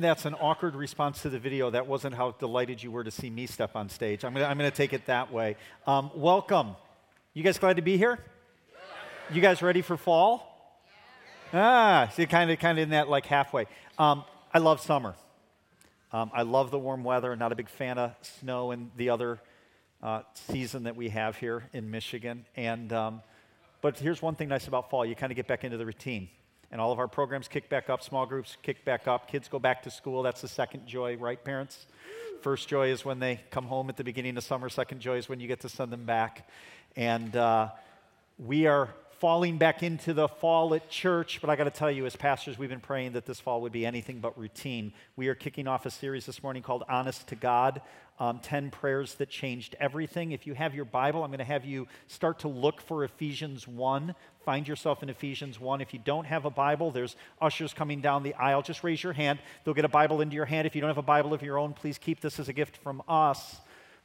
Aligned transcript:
That's 0.00 0.24
an 0.24 0.34
awkward 0.34 0.74
response 0.74 1.22
to 1.22 1.30
the 1.30 1.38
video. 1.38 1.70
That 1.70 1.86
wasn't 1.86 2.14
how 2.14 2.32
delighted 2.32 2.82
you 2.82 2.90
were 2.90 3.04
to 3.04 3.10
see 3.10 3.30
me 3.30 3.46
step 3.46 3.76
on 3.76 3.88
stage. 3.88 4.24
I'm 4.24 4.34
going 4.34 4.58
to 4.58 4.70
take 4.70 4.92
it 4.92 5.06
that 5.06 5.32
way. 5.32 5.56
Um, 5.86 6.10
welcome. 6.14 6.76
You 7.34 7.42
guys 7.42 7.58
glad 7.58 7.76
to 7.76 7.82
be 7.82 7.96
here? 7.96 8.18
You 9.30 9.40
guys 9.40 9.62
ready 9.62 9.82
for 9.82 9.96
fall? 9.96 10.76
Ah, 11.52 12.10
see, 12.14 12.26
kind 12.26 12.50
of, 12.50 12.58
kind 12.58 12.78
of 12.78 12.82
in 12.84 12.90
that 12.90 13.08
like 13.08 13.26
halfway. 13.26 13.66
Um, 13.98 14.24
I 14.52 14.58
love 14.58 14.80
summer. 14.80 15.14
Um, 16.12 16.30
I 16.34 16.42
love 16.42 16.70
the 16.70 16.78
warm 16.78 17.04
weather. 17.04 17.34
Not 17.36 17.52
a 17.52 17.56
big 17.56 17.68
fan 17.68 17.98
of 17.98 18.14
snow 18.22 18.70
and 18.70 18.90
the 18.96 19.10
other 19.10 19.40
uh, 20.02 20.22
season 20.34 20.84
that 20.84 20.96
we 20.96 21.08
have 21.10 21.36
here 21.36 21.64
in 21.72 21.90
Michigan. 21.90 22.46
And 22.56 22.92
um, 22.92 23.22
but 23.80 23.98
here's 23.98 24.22
one 24.22 24.34
thing 24.34 24.48
nice 24.48 24.68
about 24.68 24.90
fall: 24.90 25.04
you 25.04 25.14
kind 25.14 25.32
of 25.32 25.36
get 25.36 25.46
back 25.46 25.64
into 25.64 25.76
the 25.76 25.86
routine 25.86 26.28
and 26.72 26.80
all 26.80 26.90
of 26.90 26.98
our 26.98 27.06
programs 27.06 27.46
kick 27.46 27.68
back 27.68 27.90
up, 27.90 28.02
small 28.02 28.24
groups 28.26 28.56
kick 28.62 28.84
back 28.84 29.06
up, 29.06 29.30
kids 29.30 29.46
go 29.46 29.58
back 29.58 29.82
to 29.82 29.90
school. 29.90 30.22
That's 30.22 30.40
the 30.40 30.48
second 30.48 30.86
joy, 30.86 31.16
right, 31.16 31.42
parents? 31.42 31.86
First 32.40 32.66
joy 32.66 32.90
is 32.90 33.04
when 33.04 33.20
they 33.20 33.40
come 33.50 33.66
home 33.66 33.88
at 33.90 33.96
the 33.96 34.04
beginning 34.04 34.36
of 34.36 34.42
summer, 34.42 34.68
second 34.68 35.00
joy 35.00 35.18
is 35.18 35.28
when 35.28 35.38
you 35.38 35.46
get 35.46 35.60
to 35.60 35.68
send 35.68 35.92
them 35.92 36.04
back. 36.04 36.48
And 36.96 37.36
uh, 37.36 37.68
we 38.38 38.66
are 38.66 38.88
falling 39.18 39.58
back 39.58 39.84
into 39.84 40.12
the 40.12 40.26
fall 40.26 40.74
at 40.74 40.90
church, 40.90 41.40
but 41.40 41.48
I 41.48 41.54
got 41.54 41.64
to 41.64 41.70
tell 41.70 41.90
you, 41.90 42.06
as 42.06 42.16
pastors, 42.16 42.58
we've 42.58 42.68
been 42.68 42.80
praying 42.80 43.12
that 43.12 43.24
this 43.24 43.38
fall 43.38 43.60
would 43.60 43.70
be 43.70 43.86
anything 43.86 44.18
but 44.18 44.36
routine. 44.36 44.92
We 45.14 45.28
are 45.28 45.36
kicking 45.36 45.68
off 45.68 45.86
a 45.86 45.90
series 45.90 46.26
this 46.26 46.42
morning 46.42 46.64
called 46.64 46.82
Honest 46.88 47.28
to 47.28 47.36
God 47.36 47.82
um, 48.18 48.38
10 48.40 48.70
prayers 48.70 49.14
that 49.14 49.28
changed 49.28 49.74
everything. 49.80 50.32
If 50.32 50.46
you 50.46 50.54
have 50.54 50.74
your 50.74 50.84
Bible, 50.84 51.24
I'm 51.24 51.30
going 51.30 51.38
to 51.38 51.44
have 51.44 51.64
you 51.64 51.88
start 52.06 52.40
to 52.40 52.48
look 52.48 52.80
for 52.80 53.04
Ephesians 53.04 53.66
1. 53.66 54.14
Find 54.44 54.66
yourself 54.66 55.02
in 55.02 55.08
Ephesians 55.08 55.60
1. 55.60 55.80
If 55.80 55.92
you 55.92 56.00
don't 56.04 56.24
have 56.24 56.44
a 56.44 56.50
Bible, 56.50 56.90
there's 56.90 57.16
ushers 57.40 57.72
coming 57.72 58.00
down 58.00 58.22
the 58.22 58.34
aisle. 58.34 58.62
Just 58.62 58.82
raise 58.82 59.02
your 59.02 59.12
hand. 59.12 59.38
They'll 59.64 59.74
get 59.74 59.84
a 59.84 59.88
Bible 59.88 60.20
into 60.20 60.34
your 60.34 60.46
hand. 60.46 60.66
If 60.66 60.74
you 60.74 60.80
don't 60.80 60.90
have 60.90 60.98
a 60.98 61.02
Bible 61.02 61.32
of 61.32 61.42
your 61.42 61.58
own, 61.58 61.72
please 61.72 61.98
keep 61.98 62.20
this 62.20 62.40
as 62.40 62.48
a 62.48 62.52
gift 62.52 62.76
from 62.78 63.02
us. 63.08 63.60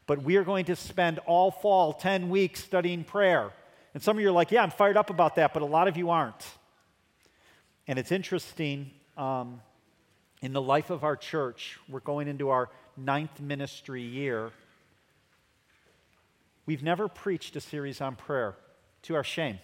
But 0.05 0.21
we 0.23 0.37
are 0.37 0.43
going 0.43 0.65
to 0.65 0.75
spend 0.75 1.19
all 1.19 1.51
fall, 1.51 1.93
10 1.93 2.29
weeks, 2.29 2.63
studying 2.63 3.03
prayer. 3.03 3.51
And 3.93 4.03
some 4.03 4.17
of 4.17 4.21
you 4.21 4.29
are 4.29 4.33
like, 4.33 4.51
yeah, 4.51 4.63
I'm 4.63 4.71
fired 4.71 4.95
up 4.95 5.09
about 5.09 5.35
that, 5.35 5.53
but 5.53 5.63
a 5.63 5.65
lot 5.65 5.87
of 5.87 5.97
you 5.97 6.11
aren't. 6.11 6.45
And 7.87 7.97
it's 7.97 8.11
interesting. 8.11 8.91
Um, 9.17 9.61
in 10.41 10.53
the 10.53 10.61
life 10.61 10.89
of 10.89 11.03
our 11.03 11.15
church, 11.15 11.79
we're 11.89 11.99
going 11.99 12.27
into 12.27 12.49
our 12.49 12.69
ninth 12.95 13.39
ministry 13.41 14.03
year. 14.03 14.51
We've 16.65 16.83
never 16.83 17.07
preached 17.07 17.55
a 17.55 17.61
series 17.61 18.01
on 18.01 18.15
prayer, 18.15 18.55
to 19.03 19.15
our 19.15 19.23
shame. 19.23 19.59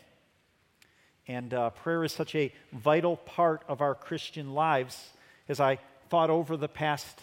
And 1.27 1.53
uh, 1.53 1.69
prayer 1.71 2.03
is 2.03 2.11
such 2.11 2.35
a 2.35 2.52
vital 2.71 3.17
part 3.17 3.63
of 3.67 3.81
our 3.81 3.95
Christian 3.95 4.53
lives. 4.53 5.09
As 5.47 5.59
I 5.59 5.79
thought 6.09 6.29
over 6.29 6.57
the 6.57 6.67
past 6.67 7.19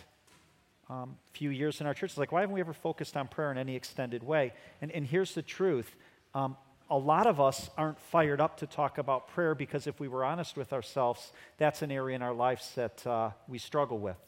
um, 0.89 1.17
few 1.33 1.51
years 1.51 1.81
in 1.81 1.87
our 1.87 1.95
church, 1.95 2.11
it's 2.11 2.19
like, 2.19 2.33
why 2.33 2.41
haven't 2.41 2.55
we 2.55 2.61
ever 2.61 2.73
focused 2.73 3.17
on 3.17 3.29
prayer 3.29 3.51
in 3.53 3.59
any 3.59 3.77
extended 3.77 4.23
way? 4.23 4.53
And, 4.81 4.91
and 4.91 5.07
here's 5.07 5.35
the 5.35 5.43
truth 5.43 5.95
um, 6.35 6.57
a 6.91 6.99
lot 6.99 7.29
of 7.29 7.41
us 7.41 7.71
aren't 7.79 8.01
fired 8.01 8.41
up 8.41 8.59
to 8.59 8.67
talk 8.67 8.99
about 8.99 9.29
prayer 9.29 9.55
because 9.55 9.87
if 9.87 10.01
we 10.01 10.09
were 10.09 10.25
honest 10.25 10.57
with 10.57 10.73
ourselves, 10.73 11.33
that's 11.57 11.83
an 11.83 11.93
area 11.93 12.17
in 12.17 12.23
our 12.23 12.35
lives 12.35 12.73
that 12.75 13.07
uh, 13.07 13.31
we 13.47 13.59
struggle 13.59 13.99
with. 13.99 14.19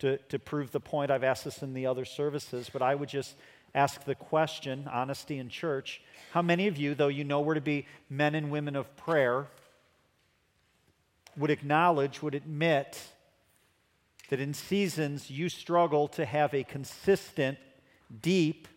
To, 0.00 0.18
to 0.28 0.38
prove 0.38 0.70
the 0.70 0.78
point, 0.78 1.10
I've 1.10 1.24
asked 1.24 1.44
this 1.44 1.60
in 1.60 1.74
the 1.74 1.86
other 1.86 2.04
services, 2.04 2.70
but 2.72 2.82
I 2.82 2.94
would 2.94 3.08
just 3.08 3.34
ask 3.74 4.04
the 4.04 4.14
question, 4.14 4.88
honesty 4.90 5.38
in 5.38 5.48
church, 5.48 6.00
how 6.32 6.42
many 6.42 6.66
of 6.66 6.76
you, 6.76 6.94
though 6.94 7.08
you 7.08 7.24
know 7.24 7.40
we're 7.40 7.54
to 7.54 7.60
be 7.60 7.86
men 8.10 8.34
and 8.34 8.50
women 8.50 8.76
of 8.76 8.94
prayer, 8.96 9.46
would 11.36 11.50
acknowledge, 11.50 12.22
would 12.22 12.34
admit 12.34 13.00
that 14.28 14.40
in 14.40 14.52
seasons 14.52 15.30
you 15.30 15.48
struggle 15.48 16.08
to 16.08 16.24
have 16.24 16.52
a 16.52 16.64
consistent, 16.64 17.58
deep, 18.20 18.68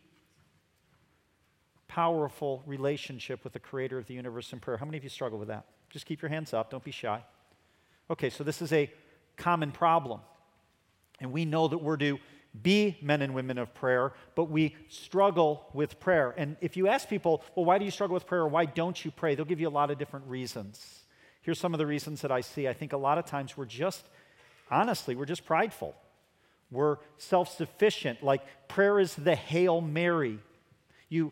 powerful 1.88 2.64
relationship 2.66 3.44
with 3.44 3.53
the 3.53 3.59
creator 3.59 3.97
of 3.97 4.08
the 4.08 4.13
universe 4.13 4.53
in 4.53 4.59
prayer. 4.59 4.78
How 4.78 4.85
many 4.85 4.97
of 4.97 5.03
you 5.03 5.09
struggle 5.09 5.38
with 5.38 5.50
that? 5.50 5.66
Just 5.90 6.06
keep 6.06 6.22
your 6.22 6.29
hands 6.29 6.53
up, 6.53 6.69
don't 6.72 6.84
be 6.84 6.91
shy. 6.91 7.22
Okay, 8.09 8.29
so 8.29 8.44
this 8.44 8.62
is 8.62 8.72
a 8.72 8.90
common 9.35 9.72
problem. 9.72 10.22
And 11.19 11.31
we 11.31 11.46
know 11.46 11.68
that 11.68 11.78
we're 11.79 11.97
to 11.97 12.18
be 12.59 12.97
men 13.01 13.22
and 13.22 13.34
women 13.34 13.57
of 13.57 13.73
prayer, 13.73 14.13
but 14.35 14.45
we 14.45 14.75
struggle 14.89 15.66
with 15.73 16.00
prayer. 16.00 16.34
And 16.38 16.57
if 16.59 16.75
you 16.75 16.88
ask 16.88 17.07
people, 17.07 17.44
well, 17.56 17.66
why 17.66 17.78
do 17.78 17.85
you 17.85 17.91
struggle 17.91 18.13
with 18.13 18.25
prayer? 18.25 18.45
Why 18.45 18.66
don't 18.66 19.03
you 19.03 19.12
pray? 19.12 19.35
They'll 19.35 19.45
give 19.45 19.62
you 19.62 19.69
a 19.69 19.69
lot 19.69 19.89
of 19.89 19.97
different 19.97 20.28
reasons. 20.28 21.03
Here's 21.41 21.59
some 21.59 21.73
of 21.73 21.78
the 21.78 21.88
reasons 21.88 22.22
that 22.22 22.31
I 22.31 22.41
see. 22.41 22.67
I 22.67 22.73
think 22.73 22.94
a 22.94 22.97
lot 22.97 23.17
of 23.17 23.25
times 23.25 23.56
we're 23.56 23.66
just, 23.66 24.06
honestly, 24.69 25.16
we're 25.16 25.25
just 25.25 25.45
prideful. 25.45 25.95
We're 26.72 26.97
self 27.17 27.56
sufficient. 27.56 28.22
Like 28.22 28.41
prayer 28.67 29.00
is 29.00 29.16
the 29.16 29.35
Hail 29.35 29.81
Mary. 29.81 30.40
You 31.09 31.31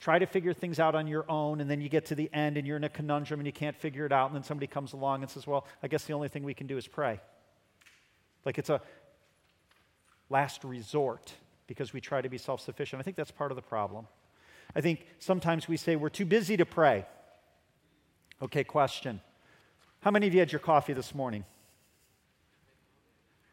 try 0.00 0.18
to 0.18 0.26
figure 0.26 0.52
things 0.52 0.80
out 0.80 0.94
on 0.94 1.06
your 1.06 1.24
own, 1.30 1.60
and 1.60 1.70
then 1.70 1.80
you 1.80 1.88
get 1.88 2.06
to 2.06 2.14
the 2.16 2.28
end 2.32 2.56
and 2.56 2.66
you're 2.66 2.76
in 2.76 2.84
a 2.84 2.88
conundrum 2.88 3.38
and 3.38 3.46
you 3.46 3.52
can't 3.52 3.76
figure 3.76 4.04
it 4.04 4.12
out, 4.12 4.26
and 4.26 4.34
then 4.34 4.42
somebody 4.42 4.66
comes 4.66 4.92
along 4.92 5.22
and 5.22 5.30
says, 5.30 5.46
Well, 5.46 5.66
I 5.82 5.88
guess 5.88 6.04
the 6.04 6.12
only 6.12 6.28
thing 6.28 6.42
we 6.42 6.54
can 6.54 6.66
do 6.66 6.76
is 6.76 6.88
pray. 6.88 7.20
Like 8.44 8.58
it's 8.58 8.70
a 8.70 8.80
last 10.32 10.64
resort 10.64 11.32
because 11.68 11.92
we 11.92 12.00
try 12.00 12.20
to 12.20 12.28
be 12.28 12.38
self 12.38 12.60
sufficient. 12.60 12.98
I 12.98 13.04
think 13.04 13.16
that's 13.16 13.30
part 13.30 13.52
of 13.52 13.56
the 13.56 13.62
problem. 13.62 14.08
I 14.74 14.80
think 14.80 15.06
sometimes 15.18 15.68
we 15.68 15.76
say 15.76 15.94
we're 15.94 16.08
too 16.08 16.24
busy 16.24 16.56
to 16.56 16.66
pray. 16.66 17.04
Okay, 18.40 18.64
question. 18.64 19.20
How 20.00 20.10
many 20.10 20.26
of 20.26 20.34
you 20.34 20.40
had 20.40 20.50
your 20.50 20.58
coffee 20.58 20.94
this 20.94 21.14
morning? 21.14 21.44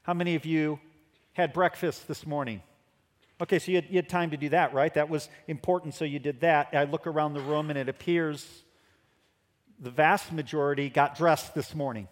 How 0.01 0.13
many 0.15 0.33
of 0.33 0.45
you 0.45 0.79
had 1.33 1.53
breakfast 1.53 2.07
this 2.07 2.25
morning? 2.25 2.63
Okay, 3.41 3.59
so 3.59 3.71
you 3.71 3.77
had, 3.77 3.85
you 3.89 3.97
had, 3.97 4.09
time 4.09 4.31
to 4.31 4.37
do 4.37 4.49
that, 4.49 4.73
right? 4.73 4.93
That 4.93 5.09
was 5.09 5.29
important, 5.47 5.93
so 5.93 6.03
you 6.03 6.19
did 6.19 6.41
that. 6.41 6.69
I 6.73 6.85
look 6.85 7.05
around 7.05 7.35
the 7.35 7.41
room 7.41 7.69
and 7.69 7.77
it 7.77 7.87
appears 7.87 8.63
the 9.79 9.91
vast 9.91 10.33
majority 10.33 10.89
got 10.89 11.15
dressed 11.15 11.53
this 11.53 11.75
morning. 11.75 12.07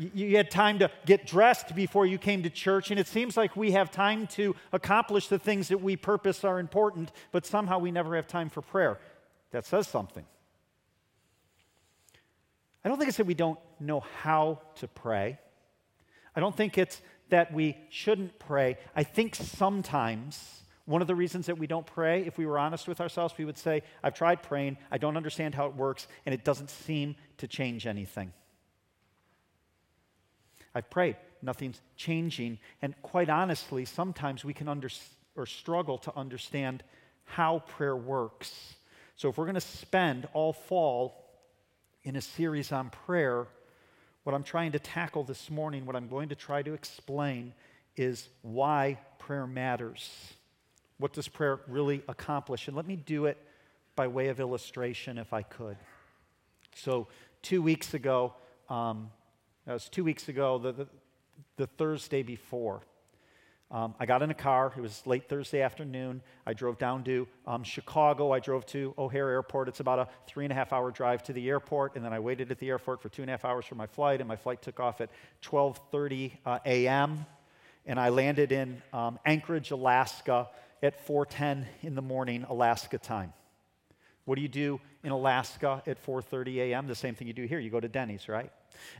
You, 0.00 0.36
had 0.36 0.50
time 0.50 0.78
to 0.78 0.90
get 1.04 1.26
dressed 1.26 1.74
before 1.74 2.06
you 2.06 2.16
came 2.16 2.42
to 2.42 2.50
church, 2.50 2.90
and 2.90 2.98
it 2.98 3.06
seems 3.06 3.36
like 3.36 3.54
we 3.54 3.72
have 3.72 3.90
time 3.90 4.26
to 4.28 4.56
accomplish 4.72 5.28
the 5.28 5.38
things 5.38 5.68
that 5.68 5.82
we 5.82 5.96
purpose 5.96 6.42
are 6.42 6.58
important, 6.58 7.12
but 7.32 7.44
somehow 7.44 7.78
we 7.78 7.90
never 7.90 8.16
have 8.16 8.26
time 8.26 8.48
for 8.48 8.62
prayer. 8.62 8.98
That 9.50 9.66
says 9.66 9.86
something. 9.86 10.24
I 12.82 12.88
don't 12.88 12.96
think 12.96 13.08
it's 13.08 13.18
that 13.18 13.26
we 13.26 13.34
don't 13.34 13.58
know 13.78 14.00
how 14.22 14.60
to 14.76 14.88
pray. 14.88 15.38
I 16.34 16.40
don't 16.40 16.56
think 16.56 16.78
it's 16.78 17.02
that 17.28 17.52
we 17.52 17.76
shouldn't 17.90 18.38
pray. 18.38 18.78
I 18.96 19.02
think 19.02 19.34
sometimes 19.34 20.62
one 20.86 21.02
of 21.02 21.08
the 21.08 21.14
reasons 21.14 21.46
that 21.46 21.58
we 21.58 21.66
don't 21.66 21.86
pray, 21.86 22.24
if 22.24 22.38
we 22.38 22.46
were 22.46 22.58
honest 22.58 22.88
with 22.88 23.00
ourselves, 23.00 23.34
we 23.36 23.44
would 23.44 23.58
say, 23.58 23.82
I've 24.02 24.14
tried 24.14 24.42
praying, 24.42 24.78
I 24.90 24.98
don't 24.98 25.16
understand 25.16 25.54
how 25.54 25.66
it 25.66 25.76
works, 25.76 26.08
and 26.24 26.34
it 26.34 26.42
doesn't 26.42 26.70
seem 26.70 27.16
to 27.36 27.46
change 27.46 27.86
anything. 27.86 28.32
I've 30.74 30.90
prayed, 30.90 31.16
nothing's 31.42 31.80
changing. 31.96 32.58
And 32.82 32.94
quite 33.02 33.28
honestly, 33.28 33.84
sometimes 33.84 34.44
we 34.44 34.54
can 34.54 34.68
under, 34.68 34.88
or 35.36 35.46
struggle 35.46 35.98
to 35.98 36.16
understand 36.16 36.82
how 37.24 37.60
prayer 37.60 37.96
works. 37.96 38.74
So 39.16 39.28
if 39.28 39.38
we're 39.38 39.44
going 39.44 39.54
to 39.54 39.60
spend 39.60 40.28
all 40.32 40.52
fall 40.52 41.24
in 42.02 42.16
a 42.16 42.20
series 42.20 42.72
on 42.72 42.90
prayer, 42.90 43.46
what 44.24 44.34
I'm 44.34 44.42
trying 44.42 44.72
to 44.72 44.78
tackle 44.78 45.24
this 45.24 45.50
morning, 45.50 45.86
what 45.86 45.96
I'm 45.96 46.08
going 46.08 46.28
to 46.30 46.34
try 46.34 46.62
to 46.62 46.72
explain, 46.72 47.52
is 47.96 48.28
why 48.42 48.98
prayer 49.18 49.46
matters. 49.46 50.34
What 50.98 51.12
does 51.12 51.28
prayer 51.28 51.60
really 51.66 52.02
accomplish? 52.08 52.68
And 52.68 52.76
let 52.76 52.86
me 52.86 52.96
do 52.96 53.26
it 53.26 53.38
by 53.96 54.06
way 54.06 54.28
of 54.28 54.40
illustration, 54.40 55.18
if 55.18 55.32
I 55.32 55.42
could. 55.42 55.76
So, 56.74 57.08
two 57.42 57.62
weeks 57.62 57.94
ago, 57.94 58.34
um, 58.68 59.10
that 59.66 59.72
was 59.72 59.88
two 59.88 60.04
weeks 60.04 60.28
ago, 60.28 60.58
the, 60.58 60.72
the, 60.72 60.88
the 61.56 61.66
Thursday 61.66 62.22
before, 62.22 62.82
um, 63.72 63.94
I 64.00 64.06
got 64.06 64.22
in 64.22 64.30
a 64.30 64.34
car. 64.34 64.72
It 64.76 64.80
was 64.80 65.06
late 65.06 65.28
Thursday 65.28 65.62
afternoon. 65.62 66.22
I 66.44 66.54
drove 66.54 66.76
down 66.76 67.04
to 67.04 67.28
um, 67.46 67.62
Chicago. 67.62 68.32
I 68.32 68.40
drove 68.40 68.66
to 68.66 68.94
O'Hare 68.98 69.30
Airport. 69.30 69.68
It's 69.68 69.78
about 69.78 70.00
a 70.00 70.08
three 70.26 70.44
and 70.44 70.50
a 70.50 70.56
half 70.56 70.72
hour 70.72 70.90
drive 70.90 71.22
to 71.24 71.32
the 71.32 71.48
airport, 71.48 71.94
and 71.94 72.04
then 72.04 72.12
I 72.12 72.18
waited 72.18 72.50
at 72.50 72.58
the 72.58 72.68
airport 72.68 73.00
for 73.00 73.08
two 73.08 73.22
and 73.22 73.30
a 73.30 73.32
half 73.32 73.44
hours 73.44 73.64
for 73.64 73.76
my 73.76 73.86
flight. 73.86 74.20
And 74.20 74.26
my 74.26 74.34
flight 74.34 74.60
took 74.60 74.80
off 74.80 75.00
at 75.00 75.10
12:30 75.42 76.32
uh, 76.44 76.58
a.m. 76.66 77.26
And 77.86 78.00
I 78.00 78.08
landed 78.08 78.50
in 78.50 78.82
um, 78.92 79.20
Anchorage, 79.24 79.70
Alaska, 79.70 80.48
at 80.82 81.06
4:10 81.06 81.64
in 81.82 81.94
the 81.94 82.02
morning, 82.02 82.44
Alaska 82.48 82.98
time. 82.98 83.32
What 84.30 84.36
do 84.36 84.42
you 84.42 84.48
do 84.48 84.80
in 85.02 85.10
Alaska 85.10 85.82
at 85.88 86.06
4:30 86.06 86.58
a.m.? 86.58 86.86
The 86.86 86.94
same 86.94 87.16
thing 87.16 87.26
you 87.26 87.34
do 87.34 87.46
here. 87.46 87.58
You 87.58 87.68
go 87.68 87.80
to 87.80 87.88
Denny's, 87.88 88.28
right? 88.28 88.52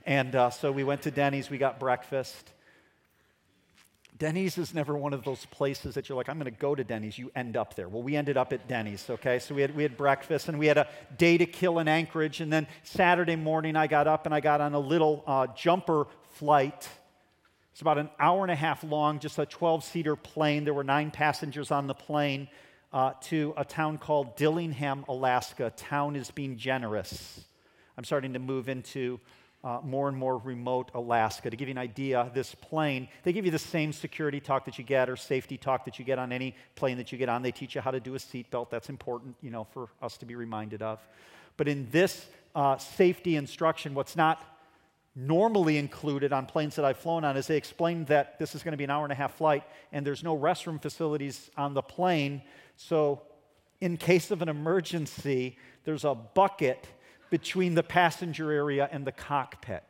And 0.04 0.34
uh, 0.34 0.50
so 0.50 0.72
we 0.72 0.82
went 0.82 1.02
to 1.02 1.12
Denny's. 1.12 1.48
We 1.48 1.56
got 1.56 1.78
breakfast 1.78 2.50
Denny's 4.20 4.58
is 4.58 4.74
never 4.74 4.94
one 4.94 5.14
of 5.14 5.24
those 5.24 5.46
places 5.46 5.94
that 5.94 6.08
you're 6.08 6.16
like, 6.16 6.28
I'm 6.28 6.38
going 6.38 6.52
to 6.52 6.60
go 6.60 6.74
to 6.74 6.84
Denny's. 6.84 7.18
You 7.18 7.32
end 7.34 7.56
up 7.56 7.74
there. 7.74 7.88
Well, 7.88 8.02
we 8.02 8.16
ended 8.16 8.36
up 8.36 8.52
at 8.52 8.68
Denny's, 8.68 9.08
okay? 9.08 9.38
So 9.38 9.54
we 9.54 9.62
had, 9.62 9.74
we 9.74 9.82
had 9.82 9.96
breakfast 9.96 10.48
and 10.48 10.58
we 10.58 10.66
had 10.66 10.76
a 10.76 10.88
day 11.16 11.38
to 11.38 11.46
kill 11.46 11.78
in 11.78 11.88
Anchorage. 11.88 12.42
And 12.42 12.52
then 12.52 12.66
Saturday 12.82 13.36
morning, 13.36 13.76
I 13.76 13.86
got 13.86 14.06
up 14.06 14.26
and 14.26 14.34
I 14.34 14.40
got 14.40 14.60
on 14.60 14.74
a 14.74 14.78
little 14.78 15.24
uh, 15.26 15.46
jumper 15.56 16.06
flight. 16.34 16.86
It's 17.72 17.80
about 17.80 17.96
an 17.96 18.10
hour 18.18 18.42
and 18.42 18.50
a 18.50 18.56
half 18.56 18.84
long, 18.84 19.20
just 19.20 19.38
a 19.38 19.46
12 19.46 19.84
seater 19.84 20.16
plane. 20.16 20.64
There 20.64 20.74
were 20.74 20.84
nine 20.84 21.10
passengers 21.10 21.70
on 21.70 21.86
the 21.86 21.94
plane 21.94 22.48
uh, 22.92 23.12
to 23.20 23.54
a 23.56 23.64
town 23.64 23.98
called 23.98 24.36
Dillingham, 24.36 25.04
Alaska. 25.08 25.72
Town 25.76 26.16
is 26.16 26.30
being 26.30 26.56
generous. 26.56 27.44
I'm 27.96 28.04
starting 28.04 28.32
to 28.32 28.38
move 28.38 28.68
into 28.68 29.20
uh, 29.62 29.80
more 29.84 30.08
and 30.08 30.16
more 30.16 30.38
remote 30.38 30.90
Alaska. 30.94 31.50
To 31.50 31.56
give 31.56 31.68
you 31.68 31.74
an 31.74 31.78
idea, 31.78 32.30
this 32.34 32.54
plane, 32.54 33.08
they 33.24 33.32
give 33.32 33.44
you 33.44 33.50
the 33.50 33.58
same 33.58 33.92
security 33.92 34.40
talk 34.40 34.64
that 34.64 34.78
you 34.78 34.84
get 34.84 35.10
or 35.10 35.16
safety 35.16 35.58
talk 35.58 35.84
that 35.84 35.98
you 35.98 36.04
get 36.04 36.18
on 36.18 36.32
any 36.32 36.54
plane 36.76 36.96
that 36.96 37.12
you 37.12 37.18
get 37.18 37.28
on. 37.28 37.42
They 37.42 37.52
teach 37.52 37.74
you 37.74 37.80
how 37.80 37.90
to 37.90 38.00
do 38.00 38.14
a 38.14 38.18
seatbelt. 38.18 38.70
That's 38.70 38.88
important, 38.88 39.36
you 39.42 39.50
know, 39.50 39.64
for 39.64 39.88
us 40.00 40.16
to 40.18 40.26
be 40.26 40.34
reminded 40.34 40.82
of. 40.82 40.98
But 41.56 41.68
in 41.68 41.88
this 41.90 42.26
uh, 42.54 42.78
safety 42.78 43.36
instruction, 43.36 43.94
what's 43.94 44.16
not 44.16 44.42
normally 45.14 45.76
included 45.76 46.32
on 46.32 46.46
planes 46.46 46.76
that 46.76 46.84
I've 46.84 46.96
flown 46.96 47.24
on 47.24 47.36
is 47.36 47.46
they 47.46 47.56
explain 47.56 48.04
that 48.06 48.38
this 48.38 48.54
is 48.54 48.62
going 48.62 48.72
to 48.72 48.78
be 48.78 48.84
an 48.84 48.90
hour 48.90 49.04
and 49.04 49.12
a 49.12 49.16
half 49.16 49.34
flight 49.34 49.64
and 49.92 50.06
there's 50.06 50.22
no 50.22 50.38
restroom 50.38 50.80
facilities 50.80 51.50
on 51.56 51.74
the 51.74 51.82
plane. 51.82 52.42
So, 52.82 53.20
in 53.82 53.98
case 53.98 54.30
of 54.30 54.40
an 54.40 54.48
emergency, 54.48 55.58
there's 55.84 56.04
a 56.04 56.14
bucket 56.14 56.86
between 57.28 57.74
the 57.74 57.82
passenger 57.82 58.50
area 58.50 58.88
and 58.90 59.06
the 59.06 59.12
cockpit. 59.12 59.84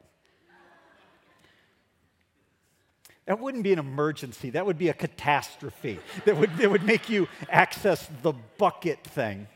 That 3.27 3.39
wouldn't 3.39 3.63
be 3.63 3.73
an 3.73 3.79
emergency, 3.79 4.51
that 4.51 4.67
would 4.67 4.77
be 4.77 4.89
a 4.89 4.93
catastrophe 4.93 6.01
that 6.25 6.37
would, 6.37 6.57
that 6.57 6.69
would 6.69 6.83
make 6.83 7.09
you 7.09 7.29
access 7.49 8.09
the 8.23 8.33
bucket 8.59 9.05
thing. 9.05 9.47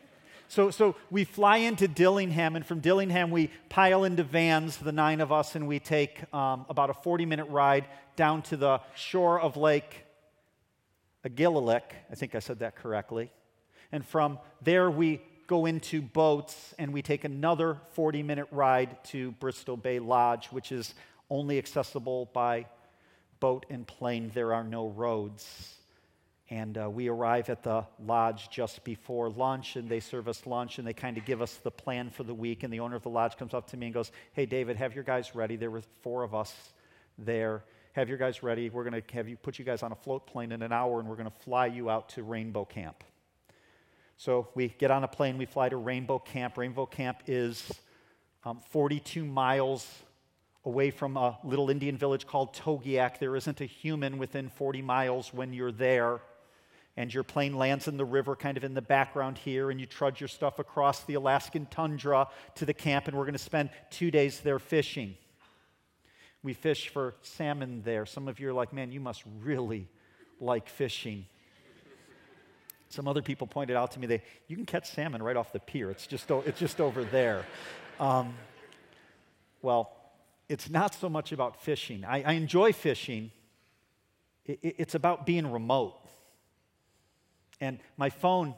So, 0.47 0.71
so 0.71 0.95
we 1.11 1.25
fly 1.25 1.57
into 1.57 1.89
Dillingham, 1.89 2.55
and 2.55 2.65
from 2.65 2.79
Dillingham, 2.79 3.33
we 3.33 3.51
pile 3.69 4.05
into 4.05 4.23
vans, 4.23 4.77
the 4.77 4.93
nine 4.93 5.21
of 5.21 5.33
us, 5.33 5.57
and 5.57 5.67
we 5.67 5.81
take 5.81 6.33
um, 6.33 6.67
about 6.69 6.89
a 6.89 6.95
40 6.95 7.27
minute 7.27 7.47
ride 7.47 7.87
down 8.15 8.43
to 8.43 8.57
the 8.57 8.81
shore 8.95 9.41
of 9.41 9.57
Lake 9.57 10.04
Agililic. 11.25 11.83
I 12.11 12.15
think 12.15 12.35
I 12.35 12.39
said 12.39 12.59
that 12.61 12.77
correctly. 12.77 13.31
And 13.93 14.05
from 14.05 14.39
there, 14.63 14.91
we 14.91 15.21
go 15.47 15.67
into 15.67 16.03
boats 16.03 16.75
and 16.79 16.93
we 16.93 17.03
take 17.03 17.25
another 17.25 17.79
40 17.93 18.23
minute 18.23 18.49
ride 18.51 19.03
to 19.05 19.33
Bristol 19.33 19.77
Bay 19.77 19.99
Lodge, 19.99 20.47
which 20.49 20.73
is 20.73 20.95
only 21.31 21.59
accessible 21.59 22.31
by 22.33 22.67
boat 23.41 23.67
and 23.71 23.87
plane. 23.87 24.31
There 24.33 24.55
are 24.55 24.65
no 24.65 24.89
roads. 24.89 25.75
And 26.51 26.77
uh, 26.77 26.91
we 26.91 27.09
arrive 27.09 27.49
at 27.49 27.63
the 27.63 27.85
lodge 27.99 28.51
just 28.51 28.85
before 28.85 29.31
lunch, 29.31 29.77
and 29.77 29.89
they 29.89 30.01
serve 30.01 30.29
us 30.29 30.47
lunch, 30.47 30.79
and 30.79 30.87
they 30.87 30.93
kind 30.93 31.17
of 31.17 31.25
give 31.25 31.41
us 31.41 31.55
the 31.57 31.71
plan 31.71 32.11
for 32.11 32.23
the 32.23 32.35
week. 32.35 32.63
And 32.63 32.73
the 32.73 32.81
owner 32.81 32.97
of 32.97 33.03
the 33.03 33.09
lodge 33.09 33.37
comes 33.39 33.55
up 33.55 33.69
to 33.71 33.79
me 33.79 33.87
and 33.87 33.95
goes, 33.95 34.13
Hey, 34.35 34.45
David, 34.45 34.77
have 34.77 34.95
your 34.95 35.05
guys 35.05 35.35
ready. 35.35 35.57
There 35.57 35.71
were 35.71 35.83
four 36.03 36.23
of 36.23 36.35
us 36.35 36.55
there. 37.19 37.65
Have 37.95 38.09
your 38.09 38.19
guys 38.19 38.43
ready. 38.43 38.71
We're 38.71 38.83
going 38.83 39.01
to 39.01 39.15
have 39.15 39.29
you 39.29 39.37
put 39.37 39.57
you 39.57 39.65
guys 39.65 39.85
on 39.85 39.93
a 39.93 39.95
float 39.95 40.27
plane 40.27 40.51
in 40.51 40.63
an 40.63 40.73
hour, 40.73 40.99
and 40.99 41.09
we're 41.09 41.15
going 41.15 41.31
to 41.31 41.39
fly 41.45 41.67
you 41.67 41.89
out 41.89 42.09
to 42.11 42.25
Rainbow 42.25 42.65
Camp. 42.65 43.05
So 44.17 44.49
we 44.57 44.67
get 44.67 44.91
on 44.91 45.05
a 45.05 45.09
plane, 45.09 45.39
we 45.39 45.47
fly 45.47 45.69
to 45.69 45.77
Rainbow 45.77 46.19
Camp. 46.19 46.59
Rainbow 46.59 46.87
Camp 46.87 47.19
is 47.29 47.73
um, 48.45 48.59
42 48.71 49.25
miles 49.25 49.89
away 50.65 50.91
from 50.91 51.17
a 51.17 51.39
little 51.45 51.71
Indian 51.71 51.97
village 51.97 52.27
called 52.27 52.53
Togiak. 52.53 53.21
There 53.21 53.37
isn't 53.37 53.61
a 53.61 53.65
human 53.65 54.19
within 54.19 54.49
40 54.49 54.83
miles 54.83 55.33
when 55.33 55.53
you're 55.53 55.71
there. 55.71 56.19
And 56.97 57.15
your 57.15 57.23
plane 57.23 57.55
lands 57.55 57.87
in 57.87 57.97
the 57.97 58.05
river, 58.05 58.35
kind 58.35 58.57
of 58.57 58.65
in 58.65 58.75
the 58.75 58.83
background 58.83 59.39
here, 59.39 59.71
and 59.71 59.79
you 59.79 59.87
trudge 59.87 60.21
your 60.21 60.27
stuff 60.27 60.59
across 60.59 61.05
the 61.05 61.15
Alaskan 61.15 61.67
tundra 61.67 62.27
to 62.57 62.67
the 62.67 62.75
camp, 62.75 63.07
and 63.07 63.17
we're 63.17 63.23
going 63.23 63.35
to 63.35 63.39
spend 63.39 63.71
two 63.91 64.11
days 64.11 64.41
there 64.41 64.59
fishing. 64.59 65.15
We 66.45 66.53
fish 66.53 66.91
for 66.91 67.15
salmon 67.23 67.81
there. 67.85 68.05
Some 68.05 68.29
of 68.29 68.39
you 68.39 68.51
are 68.51 68.53
like, 68.53 68.73
man, 68.73 68.93
you 68.93 69.01
must 69.01 69.25
really 69.43 69.89
like 70.41 70.69
fishing. 70.69 71.25
Some 72.91 73.09
other 73.09 73.23
people 73.23 73.47
pointed 73.47 73.77
out 73.77 73.93
to 73.93 73.99
me 73.99 74.07
that 74.09 74.21
you 74.47 74.55
can 74.55 74.67
catch 74.67 74.91
salmon 74.91 75.23
right 75.23 75.37
off 75.37 75.53
the 75.55 75.59
pier. 75.59 75.91
It's 75.91 76.07
just, 76.07 76.31
it's 76.31 76.61
just 76.61 76.83
over 76.83 77.03
there. 77.03 77.47
Um, 77.99 78.35
well, 79.63 79.91
it's 80.51 80.69
not 80.69 80.95
so 80.95 81.09
much 81.09 81.33
about 81.33 81.63
fishing. 81.63 82.05
I, 82.05 82.23
I 82.23 82.33
enjoy 82.35 82.75
fishing. 82.75 83.31
It, 84.45 84.59
it's 84.63 84.95
about 84.95 85.25
being 85.25 85.51
remote. 85.51 85.97
And 87.59 87.79
my 87.97 88.11
phone 88.11 88.55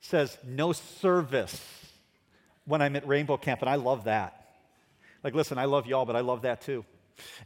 says 0.00 0.38
no 0.42 0.72
service 0.72 1.62
when 2.64 2.80
I'm 2.80 2.96
at 2.96 3.06
Rainbow 3.06 3.36
Camp, 3.36 3.60
and 3.60 3.68
I 3.68 3.74
love 3.74 4.04
that. 4.04 4.36
Like, 5.22 5.34
listen, 5.34 5.58
I 5.58 5.66
love 5.66 5.86
y'all, 5.86 6.06
but 6.06 6.16
I 6.16 6.20
love 6.20 6.42
that 6.42 6.62
too. 6.62 6.82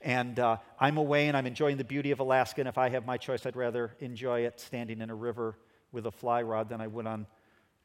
And 0.00 0.38
uh, 0.38 0.58
I'm 0.78 0.96
away 0.96 1.28
and 1.28 1.36
I'm 1.36 1.46
enjoying 1.46 1.76
the 1.76 1.84
beauty 1.84 2.10
of 2.10 2.20
Alaska, 2.20 2.60
and 2.60 2.68
if 2.68 2.78
I 2.78 2.88
have 2.90 3.06
my 3.06 3.16
choice, 3.16 3.46
I'd 3.46 3.56
rather 3.56 3.96
enjoy 4.00 4.40
it 4.40 4.60
standing 4.60 5.00
in 5.00 5.10
a 5.10 5.14
river 5.14 5.56
with 5.92 6.06
a 6.06 6.12
fly 6.12 6.42
rod 6.42 6.68
than 6.68 6.80
I 6.80 6.86
would 6.86 7.06
on 7.06 7.26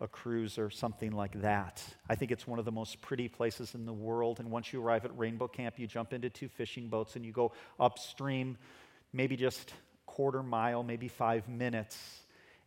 a 0.02 0.08
cruise 0.08 0.58
or 0.58 0.70
something 0.70 1.12
like 1.12 1.42
that. 1.42 1.84
I 2.08 2.16
think 2.16 2.32
it's 2.32 2.48
one 2.48 2.58
of 2.58 2.66
the 2.66 2.72
most 2.72 3.02
pretty 3.02 3.28
places 3.28 3.76
in 3.76 3.86
the 3.86 3.94
world. 3.94 4.40
And 4.40 4.50
once 4.50 4.72
you 4.72 4.82
arrive 4.82 5.06
at 5.06 5.18
Rainbow 5.18 5.48
Camp, 5.48 5.78
you 5.78 5.88
jump 5.88 6.14
into 6.14 6.30
two 6.30 6.48
fishing 6.48 6.88
boats 6.88 7.16
and 7.16 7.26
you 7.26 7.32
go 7.32 7.52
upstream, 7.80 8.58
maybe 9.12 9.36
just 9.36 9.74
quarter 10.06 10.42
mile, 10.42 10.84
maybe 10.84 11.08
five 11.08 11.48
minutes, 11.50 11.98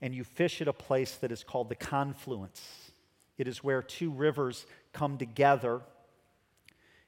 and 0.01 0.15
you 0.15 0.25
fish 0.25 0.61
at 0.61 0.69
a 0.69 0.73
place 0.73 1.17
that 1.17 1.33
is 1.33 1.43
called 1.43 1.69
the 1.69 1.75
confluence. 1.75 2.63
It 3.39 3.49
is 3.49 3.65
where 3.65 3.83
two 3.83 4.11
rivers 4.11 4.67
come 4.93 5.17
together. 5.17 5.81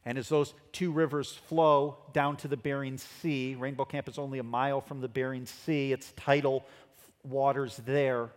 And 0.06 0.18
as 0.18 0.28
those 0.28 0.54
two 0.72 0.92
rivers 0.92 1.32
flow 1.32 1.96
down 2.12 2.36
to 2.38 2.48
the 2.48 2.56
Bering 2.56 2.98
Sea, 2.98 3.54
Rainbow 3.54 3.84
Camp 3.84 4.08
is 4.08 4.18
only 4.18 4.38
a 4.38 4.42
mile 4.42 4.80
from 4.80 5.00
the 5.00 5.08
Bering 5.08 5.46
Sea. 5.46 5.92
Its 5.92 6.12
tidal 6.12 6.64
waters 7.24 7.80
there, 7.86 8.30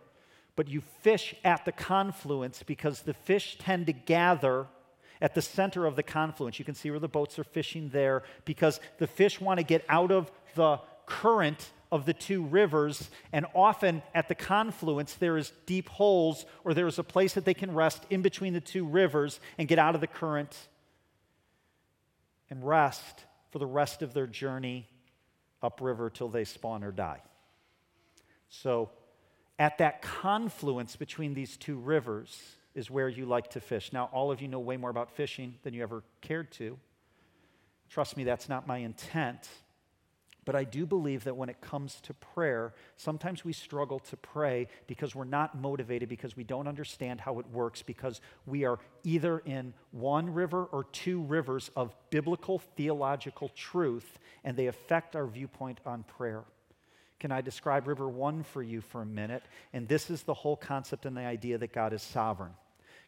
but 0.56 0.68
you 0.68 0.80
fish 1.02 1.34
at 1.44 1.64
the 1.64 1.72
confluence 1.72 2.62
because 2.62 3.02
the 3.02 3.12
fish 3.12 3.58
tend 3.58 3.86
to 3.86 3.92
gather 3.92 4.66
at 5.20 5.34
the 5.34 5.42
center 5.42 5.84
of 5.84 5.94
the 5.96 6.02
confluence. 6.02 6.58
You 6.58 6.64
can 6.64 6.74
see 6.74 6.90
where 6.90 7.00
the 7.00 7.08
boats 7.08 7.38
are 7.38 7.44
fishing 7.44 7.90
there 7.90 8.22
because 8.44 8.80
the 8.98 9.06
fish 9.06 9.40
want 9.40 9.58
to 9.58 9.64
get 9.64 9.84
out 9.88 10.10
of 10.10 10.30
the 10.54 10.80
current 11.06 11.70
of 11.90 12.04
the 12.04 12.12
two 12.12 12.44
rivers, 12.44 13.08
and 13.32 13.46
often 13.54 14.02
at 14.14 14.28
the 14.28 14.34
confluence, 14.34 15.14
there 15.14 15.38
is 15.38 15.52
deep 15.64 15.88
holes 15.88 16.44
or 16.62 16.74
there 16.74 16.86
is 16.86 16.98
a 16.98 17.04
place 17.04 17.32
that 17.32 17.46
they 17.46 17.54
can 17.54 17.72
rest 17.72 18.04
in 18.10 18.20
between 18.20 18.52
the 18.52 18.60
two 18.60 18.84
rivers 18.84 19.40
and 19.56 19.68
get 19.68 19.78
out 19.78 19.94
of 19.94 20.00
the 20.00 20.06
current 20.06 20.68
and 22.50 22.66
rest 22.66 23.24
for 23.50 23.58
the 23.58 23.66
rest 23.66 24.02
of 24.02 24.14
their 24.14 24.26
journey 24.26 24.88
upriver 25.62 26.10
till 26.10 26.28
they 26.28 26.44
spawn 26.44 26.84
or 26.84 26.92
die. 26.92 27.20
So, 28.48 28.90
at 29.58 29.78
that 29.78 30.02
confluence 30.02 30.94
between 30.94 31.34
these 31.34 31.56
two 31.56 31.78
rivers 31.78 32.40
is 32.74 32.90
where 32.90 33.08
you 33.08 33.26
like 33.26 33.50
to 33.50 33.60
fish. 33.60 33.92
Now, 33.92 34.08
all 34.12 34.30
of 34.30 34.40
you 34.40 34.46
know 34.46 34.60
way 34.60 34.76
more 34.76 34.90
about 34.90 35.10
fishing 35.10 35.56
than 35.64 35.74
you 35.74 35.82
ever 35.82 36.04
cared 36.20 36.52
to. 36.52 36.78
Trust 37.88 38.16
me, 38.16 38.24
that's 38.24 38.48
not 38.48 38.66
my 38.66 38.78
intent. 38.78 39.48
But 40.48 40.56
I 40.56 40.64
do 40.64 40.86
believe 40.86 41.24
that 41.24 41.36
when 41.36 41.50
it 41.50 41.60
comes 41.60 42.00
to 42.04 42.14
prayer, 42.14 42.72
sometimes 42.96 43.44
we 43.44 43.52
struggle 43.52 43.98
to 43.98 44.16
pray 44.16 44.68
because 44.86 45.14
we're 45.14 45.24
not 45.24 45.60
motivated, 45.60 46.08
because 46.08 46.38
we 46.38 46.42
don't 46.42 46.66
understand 46.66 47.20
how 47.20 47.38
it 47.38 47.46
works, 47.52 47.82
because 47.82 48.22
we 48.46 48.64
are 48.64 48.78
either 49.04 49.40
in 49.40 49.74
one 49.90 50.32
river 50.32 50.64
or 50.64 50.84
two 50.84 51.20
rivers 51.20 51.70
of 51.76 51.94
biblical 52.08 52.60
theological 52.60 53.50
truth, 53.50 54.18
and 54.42 54.56
they 54.56 54.68
affect 54.68 55.14
our 55.14 55.26
viewpoint 55.26 55.80
on 55.84 56.02
prayer. 56.04 56.44
Can 57.20 57.30
I 57.30 57.42
describe 57.42 57.86
River 57.86 58.08
One 58.08 58.42
for 58.42 58.62
you 58.62 58.80
for 58.80 59.02
a 59.02 59.06
minute? 59.06 59.42
And 59.74 59.86
this 59.86 60.08
is 60.08 60.22
the 60.22 60.32
whole 60.32 60.56
concept 60.56 61.04
and 61.04 61.14
the 61.14 61.26
idea 61.26 61.58
that 61.58 61.74
God 61.74 61.92
is 61.92 62.00
sovereign. 62.00 62.52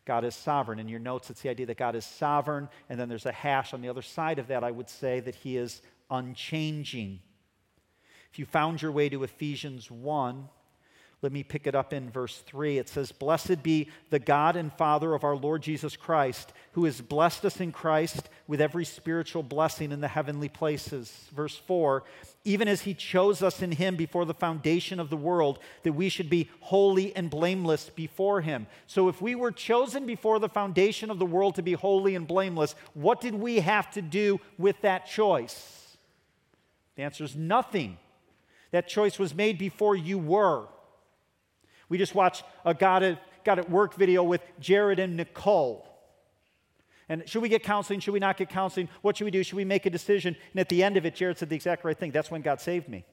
God 0.05 0.27
is 0.27 0.35
sovereign. 0.35 0.79
In 0.79 0.91
your 0.91 1.01
notes, 1.01 1.31
it's 1.31 1.41
the 1.41 1.49
idea 1.49 1.65
that 1.65 1.79
God 1.79 1.97
is 1.97 2.05
sovereign, 2.05 2.69
and 2.91 3.01
then 3.01 3.09
there's 3.09 3.25
a 3.25 3.33
hash 3.33 3.73
on 3.73 3.81
the 3.81 3.89
other 3.89 4.03
side 4.03 4.39
of 4.39 4.49
that. 4.49 4.63
I 4.63 4.71
would 4.71 4.91
say 4.91 5.21
that 5.21 5.37
He 5.37 5.57
is 5.57 5.81
unchanging. 6.11 7.21
If 8.33 8.39
you 8.39 8.47
found 8.47 8.81
your 8.81 8.93
way 8.93 9.09
to 9.09 9.25
Ephesians 9.25 9.91
1, 9.91 10.49
let 11.23 11.33
me 11.33 11.43
pick 11.43 11.67
it 11.67 11.75
up 11.75 11.93
in 11.93 12.11
verse 12.11 12.39
3. 12.47 12.79
It 12.79 12.89
says, 12.89 13.13
Blessed 13.13 13.63
be 13.63 13.89
the 14.09 14.19
God 14.19 14.57
and 14.57 14.73
Father 14.73 15.13
of 15.13 15.23
our 15.23 15.37
Lord 15.37 15.63
Jesus 15.63 15.95
Christ, 15.95 16.55
who 16.73 16.87
has 16.87 17.03
blessed 17.03 17.45
us 17.45 17.61
in 17.61 17.73
Christ 17.73 18.31
with 18.47 18.61
every 18.61 18.87
spiritual 18.87 19.43
blessing 19.43 19.93
in 19.93 20.01
the 20.01 20.09
heavenly 20.09 20.49
places. 20.49 21.13
Verse 21.35 21.57
4 21.57 22.05
Even 22.45 22.69
as 22.69 22.83
he 22.83 22.95
chose 22.95 23.43
us 23.43 23.61
in 23.61 23.73
him 23.73 23.97
before 23.97 24.25
the 24.25 24.33
foundation 24.33 24.99
of 24.99 25.11
the 25.11 25.17
world, 25.17 25.59
that 25.83 25.93
we 25.93 26.09
should 26.09 26.31
be 26.31 26.49
holy 26.61 27.15
and 27.15 27.29
blameless 27.29 27.91
before 27.91 28.41
him. 28.41 28.67
So, 28.87 29.09
if 29.11 29.21
we 29.21 29.35
were 29.35 29.53
chosen 29.53 30.07
before 30.07 30.39
the 30.39 30.49
foundation 30.49 31.11
of 31.11 31.19
the 31.19 31.27
world 31.27 31.57
to 31.57 31.63
be 31.63 31.75
holy 31.75 32.15
and 32.15 32.27
blameless, 32.27 32.75
what 32.95 33.21
did 33.21 33.35
we 33.35 33.61
have 33.61 33.91
to 33.91 34.01
do 34.01 34.41
with 34.57 34.81
that 34.81 35.07
choice? 35.07 35.99
The 36.97 37.03
answer 37.03 37.25
is 37.25 37.37
nothing. 37.37 37.99
That 38.71 38.89
choice 38.89 39.19
was 39.19 39.35
made 39.35 39.59
before 39.59 39.97
you 39.97 40.19
were. 40.19 40.67
We 41.89 41.99
just 41.99 42.15
watched 42.15 42.45
a 42.65 42.73
God 42.73 43.03
at, 43.03 43.45
God 43.45 43.59
at 43.59 43.71
Work 43.71 43.95
video 43.95 44.23
with 44.23 44.43
Jared 44.61 44.99
and 44.99 45.17
Nicole. 45.17 45.87
And 47.09 47.29
should 47.29 47.43
we 47.43 47.49
get 47.49 47.65
counseling? 47.65 47.99
Should 47.99 48.15
we 48.15 48.21
not 48.21 48.37
get 48.37 48.49
counseling? 48.49 48.89
What 49.03 49.17
should 49.17 49.25
we 49.25 49.33
do? 49.33 49.43
Should 49.43 49.57
we 49.57 49.65
make 49.65 49.85
a 49.87 49.91
decision? 49.91 50.37
And 50.53 50.61
at 50.61 50.69
the 50.69 50.85
end 50.85 50.97
of 50.97 51.05
it, 51.05 51.17
Jared 51.17 51.39
said 51.39 51.49
the 51.49 51.57
exact 51.57 51.85
right 51.85 51.99
thing. 51.99 52.13
That's 52.13 52.31
when 52.31 52.43
God 52.43 52.61
saved 52.61 52.89
me. 52.89 53.05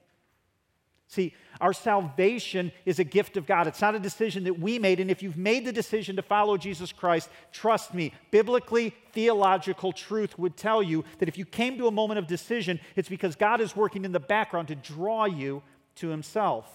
See, 1.08 1.34
our 1.62 1.72
salvation 1.72 2.72
is 2.86 3.00
a 3.00 3.04
gift 3.04 3.38
of 3.38 3.46
God. 3.46 3.66
It's 3.66 3.82
not 3.82 3.96
a 3.96 4.00
decision 4.00 4.44
that 4.44 4.60
we 4.60 4.78
made. 4.78 5.00
And 5.00 5.10
if 5.10 5.24
you've 5.24 5.38
made 5.38 5.66
the 5.66 5.72
decision 5.72 6.18
to 6.18 6.22
follow 6.22 6.58
Jesus 6.58 6.92
Christ, 6.92 7.30
trust 7.52 7.94
me, 7.94 8.14
biblically, 8.30 8.94
theological 9.14 9.94
truth 9.94 10.38
would 10.38 10.58
tell 10.58 10.84
you 10.84 11.06
that 11.20 11.30
if 11.30 11.38
you 11.38 11.46
came 11.46 11.78
to 11.78 11.88
a 11.88 11.92
moment 11.92 12.20
of 12.20 12.28
decision, 12.28 12.80
it's 12.96 13.08
because 13.08 13.36
God 13.36 13.62
is 13.62 13.76
working 13.76 14.04
in 14.04 14.12
the 14.12 14.20
background 14.20 14.68
to 14.68 14.76
draw 14.76 15.26
you 15.26 15.64
to 15.96 16.10
Himself. 16.10 16.68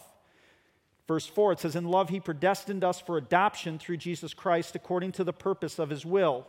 Verse 1.06 1.26
4, 1.26 1.52
it 1.52 1.60
says, 1.60 1.76
In 1.76 1.84
love, 1.84 2.08
He 2.08 2.18
predestined 2.18 2.82
us 2.82 3.00
for 3.00 3.18
adoption 3.18 3.78
through 3.78 3.98
Jesus 3.98 4.32
Christ 4.32 4.74
according 4.74 5.12
to 5.12 5.24
the 5.24 5.32
purpose 5.32 5.78
of 5.78 5.90
His 5.90 6.06
will 6.06 6.46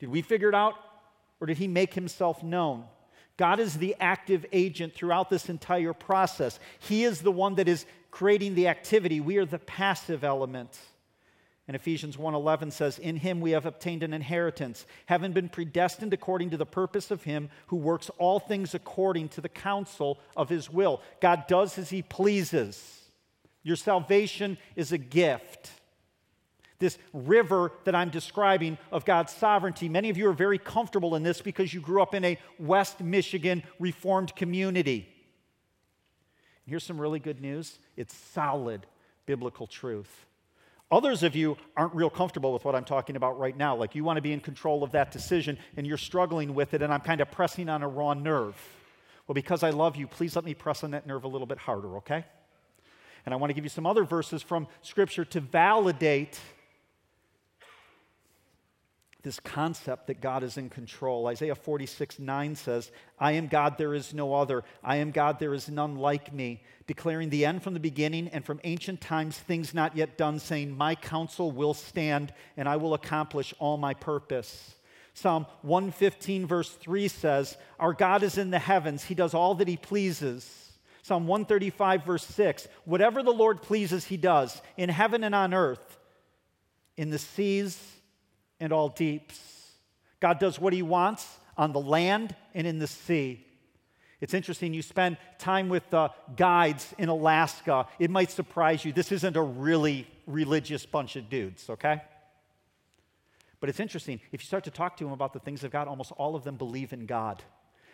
did 0.00 0.08
we 0.08 0.22
figure 0.22 0.48
it 0.48 0.54
out 0.54 0.74
or 1.40 1.46
did 1.46 1.58
he 1.58 1.68
make 1.68 1.94
himself 1.94 2.42
known? 2.42 2.84
God 3.40 3.58
is 3.58 3.78
the 3.78 3.96
active 3.98 4.44
agent 4.52 4.92
throughout 4.92 5.30
this 5.30 5.48
entire 5.48 5.94
process. 5.94 6.60
He 6.78 7.04
is 7.04 7.22
the 7.22 7.32
one 7.32 7.54
that 7.54 7.68
is 7.68 7.86
creating 8.10 8.54
the 8.54 8.68
activity. 8.68 9.18
We 9.18 9.38
are 9.38 9.46
the 9.46 9.58
passive 9.58 10.24
element. 10.24 10.78
And 11.66 11.74
Ephesians 11.74 12.18
1:11 12.18 12.70
says, 12.70 12.98
"In 12.98 13.16
him 13.16 13.40
we 13.40 13.52
have 13.52 13.64
obtained 13.64 14.02
an 14.02 14.12
inheritance, 14.12 14.84
having 15.06 15.32
been 15.32 15.48
predestined 15.48 16.12
according 16.12 16.50
to 16.50 16.58
the 16.58 16.66
purpose 16.66 17.10
of 17.10 17.22
him 17.22 17.48
who 17.68 17.76
works 17.76 18.10
all 18.18 18.40
things 18.40 18.74
according 18.74 19.30
to 19.30 19.40
the 19.40 19.48
counsel 19.48 20.18
of 20.36 20.50
his 20.50 20.68
will." 20.68 21.00
God 21.22 21.46
does 21.46 21.78
as 21.78 21.88
he 21.88 22.02
pleases. 22.02 23.10
Your 23.62 23.76
salvation 23.76 24.58
is 24.76 24.92
a 24.92 24.98
gift 24.98 25.79
this 26.80 26.98
river 27.12 27.70
that 27.84 27.94
I'm 27.94 28.10
describing 28.10 28.76
of 28.90 29.04
God's 29.04 29.32
sovereignty. 29.32 29.88
Many 29.88 30.10
of 30.10 30.16
you 30.16 30.28
are 30.28 30.32
very 30.32 30.58
comfortable 30.58 31.14
in 31.14 31.22
this 31.22 31.40
because 31.40 31.72
you 31.72 31.80
grew 31.80 32.02
up 32.02 32.14
in 32.14 32.24
a 32.24 32.38
West 32.58 33.00
Michigan 33.00 33.62
Reformed 33.78 34.34
community. 34.34 35.08
Here's 36.66 36.84
some 36.84 37.00
really 37.00 37.18
good 37.18 37.40
news 37.40 37.78
it's 37.96 38.14
solid 38.14 38.86
biblical 39.26 39.66
truth. 39.66 40.26
Others 40.92 41.22
of 41.22 41.36
you 41.36 41.56
aren't 41.76 41.94
real 41.94 42.10
comfortable 42.10 42.52
with 42.52 42.64
what 42.64 42.74
I'm 42.74 42.84
talking 42.84 43.14
about 43.14 43.38
right 43.38 43.56
now. 43.56 43.76
Like 43.76 43.94
you 43.94 44.02
want 44.02 44.16
to 44.16 44.22
be 44.22 44.32
in 44.32 44.40
control 44.40 44.82
of 44.82 44.90
that 44.92 45.12
decision 45.12 45.56
and 45.76 45.86
you're 45.86 45.96
struggling 45.96 46.54
with 46.54 46.74
it, 46.74 46.82
and 46.82 46.92
I'm 46.92 47.00
kind 47.00 47.20
of 47.20 47.30
pressing 47.30 47.68
on 47.68 47.82
a 47.82 47.88
raw 47.88 48.14
nerve. 48.14 48.56
Well, 49.26 49.34
because 49.34 49.62
I 49.62 49.70
love 49.70 49.94
you, 49.94 50.08
please 50.08 50.34
let 50.34 50.44
me 50.44 50.54
press 50.54 50.82
on 50.82 50.90
that 50.90 51.06
nerve 51.06 51.22
a 51.22 51.28
little 51.28 51.46
bit 51.46 51.58
harder, 51.58 51.98
okay? 51.98 52.24
And 53.24 53.32
I 53.32 53.36
want 53.36 53.50
to 53.50 53.54
give 53.54 53.64
you 53.64 53.70
some 53.70 53.86
other 53.86 54.02
verses 54.02 54.42
from 54.42 54.66
Scripture 54.82 55.24
to 55.26 55.40
validate 55.40 56.40
this 59.22 59.40
concept 59.40 60.06
that 60.06 60.20
God 60.20 60.42
is 60.42 60.56
in 60.56 60.70
control. 60.70 61.26
Isaiah 61.26 61.54
46 61.54 62.18
9 62.18 62.54
says, 62.54 62.90
I 63.18 63.32
am 63.32 63.48
God, 63.48 63.76
there 63.76 63.94
is 63.94 64.14
no 64.14 64.34
other. 64.34 64.64
I 64.82 64.96
am 64.96 65.10
God, 65.10 65.38
there 65.38 65.54
is 65.54 65.68
none 65.68 65.96
like 65.96 66.32
me. 66.32 66.62
Declaring 66.86 67.28
the 67.28 67.44
end 67.44 67.62
from 67.62 67.74
the 67.74 67.80
beginning 67.80 68.28
and 68.28 68.44
from 68.44 68.60
ancient 68.64 69.00
times, 69.00 69.38
things 69.38 69.74
not 69.74 69.96
yet 69.96 70.16
done, 70.16 70.38
saying, 70.38 70.76
My 70.76 70.94
counsel 70.94 71.52
will 71.52 71.74
stand 71.74 72.32
and 72.56 72.68
I 72.68 72.76
will 72.76 72.94
accomplish 72.94 73.52
all 73.58 73.76
my 73.76 73.94
purpose. 73.94 74.74
Psalm 75.12 75.46
115, 75.62 76.46
verse 76.46 76.70
3 76.70 77.08
says, 77.08 77.58
Our 77.78 77.92
God 77.92 78.22
is 78.22 78.38
in 78.38 78.50
the 78.50 78.58
heavens, 78.58 79.04
He 79.04 79.14
does 79.14 79.34
all 79.34 79.54
that 79.56 79.68
He 79.68 79.76
pleases. 79.76 80.72
Psalm 81.02 81.26
135, 81.26 82.04
verse 82.04 82.24
6 82.26 82.68
Whatever 82.84 83.22
the 83.22 83.32
Lord 83.32 83.60
pleases, 83.60 84.06
He 84.06 84.16
does, 84.16 84.62
in 84.78 84.88
heaven 84.88 85.24
and 85.24 85.34
on 85.34 85.52
earth, 85.52 85.98
in 86.96 87.10
the 87.10 87.18
seas 87.18 87.99
and 88.60 88.72
all 88.72 88.88
deeps. 88.88 89.72
God 90.20 90.38
does 90.38 90.60
what 90.60 90.72
he 90.72 90.82
wants 90.82 91.38
on 91.56 91.72
the 91.72 91.80
land 91.80 92.34
and 92.54 92.66
in 92.66 92.78
the 92.78 92.86
sea. 92.86 93.44
It's 94.20 94.34
interesting, 94.34 94.74
you 94.74 94.82
spend 94.82 95.16
time 95.38 95.70
with 95.70 95.92
uh, 95.94 96.10
guides 96.36 96.94
in 96.98 97.08
Alaska. 97.08 97.86
It 97.98 98.10
might 98.10 98.30
surprise 98.30 98.84
you. 98.84 98.92
This 98.92 99.12
isn't 99.12 99.36
a 99.36 99.42
really 99.42 100.06
religious 100.26 100.84
bunch 100.84 101.16
of 101.16 101.30
dudes, 101.30 101.70
okay? 101.70 102.02
But 103.60 103.70
it's 103.70 103.80
interesting. 103.80 104.20
If 104.30 104.42
you 104.42 104.46
start 104.46 104.64
to 104.64 104.70
talk 104.70 104.98
to 104.98 105.04
them 105.04 105.12
about 105.12 105.32
the 105.32 105.38
things 105.38 105.64
of 105.64 105.70
God, 105.70 105.88
almost 105.88 106.12
all 106.12 106.36
of 106.36 106.44
them 106.44 106.56
believe 106.56 106.92
in 106.92 107.06
God 107.06 107.42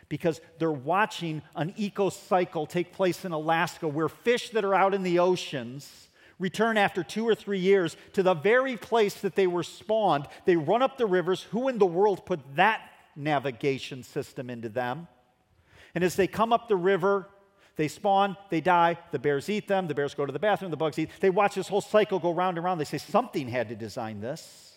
because 0.09 0.41
they're 0.59 0.71
watching 0.71 1.43
an 1.55 1.75
eco 1.77 2.11
cycle 2.11 2.67
take 2.67 2.93
place 2.93 3.25
in 3.25 3.33
Alaska 3.33 3.89
where 3.89 4.09
fish 4.09 4.51
that 4.51 4.65
are 4.65 4.75
out 4.75 4.95
in 4.95 5.03
the 5.03 5.19
oceans 5.19 6.09
return 6.39 6.77
after 6.77 7.03
two 7.03 7.27
or 7.27 7.35
three 7.35 7.59
years 7.59 7.97
to 8.13 8.23
the 8.23 8.35
very 8.35 8.77
place 8.77 9.15
that 9.17 9.35
they 9.35 9.47
were 9.47 9.63
spawned. 9.63 10.27
They 10.45 10.57
run 10.57 10.83
up 10.83 10.99
the 10.99 11.07
rivers. 11.07 11.43
Who 11.45 11.69
in 11.69 11.79
the 11.79 11.87
world 11.87 12.27
put 12.27 12.41
that 12.57 12.81
navigation 13.15 14.03
system 14.03 14.51
into 14.51 14.69
them? 14.69 15.09
And 15.95 16.05
as 16.05 16.17
they 16.17 16.27
come 16.27 16.53
up 16.53 16.69
the 16.69 16.77
river, 16.77 17.29
they 17.77 17.89
spawn, 17.89 18.37
they 18.51 18.61
die, 18.61 18.99
the 19.13 19.19
bears 19.19 19.49
eat 19.49 19.69
them, 19.69 19.87
the 19.87 19.95
bears 19.95 20.15
go 20.15 20.27
to 20.27 20.33
the 20.33 20.39
bathroom, 20.39 20.71
the 20.71 20.77
bugs 20.77 20.99
eat. 20.99 21.11
They 21.21 21.31
watch 21.31 21.55
this 21.55 21.69
whole 21.69 21.81
cycle 21.81 22.19
go 22.19 22.33
round 22.33 22.59
and 22.59 22.65
round. 22.65 22.81
They 22.81 22.85
say, 22.85 22.99
something 22.99 23.49
had 23.49 23.69
to 23.69 23.77
design 23.77 24.21
this. 24.21 24.75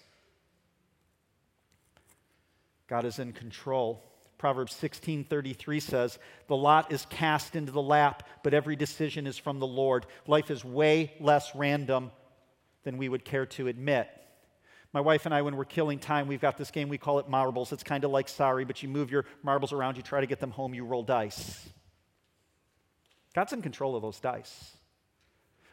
God 2.88 3.06
is 3.06 3.20
in 3.20 3.34
control. 3.34 4.04
Proverbs 4.40 4.74
16:33 4.74 5.80
says, 5.80 6.18
"The 6.48 6.56
lot 6.56 6.92
is 6.92 7.06
cast 7.06 7.56
into 7.56 7.72
the 7.72 7.82
lap, 7.82 8.28
but 8.42 8.56
every 8.56 8.76
decision 8.76 9.28
is 9.28 9.38
from 9.38 9.60
the 9.60 9.68
Lord. 9.68 10.08
Life 10.26 10.50
is 10.50 10.66
way 10.66 11.14
less 11.20 11.54
random 11.54 12.12
than 12.84 12.98
we 12.98 13.10
would 13.10 13.24
care 13.26 13.46
to 13.46 13.68
admit." 13.68 14.10
My 14.92 15.02
wife 15.02 15.28
and 15.28 15.36
I, 15.36 15.44
when 15.44 15.56
we're 15.56 15.66
killing 15.66 16.00
time, 16.00 16.28
we've 16.28 16.42
got 16.42 16.58
this 16.58 16.72
game, 16.72 16.90
we 16.90 16.98
call 16.98 17.20
it 17.20 17.28
marbles. 17.30 17.72
It's 17.72 17.84
kind 17.84 18.04
of 18.04 18.10
like 18.10 18.28
sorry, 18.28 18.66
but 18.66 18.82
you 18.82 18.90
move 18.90 19.12
your 19.12 19.26
marbles 19.44 19.72
around, 19.72 19.98
you 19.98 20.04
try 20.04 20.22
to 20.22 20.26
get 20.26 20.40
them 20.40 20.52
home, 20.52 20.74
you 20.74 20.84
roll 20.84 21.04
dice. 21.04 21.70
God's 23.36 23.54
in 23.54 23.62
control 23.62 23.96
of 23.96 24.02
those 24.02 24.20
dice. 24.20 24.79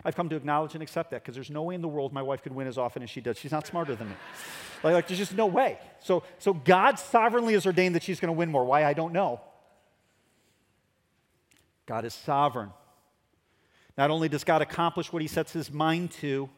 I've 0.07 0.15
come 0.15 0.29
to 0.29 0.37
acknowledge 0.37 0.75
and 0.75 0.85
accept 0.85 1.11
that 1.11 1.23
because 1.23 1.35
there's 1.35 1.51
no 1.51 1.65
way 1.65 1.75
in 1.75 1.83
the 1.83 1.89
world 1.89 2.13
my 2.13 2.23
wife 2.23 2.41
could 2.41 2.55
win 2.55 2.69
as 2.69 2.79
often 2.79 3.03
as 3.03 3.11
she 3.11 3.21
does. 3.21 3.37
She's 3.37 3.51
not 3.51 3.67
smarter 3.67 3.97
than 3.97 4.09
me. 4.09 4.15
Like, 4.85 4.93
like 4.93 5.09
there's 5.09 5.19
just 5.19 5.35
no 5.35 5.47
way. 5.47 5.79
So, 6.01 6.23
so 6.39 6.53
God 6.53 6.99
sovereignly 6.99 7.55
has 7.55 7.65
ordained 7.65 7.95
that 7.95 8.03
she's 8.03 8.21
going 8.21 8.29
to 8.29 8.39
win 8.39 8.51
more. 8.51 8.63
Why? 8.63 8.85
I 8.85 8.93
don't 8.93 9.15
know. 9.15 9.41
God 11.87 12.05
is 12.05 12.13
sovereign. 12.13 12.71
Not 13.97 14.11
only 14.11 14.29
does 14.29 14.45
God 14.45 14.61
accomplish 14.61 15.11
what 15.13 15.23
he 15.23 15.29
sets 15.29 15.53
his 15.53 15.73
mind 15.73 16.11
to, 16.21 16.51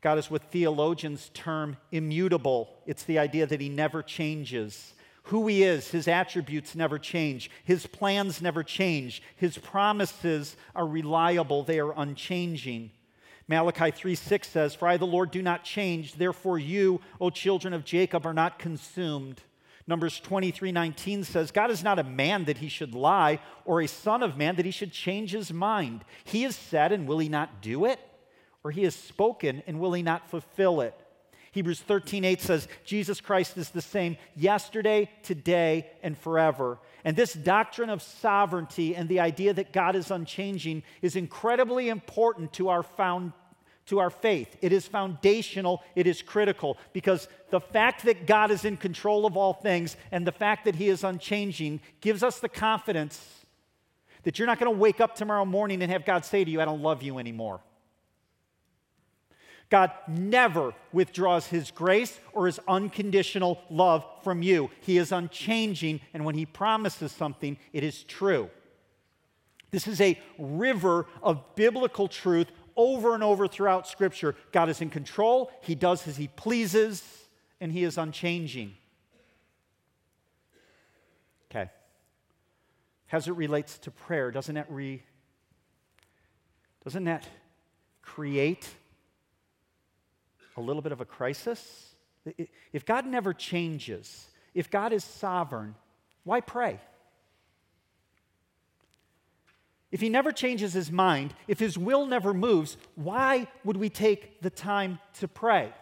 God 0.00 0.16
is 0.16 0.30
what 0.30 0.44
theologians 0.44 1.30
term 1.34 1.76
immutable. 1.90 2.70
It's 2.86 3.02
the 3.02 3.18
idea 3.18 3.46
that 3.46 3.60
he 3.60 3.68
never 3.68 4.00
changes. 4.00 4.94
Who 5.28 5.46
he 5.46 5.62
is, 5.62 5.90
his 5.90 6.08
attributes 6.08 6.74
never 6.74 6.98
change. 6.98 7.50
His 7.62 7.86
plans 7.86 8.40
never 8.40 8.62
change. 8.62 9.22
His 9.36 9.58
promises 9.58 10.56
are 10.74 10.86
reliable, 10.86 11.62
they 11.62 11.80
are 11.80 11.92
unchanging. 11.92 12.92
Malachi 13.46 13.90
3 13.90 14.14
6 14.14 14.48
says, 14.48 14.74
For 14.74 14.88
I, 14.88 14.96
the 14.96 15.06
Lord, 15.06 15.30
do 15.30 15.42
not 15.42 15.64
change. 15.64 16.14
Therefore, 16.14 16.58
you, 16.58 17.02
O 17.20 17.28
children 17.28 17.74
of 17.74 17.84
Jacob, 17.84 18.24
are 18.24 18.32
not 18.32 18.58
consumed. 18.58 19.42
Numbers 19.86 20.18
23 20.18 20.72
19 20.72 21.24
says, 21.24 21.50
God 21.50 21.70
is 21.70 21.84
not 21.84 21.98
a 21.98 22.04
man 22.04 22.44
that 22.44 22.58
he 22.58 22.70
should 22.70 22.94
lie, 22.94 23.38
or 23.66 23.82
a 23.82 23.86
son 23.86 24.22
of 24.22 24.38
man 24.38 24.56
that 24.56 24.64
he 24.64 24.70
should 24.70 24.92
change 24.92 25.32
his 25.32 25.52
mind. 25.52 26.06
He 26.24 26.44
has 26.44 26.56
said, 26.56 26.90
and 26.90 27.06
will 27.06 27.18
he 27.18 27.28
not 27.28 27.60
do 27.60 27.84
it? 27.84 28.00
Or 28.64 28.70
he 28.70 28.84
has 28.84 28.94
spoken, 28.94 29.62
and 29.66 29.78
will 29.78 29.92
he 29.92 30.02
not 30.02 30.30
fulfill 30.30 30.80
it? 30.80 30.98
Hebrews 31.58 31.80
13 31.80 32.24
8 32.24 32.40
says, 32.40 32.68
Jesus 32.84 33.20
Christ 33.20 33.58
is 33.58 33.70
the 33.70 33.82
same 33.82 34.16
yesterday, 34.36 35.10
today, 35.24 35.90
and 36.04 36.16
forever. 36.16 36.78
And 37.04 37.16
this 37.16 37.32
doctrine 37.32 37.90
of 37.90 38.00
sovereignty 38.00 38.94
and 38.94 39.08
the 39.08 39.18
idea 39.18 39.52
that 39.54 39.72
God 39.72 39.96
is 39.96 40.12
unchanging 40.12 40.84
is 41.02 41.16
incredibly 41.16 41.88
important 41.88 42.52
to 42.52 42.68
our, 42.68 42.84
found, 42.84 43.32
to 43.86 43.98
our 43.98 44.08
faith. 44.08 44.56
It 44.60 44.72
is 44.72 44.86
foundational, 44.86 45.82
it 45.96 46.06
is 46.06 46.22
critical, 46.22 46.78
because 46.92 47.26
the 47.50 47.58
fact 47.58 48.04
that 48.04 48.28
God 48.28 48.52
is 48.52 48.64
in 48.64 48.76
control 48.76 49.26
of 49.26 49.36
all 49.36 49.54
things 49.54 49.96
and 50.12 50.24
the 50.24 50.30
fact 50.30 50.64
that 50.66 50.76
He 50.76 50.88
is 50.88 51.02
unchanging 51.02 51.80
gives 52.00 52.22
us 52.22 52.38
the 52.38 52.48
confidence 52.48 53.44
that 54.22 54.38
you're 54.38 54.46
not 54.46 54.60
going 54.60 54.72
to 54.72 54.78
wake 54.78 55.00
up 55.00 55.16
tomorrow 55.16 55.44
morning 55.44 55.82
and 55.82 55.90
have 55.90 56.04
God 56.04 56.24
say 56.24 56.44
to 56.44 56.50
you, 56.52 56.60
I 56.60 56.64
don't 56.64 56.82
love 56.82 57.02
you 57.02 57.18
anymore. 57.18 57.62
God 59.70 59.92
never 60.06 60.72
withdraws 60.92 61.46
his 61.46 61.70
grace 61.70 62.18
or 62.32 62.46
his 62.46 62.58
unconditional 62.66 63.60
love 63.68 64.04
from 64.24 64.42
you. 64.42 64.70
He 64.80 64.96
is 64.96 65.12
unchanging, 65.12 66.00
and 66.14 66.24
when 66.24 66.34
he 66.34 66.46
promises 66.46 67.12
something, 67.12 67.58
it 67.72 67.84
is 67.84 68.02
true. 68.04 68.48
This 69.70 69.86
is 69.86 70.00
a 70.00 70.18
river 70.38 71.06
of 71.22 71.54
biblical 71.54 72.08
truth 72.08 72.48
over 72.76 73.12
and 73.14 73.22
over 73.22 73.46
throughout 73.46 73.86
Scripture. 73.86 74.34
God 74.52 74.70
is 74.70 74.80
in 74.80 74.88
control, 74.88 75.50
he 75.60 75.74
does 75.74 76.06
as 76.08 76.16
he 76.16 76.28
pleases, 76.28 77.02
and 77.60 77.70
he 77.70 77.84
is 77.84 77.98
unchanging. 77.98 78.74
Okay. 81.50 81.70
as 83.10 83.26
it 83.26 83.32
relates 83.32 83.78
to 83.78 83.90
prayer, 83.90 84.30
doesn't 84.30 84.54
that 84.54 84.70
re 84.70 85.02
doesn't 86.84 87.04
that 87.04 87.26
create 88.02 88.68
a 90.58 90.60
little 90.60 90.82
bit 90.82 90.92
of 90.92 91.00
a 91.00 91.04
crisis? 91.04 91.94
If 92.72 92.84
God 92.84 93.06
never 93.06 93.32
changes, 93.32 94.28
if 94.54 94.70
God 94.70 94.92
is 94.92 95.04
sovereign, 95.04 95.74
why 96.24 96.40
pray? 96.40 96.80
If 99.90 100.00
he 100.00 100.10
never 100.10 100.32
changes 100.32 100.74
his 100.74 100.92
mind, 100.92 101.32
if 101.46 101.58
his 101.58 101.78
will 101.78 102.04
never 102.04 102.34
moves, 102.34 102.76
why 102.94 103.46
would 103.64 103.78
we 103.78 103.88
take 103.88 104.42
the 104.42 104.50
time 104.50 104.98
to 105.20 105.28
pray? 105.28 105.72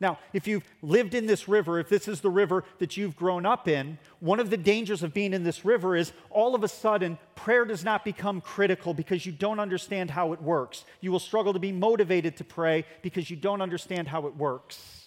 Now, 0.00 0.18
if 0.32 0.48
you've 0.48 0.64
lived 0.82 1.14
in 1.14 1.26
this 1.26 1.48
river, 1.48 1.78
if 1.78 1.88
this 1.88 2.08
is 2.08 2.20
the 2.20 2.30
river 2.30 2.64
that 2.78 2.96
you've 2.96 3.14
grown 3.14 3.46
up 3.46 3.68
in, 3.68 3.98
one 4.18 4.40
of 4.40 4.50
the 4.50 4.56
dangers 4.56 5.02
of 5.04 5.14
being 5.14 5.32
in 5.32 5.44
this 5.44 5.64
river 5.64 5.94
is 5.94 6.12
all 6.30 6.54
of 6.54 6.64
a 6.64 6.68
sudden 6.68 7.16
prayer 7.36 7.64
does 7.64 7.84
not 7.84 8.04
become 8.04 8.40
critical 8.40 8.92
because 8.92 9.24
you 9.24 9.30
don't 9.30 9.60
understand 9.60 10.10
how 10.10 10.32
it 10.32 10.42
works. 10.42 10.84
You 11.00 11.12
will 11.12 11.20
struggle 11.20 11.52
to 11.52 11.60
be 11.60 11.70
motivated 11.70 12.36
to 12.38 12.44
pray 12.44 12.84
because 13.02 13.30
you 13.30 13.36
don't 13.36 13.62
understand 13.62 14.08
how 14.08 14.26
it 14.26 14.36
works. 14.36 15.06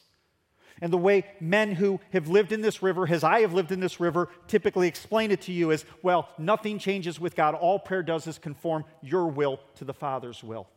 And 0.82 0.94
the 0.94 0.98
way 0.98 1.25
men 1.39 1.74
who 1.74 2.00
have 2.13 2.27
lived 2.27 2.51
in 2.51 2.62
this 2.62 2.82
river, 2.84 3.08
as 3.10 3.24
I 3.24 3.41
have 3.41 3.53
lived 3.53 3.72
in 3.72 3.79
this 3.79 4.00
river, 4.00 4.29
typically 4.48 4.88
explain 4.88 5.32
it 5.32 5.41
to 5.41 5.51
you 5.51 5.72
is 5.72 5.84
well, 6.01 6.29
nothing 6.38 6.79
changes 6.79 7.20
with 7.20 7.36
God. 7.36 7.56
All 7.56 7.79
prayer 7.79 8.03
does 8.03 8.27
is 8.27 8.38
conform 8.38 8.86
your 9.01 9.27
will 9.27 9.60
to 9.75 9.86
the 9.86 9.94
Father's 9.94 10.44
will. 10.44 10.67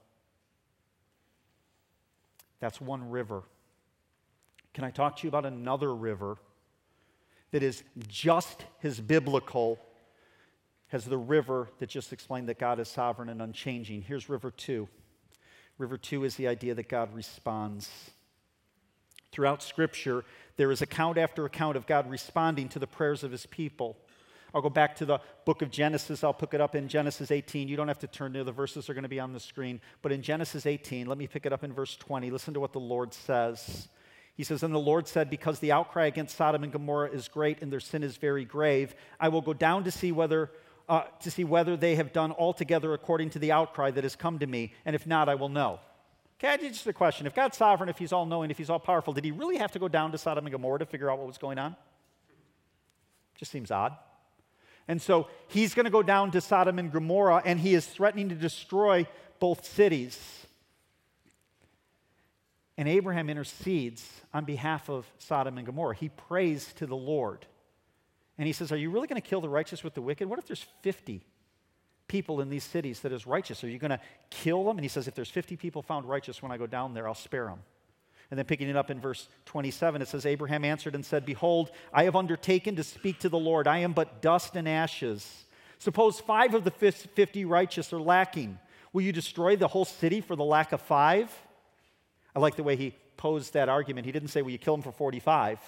That's 2.60 2.80
one 2.80 3.10
river. 3.10 3.42
Can 4.74 4.84
I 4.84 4.90
talk 4.90 5.16
to 5.16 5.22
you 5.24 5.28
about 5.28 5.46
another 5.46 5.94
river 5.94 6.36
that 7.50 7.62
is 7.62 7.82
just 8.06 8.64
as 8.82 9.00
biblical 9.00 9.78
as 10.92 11.04
the 11.04 11.18
river 11.18 11.68
that 11.78 11.88
just 11.88 12.12
explained 12.12 12.48
that 12.48 12.58
God 12.58 12.78
is 12.78 12.88
sovereign 12.88 13.28
and 13.28 13.42
unchanging? 13.42 14.02
Here's 14.02 14.28
river 14.28 14.50
two. 14.50 14.88
River 15.78 15.96
two 15.96 16.24
is 16.24 16.36
the 16.36 16.46
idea 16.46 16.74
that 16.74 16.88
God 16.88 17.14
responds. 17.14 17.90
Throughout 19.32 19.62
Scripture, 19.62 20.24
there 20.56 20.70
is 20.70 20.82
account 20.82 21.16
after 21.16 21.44
account 21.44 21.76
of 21.76 21.86
God 21.86 22.10
responding 22.10 22.68
to 22.70 22.78
the 22.78 22.86
prayers 22.86 23.22
of 23.24 23.30
his 23.30 23.46
people. 23.46 23.96
I'll 24.52 24.62
go 24.62 24.70
back 24.70 24.96
to 24.96 25.06
the 25.06 25.20
book 25.44 25.62
of 25.62 25.70
Genesis. 25.70 26.24
I'll 26.24 26.34
pick 26.34 26.54
it 26.54 26.60
up 26.60 26.74
in 26.74 26.88
Genesis 26.88 27.30
18. 27.30 27.68
You 27.68 27.76
don't 27.76 27.88
have 27.88 28.00
to 28.00 28.08
turn 28.08 28.32
there, 28.32 28.44
the 28.44 28.52
verses 28.52 28.90
are 28.90 28.94
going 28.94 29.04
to 29.04 29.08
be 29.08 29.20
on 29.20 29.32
the 29.32 29.40
screen. 29.40 29.80
But 30.02 30.12
in 30.12 30.22
Genesis 30.22 30.66
18, 30.66 31.06
let 31.06 31.18
me 31.18 31.26
pick 31.26 31.46
it 31.46 31.52
up 31.52 31.62
in 31.62 31.72
verse 31.72 31.96
20. 31.96 32.30
Listen 32.30 32.54
to 32.54 32.60
what 32.60 32.72
the 32.72 32.80
Lord 32.80 33.14
says. 33.14 33.88
He 34.40 34.44
says, 34.44 34.62
And 34.62 34.72
the 34.72 34.78
Lord 34.78 35.06
said, 35.06 35.28
Because 35.28 35.58
the 35.58 35.72
outcry 35.72 36.06
against 36.06 36.34
Sodom 36.34 36.62
and 36.62 36.72
Gomorrah 36.72 37.10
is 37.10 37.28
great 37.28 37.60
and 37.60 37.70
their 37.70 37.78
sin 37.78 38.02
is 38.02 38.16
very 38.16 38.46
grave, 38.46 38.94
I 39.20 39.28
will 39.28 39.42
go 39.42 39.52
down 39.52 39.84
to 39.84 39.90
see 39.90 40.12
whether. 40.12 40.50
Uh, 40.88 41.02
to 41.20 41.30
see 41.30 41.44
whether 41.44 41.76
they 41.76 41.94
have 41.94 42.12
done 42.12 42.32
altogether 42.32 42.94
according 42.94 43.30
to 43.30 43.38
the 43.38 43.52
outcry 43.52 43.92
that 43.92 44.02
has 44.02 44.16
come 44.16 44.40
to 44.40 44.46
me, 44.46 44.72
and 44.84 44.96
if 44.96 45.06
not, 45.06 45.28
I 45.28 45.36
will 45.36 45.50
know. 45.50 45.78
Okay, 46.36 46.48
I 46.48 46.56
just 46.56 46.84
a 46.86 46.92
question. 46.92 47.26
If 47.26 47.34
God's 47.34 47.56
sovereign, 47.58 47.88
if 47.88 47.98
He's 47.98 48.12
all 48.12 48.26
knowing, 48.26 48.50
if 48.50 48.58
He's 48.58 48.70
all 48.70 48.80
powerful, 48.80 49.12
did 49.12 49.24
He 49.24 49.30
really 49.30 49.58
have 49.58 49.70
to 49.72 49.78
go 49.78 49.86
down 49.86 50.10
to 50.10 50.18
Sodom 50.18 50.46
and 50.46 50.52
Gomorrah 50.52 50.80
to 50.80 50.86
figure 50.86 51.08
out 51.08 51.18
what 51.18 51.28
was 51.28 51.38
going 51.38 51.58
on? 51.58 51.76
Just 53.36 53.52
seems 53.52 53.70
odd. 53.70 53.94
And 54.88 55.00
so 55.00 55.28
He's 55.48 55.74
going 55.74 55.84
to 55.84 55.90
go 55.90 56.02
down 56.02 56.30
to 56.32 56.40
Sodom 56.40 56.80
and 56.80 56.90
Gomorrah, 56.90 57.42
and 57.44 57.60
He 57.60 57.74
is 57.74 57.86
threatening 57.86 58.30
to 58.30 58.34
destroy 58.34 59.06
both 59.38 59.64
cities. 59.66 60.39
And 62.76 62.88
Abraham 62.88 63.28
intercedes 63.28 64.08
on 64.32 64.44
behalf 64.44 64.88
of 64.88 65.06
Sodom 65.18 65.58
and 65.58 65.66
Gomorrah. 65.66 65.94
He 65.94 66.08
prays 66.08 66.72
to 66.74 66.86
the 66.86 66.96
Lord. 66.96 67.46
And 68.38 68.46
he 68.46 68.52
says, 68.52 68.72
Are 68.72 68.76
you 68.76 68.90
really 68.90 69.06
going 69.06 69.20
to 69.20 69.28
kill 69.28 69.40
the 69.40 69.48
righteous 69.48 69.84
with 69.84 69.94
the 69.94 70.02
wicked? 70.02 70.28
What 70.28 70.38
if 70.38 70.46
there's 70.46 70.66
50 70.82 71.22
people 72.08 72.40
in 72.40 72.48
these 72.48 72.64
cities 72.64 73.00
that 73.00 73.12
is 73.12 73.26
righteous? 73.26 73.62
Are 73.62 73.68
you 73.68 73.78
going 73.78 73.90
to 73.90 74.00
kill 74.30 74.64
them? 74.64 74.78
And 74.78 74.84
he 74.84 74.88
says, 74.88 75.08
If 75.08 75.14
there's 75.14 75.30
50 75.30 75.56
people 75.56 75.82
found 75.82 76.08
righteous 76.08 76.42
when 76.42 76.50
I 76.50 76.56
go 76.56 76.66
down 76.66 76.94
there, 76.94 77.06
I'll 77.06 77.14
spare 77.14 77.46
them. 77.46 77.60
And 78.30 78.38
then 78.38 78.46
picking 78.46 78.68
it 78.68 78.76
up 78.76 78.90
in 78.90 79.00
verse 79.00 79.28
27, 79.46 80.02
it 80.02 80.08
says, 80.08 80.24
Abraham 80.24 80.64
answered 80.64 80.94
and 80.94 81.04
said, 81.04 81.26
Behold, 81.26 81.70
I 81.92 82.04
have 82.04 82.14
undertaken 82.14 82.76
to 82.76 82.84
speak 82.84 83.18
to 83.20 83.28
the 83.28 83.38
Lord. 83.38 83.66
I 83.66 83.78
am 83.78 83.92
but 83.92 84.22
dust 84.22 84.54
and 84.54 84.68
ashes. 84.68 85.44
Suppose 85.78 86.20
five 86.20 86.54
of 86.54 86.62
the 86.64 86.70
50 86.70 87.44
righteous 87.44 87.92
are 87.92 88.00
lacking. 88.00 88.58
Will 88.92 89.02
you 89.02 89.12
destroy 89.12 89.56
the 89.56 89.68
whole 89.68 89.84
city 89.84 90.20
for 90.20 90.36
the 90.36 90.44
lack 90.44 90.72
of 90.72 90.80
five? 90.80 91.30
I 92.40 92.42
like 92.42 92.56
the 92.56 92.62
way 92.62 92.74
he 92.74 92.94
posed 93.18 93.52
that 93.52 93.68
argument. 93.68 94.06
He 94.06 94.12
didn't 94.12 94.28
say, 94.28 94.40
Will 94.40 94.50
you 94.50 94.56
kill 94.56 94.74
them 94.74 94.82
for 94.82 94.92
45? 94.92 95.58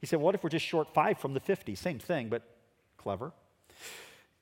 He 0.00 0.08
said, 0.08 0.20
What 0.20 0.34
if 0.34 0.42
we're 0.42 0.50
just 0.50 0.66
short 0.66 0.92
five 0.92 1.18
from 1.18 1.34
the 1.34 1.40
50? 1.40 1.76
Same 1.76 2.00
thing, 2.00 2.28
but 2.28 2.42
clever. 2.96 3.32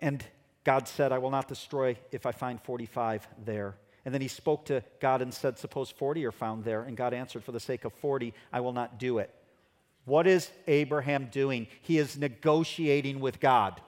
And 0.01 0.25
God 0.65 0.89
said, 0.89 1.13
I 1.13 1.19
will 1.19 1.31
not 1.31 1.47
destroy 1.47 1.99
if 2.11 2.25
I 2.25 2.33
find 2.33 2.59
45 2.63 3.29
there. 3.45 3.77
And 4.07 4.15
then 4.15 4.23
he 4.23 4.29
spoke 4.29 4.65
to 4.67 4.83
God 4.99 5.21
and 5.21 5.35
said, 5.35 5.59
Suppose 5.59 5.91
40 5.91 6.25
are 6.25 6.33
found 6.33 6.65
there. 6.65 6.85
And 6.85 6.97
God 6.97 7.13
answered, 7.13 7.45
For 7.45 7.53
the 7.53 7.61
sake 7.61 7.85
of 7.85 7.93
40, 7.93 8.33
I 8.51 8.61
will 8.61 8.73
not 8.73 8.99
do 8.99 9.19
it. 9.19 9.31
What 10.07 10.27
is 10.27 10.51
Abraham 10.69 11.29
doing? 11.31 11.67
He 11.83 11.99
is 11.99 12.17
negotiating 12.17 13.21
with 13.21 13.41
God. 13.41 13.79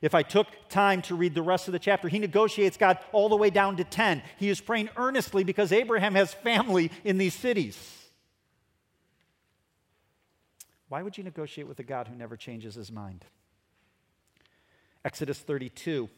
If 0.00 0.14
I 0.14 0.22
took 0.22 0.46
time 0.68 1.02
to 1.02 1.14
read 1.14 1.34
the 1.34 1.42
rest 1.42 1.68
of 1.68 1.72
the 1.72 1.78
chapter, 1.78 2.08
he 2.08 2.18
negotiates 2.18 2.76
God 2.76 2.98
all 3.12 3.28
the 3.28 3.36
way 3.36 3.50
down 3.50 3.76
to 3.76 3.84
10. 3.84 4.22
He 4.38 4.48
is 4.48 4.60
praying 4.60 4.88
earnestly 4.96 5.44
because 5.44 5.72
Abraham 5.72 6.14
has 6.14 6.32
family 6.32 6.90
in 7.04 7.18
these 7.18 7.34
cities. 7.34 7.78
Why 10.88 11.02
would 11.02 11.18
you 11.18 11.24
negotiate 11.24 11.68
with 11.68 11.78
a 11.78 11.84
God 11.84 12.08
who 12.08 12.16
never 12.16 12.36
changes 12.36 12.74
his 12.74 12.90
mind? 12.90 13.24
Exodus 15.04 15.38
32. 15.38 16.08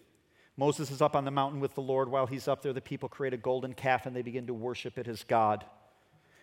Moses 0.56 0.90
is 0.90 1.02
up 1.02 1.16
on 1.16 1.24
the 1.24 1.30
mountain 1.30 1.60
with 1.60 1.74
the 1.74 1.82
Lord. 1.82 2.08
While 2.08 2.26
he's 2.26 2.46
up 2.46 2.62
there, 2.62 2.72
the 2.72 2.80
people 2.80 3.08
create 3.08 3.34
a 3.34 3.38
golden 3.38 3.74
calf 3.74 4.06
and 4.06 4.14
they 4.14 4.22
begin 4.22 4.46
to 4.46 4.54
worship 4.54 4.96
it 4.96 5.08
as 5.08 5.24
God. 5.24 5.64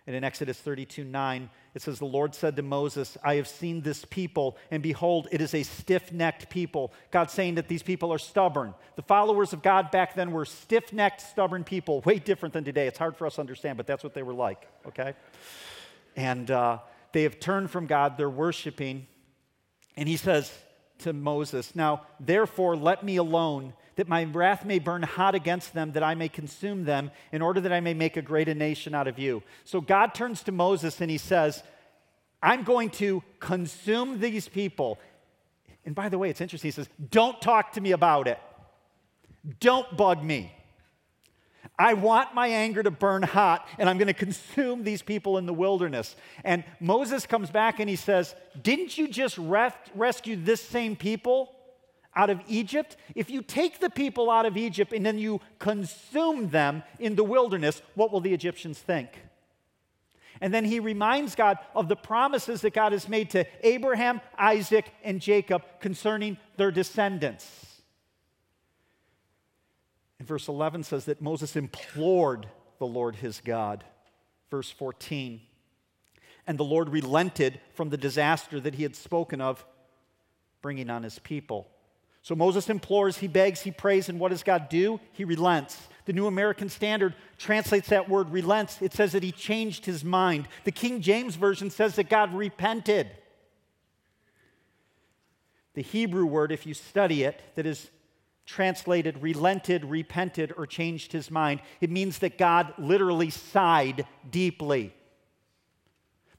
And 0.07 0.15
in 0.15 0.23
Exodus 0.23 0.57
32 0.59 1.03
9, 1.03 1.49
it 1.75 1.81
says, 1.81 1.99
The 1.99 2.05
Lord 2.05 2.33
said 2.33 2.55
to 2.55 2.61
Moses, 2.61 3.17
I 3.23 3.35
have 3.35 3.47
seen 3.47 3.81
this 3.81 4.05
people, 4.05 4.57
and 4.71 4.81
behold, 4.81 5.27
it 5.31 5.41
is 5.41 5.53
a 5.53 5.63
stiff 5.63 6.11
necked 6.11 6.49
people. 6.49 6.93
God 7.11 7.29
saying 7.29 7.55
that 7.55 7.67
these 7.67 7.83
people 7.83 8.11
are 8.11 8.17
stubborn. 8.17 8.73
The 8.95 9.01
followers 9.01 9.53
of 9.53 9.61
God 9.61 9.91
back 9.91 10.15
then 10.15 10.31
were 10.31 10.45
stiff 10.45 10.91
necked, 10.91 11.21
stubborn 11.21 11.63
people, 11.63 12.01
way 12.01 12.19
different 12.19 12.53
than 12.53 12.63
today. 12.63 12.87
It's 12.87 12.97
hard 12.97 13.15
for 13.15 13.27
us 13.27 13.35
to 13.35 13.41
understand, 13.41 13.77
but 13.77 13.87
that's 13.87 14.03
what 14.03 14.13
they 14.13 14.23
were 14.23 14.33
like, 14.33 14.67
okay? 14.87 15.13
And 16.15 16.49
uh, 16.49 16.79
they 17.11 17.23
have 17.23 17.39
turned 17.39 17.69
from 17.69 17.85
God, 17.85 18.17
they're 18.17 18.29
worshiping. 18.29 19.07
And 19.95 20.07
he 20.07 20.17
says, 20.17 20.51
to 20.99 21.13
Moses, 21.13 21.75
Now, 21.75 22.03
therefore, 22.19 22.75
let 22.75 23.03
me 23.03 23.17
alone, 23.17 23.73
that 23.99 24.07
my 24.07 24.23
wrath 24.23 24.63
may 24.63 24.79
burn 24.79 25.03
hot 25.03 25.35
against 25.35 25.73
them, 25.73 25.91
that 25.91 26.03
I 26.03 26.15
may 26.15 26.29
consume 26.29 26.85
them, 26.85 27.11
in 27.33 27.41
order 27.41 27.59
that 27.59 27.73
I 27.73 27.81
may 27.81 27.93
make 27.93 28.15
a 28.15 28.21
greater 28.21 28.53
nation 28.53 28.95
out 28.95 29.09
of 29.09 29.19
you. 29.19 29.43
So 29.65 29.81
God 29.81 30.13
turns 30.13 30.41
to 30.43 30.53
Moses 30.53 31.01
and 31.01 31.11
he 31.11 31.17
says, 31.17 31.63
I'm 32.41 32.63
going 32.63 32.91
to 32.91 33.21
consume 33.41 34.21
these 34.21 34.47
people. 34.47 34.99
And 35.83 35.93
by 35.93 36.07
the 36.07 36.17
way, 36.17 36.29
it's 36.29 36.39
interesting. 36.39 36.69
He 36.69 36.71
says, 36.71 36.87
Don't 37.11 37.41
talk 37.41 37.73
to 37.73 37.81
me 37.81 37.91
about 37.91 38.29
it. 38.29 38.39
Don't 39.59 39.97
bug 39.97 40.23
me. 40.23 40.53
I 41.77 41.93
want 41.93 42.33
my 42.33 42.47
anger 42.47 42.81
to 42.81 42.91
burn 42.91 43.23
hot, 43.23 43.67
and 43.77 43.89
I'm 43.89 43.97
going 43.97 44.07
to 44.07 44.13
consume 44.13 44.85
these 44.85 45.01
people 45.01 45.37
in 45.37 45.45
the 45.45 45.53
wilderness. 45.53 46.15
And 46.45 46.63
Moses 46.79 47.25
comes 47.25 47.49
back 47.49 47.81
and 47.81 47.89
he 47.89 47.97
says, 47.97 48.33
Didn't 48.61 48.97
you 48.97 49.09
just 49.09 49.37
rescue 49.37 50.37
this 50.37 50.61
same 50.61 50.95
people 50.95 51.53
out 52.15 52.29
of 52.29 52.41
Egypt? 52.47 52.97
If 53.15 53.29
you 53.29 53.41
take 53.41 53.79
the 53.79 53.89
people 53.89 54.29
out 54.29 54.45
of 54.45 54.57
Egypt 54.57 54.93
and 54.93 55.05
then 55.05 55.17
you 55.17 55.41
consume 55.59 56.49
them 56.49 56.83
in 56.99 57.15
the 57.15 57.23
wilderness, 57.23 57.81
what 57.95 58.11
will 58.11 58.21
the 58.21 58.33
Egyptians 58.33 58.79
think? 58.79 59.09
And 60.41 60.53
then 60.53 60.63
he 60.63 60.79
reminds 60.79 61.35
God 61.35 61.57
of 61.75 61.87
the 61.89 61.95
promises 61.95 62.61
that 62.61 62.73
God 62.73 62.93
has 62.93 63.09
made 63.09 63.31
to 63.31 63.45
Abraham, 63.61 64.21
Isaac, 64.37 64.91
and 65.03 65.19
Jacob 65.19 65.63
concerning 65.81 66.37
their 66.55 66.71
descendants. 66.71 67.81
And 70.17 70.27
verse 70.27 70.47
11 70.47 70.83
says 70.83 71.05
that 71.05 71.21
Moses 71.21 71.55
implored 71.55 72.47
the 72.77 72.87
Lord 72.87 73.17
his 73.17 73.41
God. 73.41 73.83
Verse 74.49 74.69
14. 74.71 75.41
And 76.47 76.57
the 76.57 76.63
Lord 76.63 76.89
relented 76.89 77.59
from 77.73 77.89
the 77.89 77.97
disaster 77.97 78.59
that 78.59 78.75
he 78.75 78.83
had 78.83 78.95
spoken 78.95 79.41
of 79.41 79.65
bringing 80.61 80.89
on 80.89 81.03
his 81.03 81.19
people. 81.19 81.69
So 82.29 82.35
Moses 82.35 82.69
implores, 82.69 83.17
he 83.17 83.27
begs, 83.27 83.61
he 83.61 83.71
prays, 83.71 84.07
and 84.07 84.19
what 84.19 84.29
does 84.29 84.43
God 84.43 84.69
do? 84.69 84.99
He 85.13 85.23
relents. 85.23 85.87
The 86.05 86.13
New 86.13 86.27
American 86.27 86.69
Standard 86.69 87.15
translates 87.39 87.89
that 87.89 88.07
word 88.07 88.29
relents. 88.29 88.83
It 88.83 88.93
says 88.93 89.13
that 89.13 89.23
he 89.23 89.31
changed 89.31 89.87
his 89.87 90.05
mind. 90.05 90.47
The 90.63 90.71
King 90.71 91.01
James 91.01 91.35
Version 91.37 91.71
says 91.71 91.95
that 91.95 92.07
God 92.07 92.31
repented. 92.35 93.09
The 95.73 95.81
Hebrew 95.81 96.27
word, 96.27 96.51
if 96.51 96.67
you 96.67 96.75
study 96.75 97.23
it, 97.23 97.41
that 97.55 97.65
is 97.65 97.89
translated 98.45 99.23
relented, 99.23 99.83
repented, 99.83 100.53
or 100.55 100.67
changed 100.67 101.11
his 101.11 101.31
mind. 101.31 101.61
It 101.81 101.89
means 101.89 102.19
that 102.19 102.37
God 102.37 102.75
literally 102.77 103.31
sighed 103.31 104.05
deeply. 104.29 104.93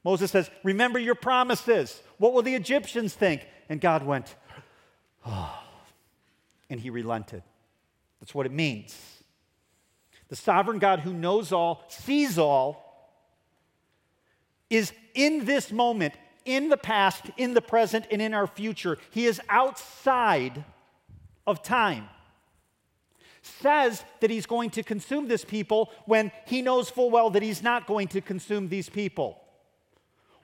Moses 0.05 0.31
says, 0.31 0.49
Remember 0.63 0.99
your 0.99 1.15
promises. 1.15 2.01
What 2.17 2.31
will 2.31 2.43
the 2.43 2.55
Egyptians 2.55 3.13
think? 3.13 3.45
And 3.67 3.81
God 3.81 4.05
went, 4.05 4.37
Oh. 5.25 5.60
And 6.71 6.79
he 6.79 6.89
relented. 6.89 7.43
That's 8.19 8.33
what 8.33 8.47
it 8.47 8.51
means. 8.51 8.95
The 10.29 10.35
sovereign 10.35 10.79
God 10.79 11.01
who 11.01 11.13
knows 11.13 11.51
all, 11.51 11.83
sees 11.89 12.37
all, 12.39 12.87
is 14.69 14.93
in 15.13 15.45
this 15.45 15.71
moment, 15.71 16.13
in 16.45 16.69
the 16.69 16.77
past, 16.77 17.29
in 17.35 17.53
the 17.53 17.61
present, 17.61 18.07
and 18.09 18.21
in 18.21 18.33
our 18.33 18.47
future. 18.47 18.97
He 19.11 19.25
is 19.25 19.41
outside 19.49 20.63
of 21.45 21.61
time. 21.61 22.07
Says 23.41 24.05
that 24.21 24.29
he's 24.29 24.45
going 24.45 24.69
to 24.71 24.83
consume 24.83 25.27
this 25.27 25.43
people 25.43 25.91
when 26.05 26.31
he 26.45 26.61
knows 26.61 26.89
full 26.89 27.09
well 27.09 27.31
that 27.31 27.43
he's 27.43 27.61
not 27.61 27.85
going 27.85 28.07
to 28.09 28.21
consume 28.21 28.69
these 28.69 28.87
people. 28.87 29.41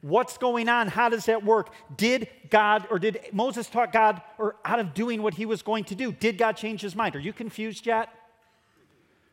What's 0.02 0.38
going 0.38 0.70
on? 0.70 0.88
How 0.88 1.10
does 1.10 1.26
that 1.26 1.44
work? 1.44 1.74
Did 1.96 2.28
God 2.50 2.88
or 2.92 3.00
did 3.00 3.20
Moses 3.32 3.68
talk 3.68 3.92
God 3.92 4.22
or 4.38 4.56
out 4.64 4.80
of 4.80 4.94
doing 4.94 5.24
what 5.24 5.34
he 5.34 5.46
was 5.46 5.62
going 5.62 5.86
to 5.86 5.96
do? 5.96 6.12
Did 6.12 6.38
God 6.38 6.54
change 6.54 6.82
his 6.82 6.96
mind? 6.96 7.16
Are 7.16 7.20
you 7.20 7.34
confused 7.34 7.86
yet? 7.86 8.10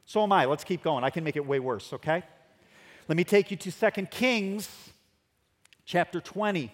So 0.06 0.22
am 0.22 0.32
I. 0.32 0.46
Let's 0.46 0.64
keep 0.64 0.82
going. 0.82 1.04
I 1.04 1.10
can 1.10 1.24
make 1.24 1.36
it 1.36 1.46
way 1.46 1.60
worse, 1.60 1.92
okay? 1.92 2.22
Let 3.08 3.16
me 3.16 3.24
take 3.24 3.50
you 3.50 3.56
to 3.58 3.70
2 3.70 4.06
Kings 4.06 4.68
chapter 5.84 6.20
20. 6.20 6.72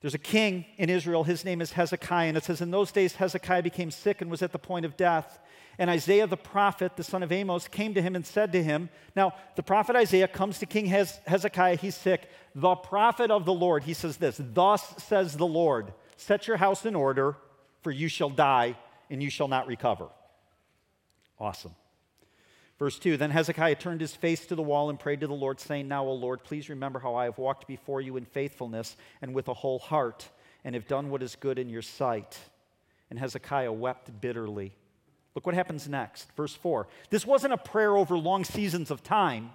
There's 0.00 0.14
a 0.14 0.18
king 0.18 0.66
in 0.76 0.90
Israel. 0.90 1.24
His 1.24 1.44
name 1.44 1.60
is 1.60 1.72
Hezekiah. 1.72 2.28
And 2.28 2.36
it 2.36 2.44
says, 2.44 2.60
In 2.60 2.70
those 2.70 2.92
days, 2.92 3.16
Hezekiah 3.16 3.62
became 3.62 3.90
sick 3.90 4.20
and 4.20 4.30
was 4.30 4.42
at 4.42 4.52
the 4.52 4.58
point 4.58 4.84
of 4.84 4.96
death. 4.96 5.38
And 5.78 5.90
Isaiah 5.90 6.26
the 6.26 6.36
prophet, 6.36 6.96
the 6.96 7.04
son 7.04 7.22
of 7.22 7.30
Amos, 7.30 7.68
came 7.68 7.94
to 7.94 8.02
him 8.02 8.16
and 8.16 8.24
said 8.24 8.52
to 8.52 8.62
him, 8.62 8.88
Now, 9.14 9.34
the 9.56 9.62
prophet 9.62 9.94
Isaiah 9.96 10.28
comes 10.28 10.58
to 10.58 10.66
King 10.66 10.86
Hezekiah. 10.86 11.76
He's 11.76 11.94
sick. 11.94 12.30
The 12.54 12.74
prophet 12.74 13.30
of 13.30 13.44
the 13.44 13.52
Lord, 13.52 13.84
he 13.84 13.92
says 13.92 14.16
this 14.16 14.40
Thus 14.42 14.94
says 15.04 15.36
the 15.36 15.46
Lord, 15.46 15.92
Set 16.16 16.48
your 16.48 16.56
house 16.56 16.86
in 16.86 16.94
order, 16.94 17.36
for 17.82 17.90
you 17.90 18.08
shall 18.08 18.30
die, 18.30 18.76
and 19.10 19.22
you 19.22 19.28
shall 19.28 19.48
not 19.48 19.66
recover. 19.66 20.08
Awesome. 21.38 21.74
Verse 22.78 22.98
2 22.98 23.16
Then 23.18 23.30
Hezekiah 23.30 23.76
turned 23.76 24.00
his 24.00 24.14
face 24.14 24.46
to 24.46 24.54
the 24.54 24.62
wall 24.62 24.88
and 24.88 24.98
prayed 24.98 25.20
to 25.20 25.26
the 25.26 25.34
Lord, 25.34 25.60
saying, 25.60 25.88
Now, 25.88 26.06
O 26.06 26.12
Lord, 26.12 26.42
please 26.42 26.70
remember 26.70 26.98
how 26.98 27.14
I 27.14 27.24
have 27.24 27.38
walked 27.38 27.66
before 27.66 28.00
you 28.00 28.16
in 28.16 28.24
faithfulness 28.24 28.96
and 29.20 29.34
with 29.34 29.48
a 29.48 29.54
whole 29.54 29.78
heart, 29.78 30.28
and 30.64 30.74
have 30.74 30.88
done 30.88 31.10
what 31.10 31.22
is 31.22 31.36
good 31.36 31.58
in 31.58 31.68
your 31.68 31.82
sight. 31.82 32.38
And 33.10 33.18
Hezekiah 33.18 33.72
wept 33.72 34.20
bitterly. 34.20 34.74
Look 35.36 35.44
what 35.44 35.54
happens 35.54 35.86
next. 35.86 36.32
Verse 36.34 36.54
4. 36.54 36.88
This 37.10 37.26
wasn't 37.26 37.52
a 37.52 37.58
prayer 37.58 37.94
over 37.94 38.16
long 38.16 38.42
seasons 38.42 38.90
of 38.90 39.04
time. 39.04 39.50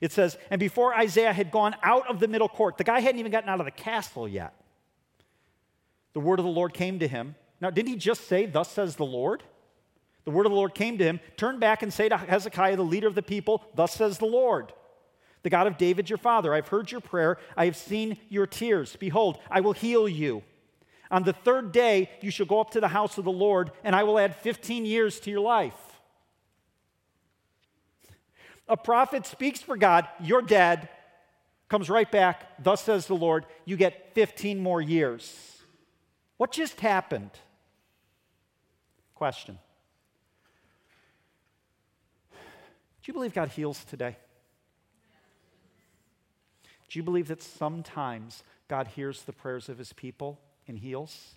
It 0.00 0.12
says, 0.12 0.38
And 0.50 0.60
before 0.60 0.94
Isaiah 0.94 1.32
had 1.32 1.50
gone 1.50 1.74
out 1.82 2.08
of 2.08 2.20
the 2.20 2.28
middle 2.28 2.48
court, 2.48 2.78
the 2.78 2.84
guy 2.84 3.00
hadn't 3.00 3.18
even 3.18 3.32
gotten 3.32 3.48
out 3.48 3.58
of 3.58 3.66
the 3.66 3.72
castle 3.72 4.28
yet. 4.28 4.54
The 6.12 6.20
word 6.20 6.38
of 6.38 6.44
the 6.44 6.50
Lord 6.50 6.72
came 6.72 7.00
to 7.00 7.08
him. 7.08 7.34
Now, 7.60 7.70
didn't 7.70 7.88
he 7.88 7.96
just 7.96 8.28
say, 8.28 8.46
Thus 8.46 8.70
says 8.70 8.94
the 8.94 9.04
Lord? 9.04 9.42
The 10.24 10.30
word 10.30 10.46
of 10.46 10.52
the 10.52 10.56
Lord 10.56 10.74
came 10.74 10.96
to 10.98 11.04
him. 11.04 11.18
Turn 11.36 11.58
back 11.58 11.82
and 11.82 11.92
say 11.92 12.08
to 12.08 12.16
Hezekiah, 12.16 12.76
the 12.76 12.84
leader 12.84 13.08
of 13.08 13.16
the 13.16 13.22
people, 13.22 13.64
Thus 13.74 13.92
says 13.94 14.18
the 14.18 14.26
Lord, 14.26 14.72
the 15.42 15.50
God 15.50 15.66
of 15.66 15.76
David 15.76 16.08
your 16.08 16.18
father, 16.18 16.54
I've 16.54 16.68
heard 16.68 16.92
your 16.92 17.00
prayer. 17.00 17.38
I 17.56 17.64
have 17.64 17.76
seen 17.76 18.18
your 18.28 18.46
tears. 18.46 18.94
Behold, 18.94 19.38
I 19.50 19.60
will 19.60 19.72
heal 19.72 20.08
you. 20.08 20.44
On 21.10 21.22
the 21.22 21.32
third 21.32 21.72
day, 21.72 22.10
you 22.20 22.30
shall 22.30 22.46
go 22.46 22.60
up 22.60 22.70
to 22.70 22.80
the 22.80 22.88
house 22.88 23.18
of 23.18 23.24
the 23.24 23.32
Lord, 23.32 23.70
and 23.84 23.94
I 23.94 24.02
will 24.02 24.18
add 24.18 24.34
15 24.36 24.84
years 24.84 25.20
to 25.20 25.30
your 25.30 25.40
life. 25.40 25.74
A 28.68 28.76
prophet 28.76 29.26
speaks 29.26 29.62
for 29.62 29.76
God, 29.76 30.08
you're 30.20 30.42
dead, 30.42 30.88
comes 31.68 31.88
right 31.88 32.10
back, 32.10 32.62
thus 32.62 32.82
says 32.82 33.06
the 33.06 33.14
Lord, 33.14 33.46
you 33.64 33.76
get 33.76 34.14
15 34.14 34.58
more 34.58 34.80
years. 34.80 35.58
What 36.36 36.50
just 36.52 36.80
happened? 36.80 37.30
Question. 39.14 39.58
Do 42.32 42.38
you 43.04 43.14
believe 43.14 43.32
God 43.32 43.48
heals 43.50 43.84
today? 43.84 44.16
Do 46.88 46.98
you 46.98 47.04
believe 47.04 47.28
that 47.28 47.42
sometimes 47.42 48.42
God 48.68 48.88
hears 48.88 49.22
the 49.22 49.32
prayers 49.32 49.68
of 49.68 49.78
his 49.78 49.92
people 49.92 50.40
and 50.68 50.78
heals. 50.78 51.36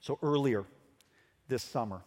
So 0.00 0.18
earlier 0.22 0.64
this 1.48 1.62
summer, 1.62 2.02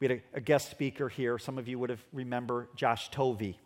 we 0.00 0.08
had 0.08 0.18
a, 0.18 0.36
a, 0.36 0.40
guest 0.40 0.70
speaker 0.70 1.08
here. 1.08 1.38
Some 1.38 1.58
of 1.58 1.66
you 1.66 1.78
would 1.78 1.90
have 1.90 2.04
remember 2.12 2.68
Josh 2.76 3.10
Tovey. 3.10 3.58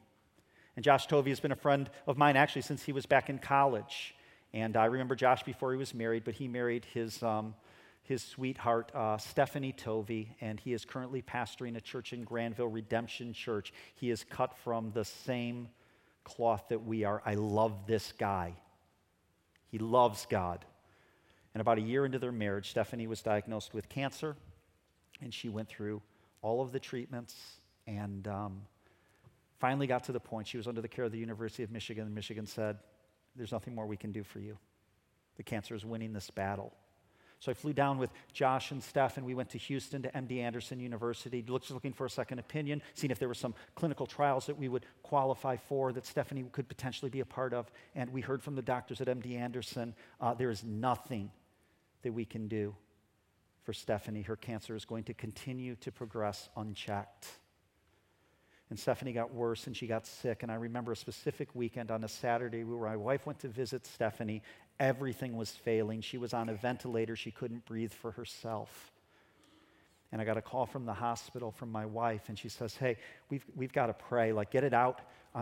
And 0.77 0.85
Josh 0.85 1.07
Tovey 1.07 1.31
has 1.31 1.41
been 1.41 1.53
a 1.53 1.57
friend 1.57 1.91
of 2.07 2.17
mine 2.17 2.37
actually 2.37 2.63
since 2.63 2.83
he 2.83 2.93
was 2.93 3.05
back 3.05 3.29
in 3.29 3.39
college. 3.39 4.15
And 4.55 4.77
I 4.77 4.87
remember 4.87 5.15
Josh 5.15 5.43
before 5.43 5.73
he 5.73 5.79
was 5.79 5.95
married, 5.95 6.25
but 6.25 6.35
he 6.35 6.49
married 6.49 6.87
his, 6.93 7.23
um, 7.23 7.55
his 8.03 8.23
sweetheart, 8.23 8.93
uh, 8.95 9.17
Stephanie 9.19 9.73
Tovey, 9.73 10.37
and 10.41 10.61
he 10.61 10.73
is 10.73 10.85
currently 10.85 11.23
pastoring 11.23 11.77
a 11.77 11.81
church 11.81 12.13
in 12.13 12.25
Grandville, 12.25 12.69
Redemption 12.69 13.33
Church. 13.33 13.73
He 13.95 14.11
is 14.11 14.25
cut 14.25 14.55
from 14.59 14.93
the 14.93 15.05
same 15.05 15.69
cloth 16.25 16.65
that 16.69 16.85
we 16.85 17.05
are. 17.05 17.23
I 17.25 17.35
love 17.35 17.87
this 17.87 18.13
guy. 18.13 18.55
He 19.73 19.79
loves 19.79 20.27
God. 20.27 20.65
And 21.55 21.61
about 21.61 21.79
a 21.79 21.81
year 21.81 22.05
into 22.05 22.19
their 22.19 22.31
marriage, 22.31 22.71
Stephanie 22.71 23.07
was 23.07 23.23
diagnosed 23.23 23.73
with 23.75 23.89
cancer, 23.89 24.37
and 25.23 25.33
she 25.33 25.49
went 25.49 25.69
through 25.69 26.03
all 26.43 26.61
of 26.61 26.73
the 26.73 26.79
treatments 26.79 27.35
and 27.87 28.29
um, 28.29 28.63
finally 29.59 29.87
got 29.87 30.05
to 30.05 30.13
the 30.13 30.21
point 30.21 30.47
she 30.47 30.59
was 30.59 30.69
under 30.69 30.83
the 30.83 30.89
care 30.89 31.07
of 31.07 31.13
the 31.13 31.19
University 31.19 31.63
of 31.63 31.71
Michigan, 31.71 32.05
and 32.05 32.15
Michigan 32.15 32.47
said, 32.47 32.79
There's 33.35 33.51
nothing 33.51 33.75
more 33.75 33.87
we 33.87 33.97
can 33.97 34.13
do 34.13 34.23
for 34.23 34.41
you. 34.41 34.59
The 35.37 35.43
cancer 35.43 35.75
is 35.75 35.85
winning 35.85 36.13
this 36.13 36.31
battle. 36.31 36.75
So 37.43 37.51
I 37.51 37.55
flew 37.55 37.73
down 37.73 37.99
with 37.99 38.13
Josh 38.33 38.71
and 38.71 38.81
Steph, 38.81 39.17
and 39.17 39.27
we 39.27 39.35
went 39.35 39.51
to 39.51 39.59
Houston 39.59 40.01
to 40.03 40.13
MD 40.13 40.39
Anderson 40.39 40.79
University, 40.79 41.43
just 41.43 41.73
looking 41.73 41.93
for 41.93 42.07
a 42.07 42.11
second 42.11 42.39
opinion, 42.39 42.81
seeing 42.95 43.11
if 43.11 43.19
there 43.19 43.27
were 43.27 43.35
some 43.35 43.53
clinical 43.75 44.07
trials 44.07 44.47
that 44.47 44.57
we 44.57 44.69
would 44.69 44.87
qualify 45.03 45.57
for 45.57 45.93
that 45.93 46.07
Stephanie 46.07 46.45
could 46.53 46.69
potentially 46.69 47.11
be 47.11 47.19
a 47.19 47.25
part 47.25 47.53
of. 47.53 47.69
And 47.97 48.13
we 48.13 48.21
heard 48.21 48.45
from 48.45 48.55
the 48.55 48.63
doctors 48.63 49.01
at 49.01 49.09
MD 49.09 49.37
Anderson 49.37 49.93
uh, 50.21 50.35
there 50.35 50.51
is 50.51 50.63
nothing 50.63 51.33
that 52.03 52.13
we 52.13 52.25
can 52.25 52.47
do 52.47 52.77
for 53.65 53.73
Stephanie. 53.73 54.23
Her 54.23 54.37
cancer 54.37 54.77
is 54.77 54.85
going 54.85 55.03
to 55.05 55.13
continue 55.13 55.75
to 55.81 55.91
progress 55.91 56.49
unchecked. 56.57 57.27
And 58.73 58.79
Stephanie 58.79 59.13
got 59.13 59.35
worse 59.35 59.67
and 59.67 59.77
she 59.77 59.87
got 59.87 60.07
sick. 60.07 60.43
And 60.43 60.51
I 60.51 60.55
remember 60.55 60.93
a 60.93 60.97
specific 60.97 61.55
weekend 61.55 61.91
on 61.91 62.05
a 62.05 62.09
Saturday 62.09 62.65
where 62.65 62.89
my 62.89 62.97
wife 62.97 63.27
went 63.27 63.39
to 63.41 63.49
visit 63.49 63.85
Stephanie 63.85 64.43
Everything 64.81 65.37
was 65.37 65.51
failing. 65.51 66.01
She 66.01 66.19
was 66.19 66.35
on 66.35 66.49
a 66.49 66.55
ventilator. 66.55 67.17
She 67.17 67.31
couldn't 67.31 67.65
breathe 67.65 67.93
for 67.93 68.13
herself. 68.13 68.93
And 70.11 70.21
I 70.21 70.25
got 70.25 70.37
a 70.37 70.43
call 70.43 70.67
from 70.67 70.85
the 70.85 70.93
hospital 70.93 71.51
from 71.51 71.73
my 71.73 71.87
wife, 71.87 72.29
and 72.29 72.39
she 72.39 72.51
says, 72.51 72.77
Hey, 72.77 72.99
we've, 73.31 73.45
we've 73.57 73.73
got 73.73 73.87
to 73.87 73.95
pray. 73.95 74.33
Like, 74.33 74.51
get 74.51 74.63
it 74.63 74.75
out 74.75 75.01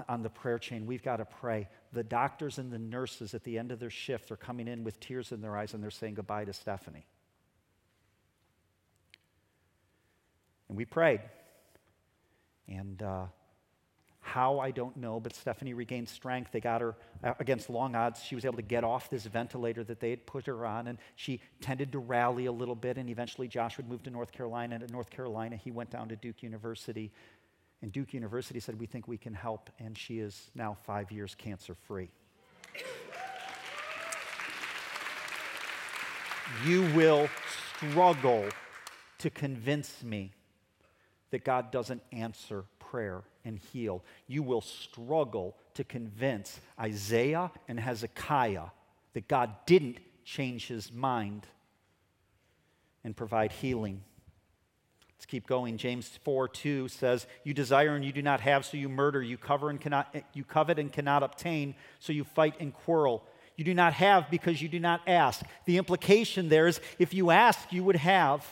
on 0.08 0.22
the 0.22 0.30
prayer 0.30 0.58
chain. 0.58 0.86
We've 0.86 1.02
got 1.02 1.16
to 1.16 1.24
pray. 1.24 1.68
The 1.92 2.04
doctors 2.04 2.58
and 2.58 2.70
the 2.70 2.78
nurses 2.78 3.34
at 3.34 3.42
the 3.42 3.58
end 3.58 3.72
of 3.72 3.80
their 3.80 3.90
shift 3.90 4.30
are 4.30 4.36
coming 4.36 4.68
in 4.68 4.84
with 4.84 5.00
tears 5.00 5.32
in 5.32 5.40
their 5.40 5.56
eyes, 5.56 5.74
and 5.74 5.82
they're 5.82 5.90
saying 5.90 6.14
goodbye 6.14 6.44
to 6.44 6.52
Stephanie. 6.52 7.06
And 10.68 10.76
we 10.76 10.84
prayed. 10.84 11.20
And 12.68 13.02
uh, 13.02 13.24
how, 14.30 14.60
I 14.60 14.70
don't 14.70 14.96
know, 14.96 15.18
but 15.18 15.34
Stephanie 15.34 15.74
regained 15.74 16.08
strength. 16.08 16.52
They 16.52 16.60
got 16.60 16.80
her 16.80 16.94
uh, 17.24 17.34
against 17.40 17.68
long 17.68 17.96
odds. 17.96 18.22
She 18.22 18.36
was 18.36 18.44
able 18.44 18.56
to 18.56 18.62
get 18.62 18.84
off 18.84 19.10
this 19.10 19.26
ventilator 19.26 19.82
that 19.84 19.98
they 19.98 20.10
had 20.10 20.24
put 20.24 20.46
her 20.46 20.64
on, 20.64 20.86
and 20.86 20.98
she 21.16 21.40
tended 21.60 21.90
to 21.92 21.98
rally 21.98 22.46
a 22.46 22.52
little 22.52 22.76
bit. 22.76 22.96
And 22.96 23.10
eventually, 23.10 23.48
Josh 23.48 23.76
would 23.76 23.88
move 23.88 24.04
to 24.04 24.10
North 24.10 24.30
Carolina. 24.30 24.76
And 24.76 24.84
at 24.84 24.90
North 24.90 25.10
Carolina, 25.10 25.56
he 25.56 25.72
went 25.72 25.90
down 25.90 26.08
to 26.10 26.16
Duke 26.16 26.44
University. 26.44 27.10
And 27.82 27.90
Duke 27.90 28.14
University 28.14 28.60
said, 28.60 28.78
We 28.78 28.86
think 28.86 29.08
we 29.08 29.18
can 29.18 29.34
help. 29.34 29.68
And 29.80 29.98
she 29.98 30.20
is 30.20 30.50
now 30.54 30.76
five 30.84 31.10
years 31.10 31.34
cancer 31.34 31.74
free. 31.74 32.10
you 36.64 36.82
will 36.94 37.28
struggle 37.76 38.44
to 39.18 39.30
convince 39.30 40.04
me 40.04 40.30
that 41.30 41.44
God 41.44 41.72
doesn't 41.72 42.02
answer 42.12 42.64
prayer 42.90 43.22
and 43.44 43.58
heal. 43.72 44.02
You 44.26 44.42
will 44.42 44.60
struggle 44.60 45.56
to 45.74 45.84
convince 45.84 46.60
Isaiah 46.78 47.50
and 47.68 47.78
Hezekiah 47.78 48.66
that 49.14 49.28
God 49.28 49.54
didn't 49.66 49.98
change 50.24 50.66
his 50.66 50.92
mind 50.92 51.46
and 53.04 53.16
provide 53.16 53.52
healing. 53.52 54.02
Let's 55.16 55.26
keep 55.26 55.46
going. 55.46 55.76
James 55.76 56.18
4 56.24 56.48
2 56.48 56.88
says, 56.88 57.26
You 57.44 57.54
desire 57.54 57.94
and 57.94 58.04
you 58.04 58.12
do 58.12 58.22
not 58.22 58.40
have, 58.40 58.64
so 58.64 58.76
you 58.76 58.88
murder. 58.88 59.22
You, 59.22 59.36
cover 59.36 59.70
and 59.70 59.80
cannot, 59.80 60.14
you 60.32 60.44
covet 60.44 60.78
and 60.78 60.92
cannot 60.92 61.22
obtain, 61.22 61.74
so 62.00 62.12
you 62.12 62.24
fight 62.24 62.54
and 62.58 62.74
quarrel. 62.74 63.24
You 63.56 63.64
do 63.64 63.74
not 63.74 63.92
have 63.92 64.30
because 64.30 64.62
you 64.62 64.68
do 64.68 64.80
not 64.80 65.02
ask. 65.06 65.42
The 65.66 65.76
implication 65.76 66.48
there 66.48 66.66
is 66.66 66.80
if 66.98 67.12
you 67.14 67.30
ask, 67.30 67.72
you 67.72 67.84
would 67.84 67.96
have. 67.96 68.46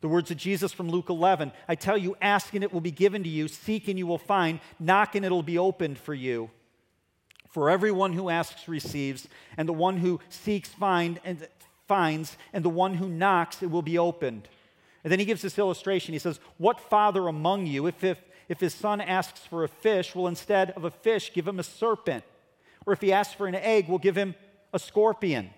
The 0.00 0.08
words 0.08 0.30
of 0.30 0.36
Jesus 0.36 0.72
from 0.72 0.90
Luke 0.90 1.08
11 1.08 1.52
I 1.68 1.74
tell 1.74 1.96
you, 1.96 2.16
ask 2.20 2.54
and 2.54 2.62
it 2.62 2.72
will 2.72 2.80
be 2.80 2.90
given 2.90 3.22
to 3.22 3.28
you, 3.28 3.48
seek 3.48 3.88
and 3.88 3.98
you 3.98 4.06
will 4.06 4.18
find, 4.18 4.60
knock 4.78 5.14
and 5.14 5.24
it'll 5.24 5.42
be 5.42 5.58
opened 5.58 5.98
for 5.98 6.14
you. 6.14 6.50
For 7.50 7.70
everyone 7.70 8.12
who 8.12 8.28
asks 8.28 8.68
receives, 8.68 9.28
and 9.56 9.68
the 9.68 9.72
one 9.72 9.96
who 9.96 10.20
seeks 10.28 10.68
find, 10.68 11.18
and 11.24 11.46
finds, 11.88 12.36
and 12.52 12.64
the 12.64 12.68
one 12.68 12.94
who 12.94 13.08
knocks, 13.08 13.62
it 13.62 13.70
will 13.70 13.82
be 13.82 13.96
opened. 13.96 14.48
And 15.02 15.10
then 15.12 15.20
he 15.20 15.24
gives 15.24 15.42
this 15.42 15.58
illustration. 15.58 16.12
He 16.12 16.18
says, 16.18 16.40
What 16.58 16.80
father 16.80 17.28
among 17.28 17.66
you, 17.66 17.86
if, 17.86 18.02
if, 18.02 18.18
if 18.48 18.60
his 18.60 18.74
son 18.74 19.00
asks 19.00 19.40
for 19.40 19.64
a 19.64 19.68
fish, 19.68 20.14
will 20.14 20.28
instead 20.28 20.72
of 20.72 20.84
a 20.84 20.90
fish 20.90 21.32
give 21.32 21.46
him 21.46 21.58
a 21.58 21.62
serpent? 21.62 22.24
Or 22.84 22.92
if 22.92 23.00
he 23.00 23.12
asks 23.12 23.34
for 23.34 23.46
an 23.46 23.54
egg, 23.54 23.88
will 23.88 23.98
give 23.98 24.16
him 24.16 24.34
a 24.72 24.78
scorpion? 24.78 25.50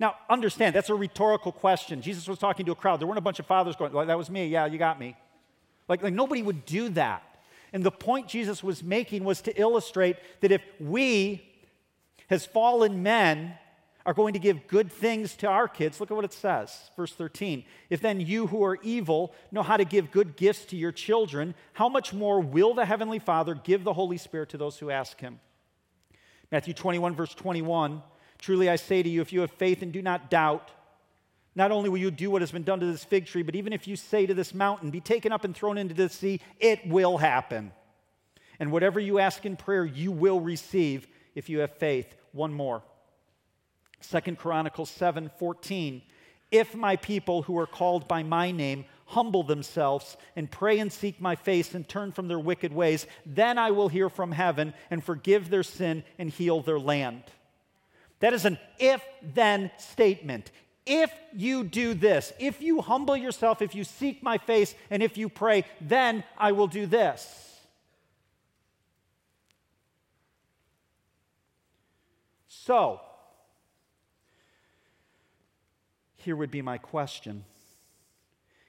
Now, 0.00 0.16
understand, 0.30 0.74
that's 0.74 0.88
a 0.88 0.94
rhetorical 0.94 1.52
question. 1.52 2.00
Jesus 2.00 2.26
was 2.26 2.38
talking 2.38 2.64
to 2.64 2.72
a 2.72 2.74
crowd. 2.74 3.00
There 3.00 3.06
weren't 3.06 3.18
a 3.18 3.22
bunch 3.22 3.38
of 3.38 3.46
fathers 3.46 3.76
going, 3.76 3.92
That 4.06 4.16
was 4.16 4.30
me. 4.30 4.46
Yeah, 4.46 4.64
you 4.64 4.78
got 4.78 4.98
me. 4.98 5.14
Like, 5.88 6.02
like 6.02 6.14
nobody 6.14 6.42
would 6.42 6.64
do 6.64 6.88
that. 6.90 7.22
And 7.74 7.84
the 7.84 7.90
point 7.90 8.26
Jesus 8.26 8.64
was 8.64 8.82
making 8.82 9.24
was 9.24 9.42
to 9.42 9.60
illustrate 9.60 10.16
that 10.40 10.50
if 10.50 10.62
we, 10.80 11.46
as 12.30 12.46
fallen 12.46 13.02
men, 13.02 13.54
are 14.06 14.14
going 14.14 14.32
to 14.32 14.38
give 14.38 14.66
good 14.66 14.90
things 14.90 15.36
to 15.36 15.46
our 15.46 15.68
kids, 15.68 16.00
look 16.00 16.10
at 16.10 16.14
what 16.14 16.24
it 16.24 16.32
says, 16.32 16.90
verse 16.96 17.12
13. 17.12 17.64
If 17.90 18.00
then 18.00 18.20
you 18.20 18.46
who 18.46 18.64
are 18.64 18.78
evil 18.82 19.34
know 19.52 19.62
how 19.62 19.76
to 19.76 19.84
give 19.84 20.10
good 20.10 20.34
gifts 20.34 20.64
to 20.66 20.76
your 20.76 20.92
children, 20.92 21.54
how 21.74 21.90
much 21.90 22.14
more 22.14 22.40
will 22.40 22.72
the 22.72 22.86
Heavenly 22.86 23.18
Father 23.18 23.54
give 23.54 23.84
the 23.84 23.92
Holy 23.92 24.16
Spirit 24.16 24.48
to 24.48 24.56
those 24.56 24.78
who 24.78 24.88
ask 24.88 25.20
Him? 25.20 25.38
Matthew 26.50 26.72
21, 26.72 27.14
verse 27.14 27.34
21. 27.34 28.02
Truly 28.40 28.70
I 28.70 28.76
say 28.76 29.02
to 29.02 29.08
you, 29.08 29.20
if 29.20 29.32
you 29.32 29.40
have 29.42 29.50
faith 29.50 29.82
and 29.82 29.92
do 29.92 30.02
not 30.02 30.30
doubt, 30.30 30.70
not 31.54 31.72
only 31.72 31.88
will 31.88 31.98
you 31.98 32.10
do 32.10 32.30
what 32.30 32.42
has 32.42 32.52
been 32.52 32.62
done 32.62 32.80
to 32.80 32.86
this 32.86 33.04
fig 33.04 33.26
tree, 33.26 33.42
but 33.42 33.56
even 33.56 33.72
if 33.72 33.86
you 33.86 33.96
say 33.96 34.24
to 34.26 34.34
this 34.34 34.54
mountain, 34.54 34.90
Be 34.90 35.00
taken 35.00 35.32
up 35.32 35.44
and 35.44 35.54
thrown 35.54 35.78
into 35.78 35.94
the 35.94 36.08
sea, 36.08 36.40
it 36.58 36.86
will 36.86 37.18
happen. 37.18 37.72
And 38.58 38.72
whatever 38.72 39.00
you 39.00 39.18
ask 39.18 39.44
in 39.44 39.56
prayer, 39.56 39.84
you 39.84 40.12
will 40.12 40.40
receive 40.40 41.06
if 41.34 41.48
you 41.48 41.60
have 41.60 41.76
faith. 41.76 42.14
One 42.32 42.52
more. 42.52 42.82
Second 44.00 44.38
Chronicles 44.38 44.90
7 44.90 45.30
14. 45.38 46.02
If 46.50 46.74
my 46.74 46.96
people 46.96 47.42
who 47.42 47.58
are 47.58 47.66
called 47.66 48.08
by 48.08 48.22
my 48.22 48.50
name 48.50 48.84
humble 49.06 49.42
themselves 49.42 50.16
and 50.34 50.50
pray 50.50 50.78
and 50.78 50.92
seek 50.92 51.20
my 51.20 51.36
face 51.36 51.74
and 51.74 51.88
turn 51.88 52.12
from 52.12 52.28
their 52.28 52.38
wicked 52.38 52.72
ways, 52.72 53.06
then 53.24 53.58
I 53.58 53.70
will 53.70 53.88
hear 53.88 54.08
from 54.08 54.32
heaven 54.32 54.74
and 54.90 55.02
forgive 55.02 55.48
their 55.48 55.62
sin 55.62 56.04
and 56.18 56.30
heal 56.30 56.60
their 56.60 56.78
land. 56.78 57.22
That 58.20 58.32
is 58.34 58.44
an 58.44 58.58
if 58.78 59.02
then 59.22 59.70
statement. 59.78 60.50
If 60.86 61.12
you 61.34 61.64
do 61.64 61.94
this, 61.94 62.32
if 62.38 62.62
you 62.62 62.80
humble 62.80 63.16
yourself, 63.16 63.60
if 63.62 63.74
you 63.74 63.84
seek 63.84 64.22
my 64.22 64.38
face, 64.38 64.74
and 64.90 65.02
if 65.02 65.16
you 65.16 65.28
pray, 65.28 65.64
then 65.80 66.24
I 66.38 66.52
will 66.52 66.66
do 66.66 66.86
this. 66.86 67.46
So, 72.48 73.00
here 76.16 76.36
would 76.36 76.50
be 76.50 76.62
my 76.62 76.78
question. 76.78 77.44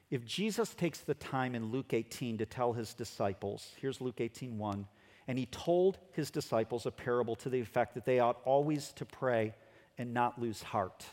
If 0.10 0.26
Jesus 0.26 0.74
takes 0.74 1.00
the 1.00 1.14
time 1.14 1.56
in 1.56 1.72
Luke 1.72 1.94
18 1.94 2.38
to 2.38 2.46
tell 2.46 2.74
his 2.74 2.94
disciples, 2.94 3.72
here's 3.82 4.02
Luke 4.02 4.20
18 4.20 4.58
1, 4.58 4.88
and 5.28 5.38
he 5.38 5.46
told 5.46 5.98
his 6.14 6.32
disciples 6.32 6.86
a 6.86 6.92
parable 6.92 7.36
to 7.38 7.50
the 7.50 7.60
effect 7.60 7.94
that 7.96 8.06
they 8.06 8.20
ought 8.20 8.38
always 8.46 8.92
to 8.94 9.06
pray 9.06 9.54
and 9.98 10.14
not 10.14 10.42
lose 10.42 10.62
heart. 10.62 11.06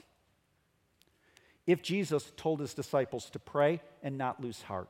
If 1.66 1.82
Jesus 1.82 2.32
told 2.36 2.60
his 2.60 2.72
disciples 2.72 3.28
to 3.30 3.38
pray 3.38 3.82
and 4.02 4.16
not 4.16 4.40
lose 4.40 4.62
heart, 4.62 4.88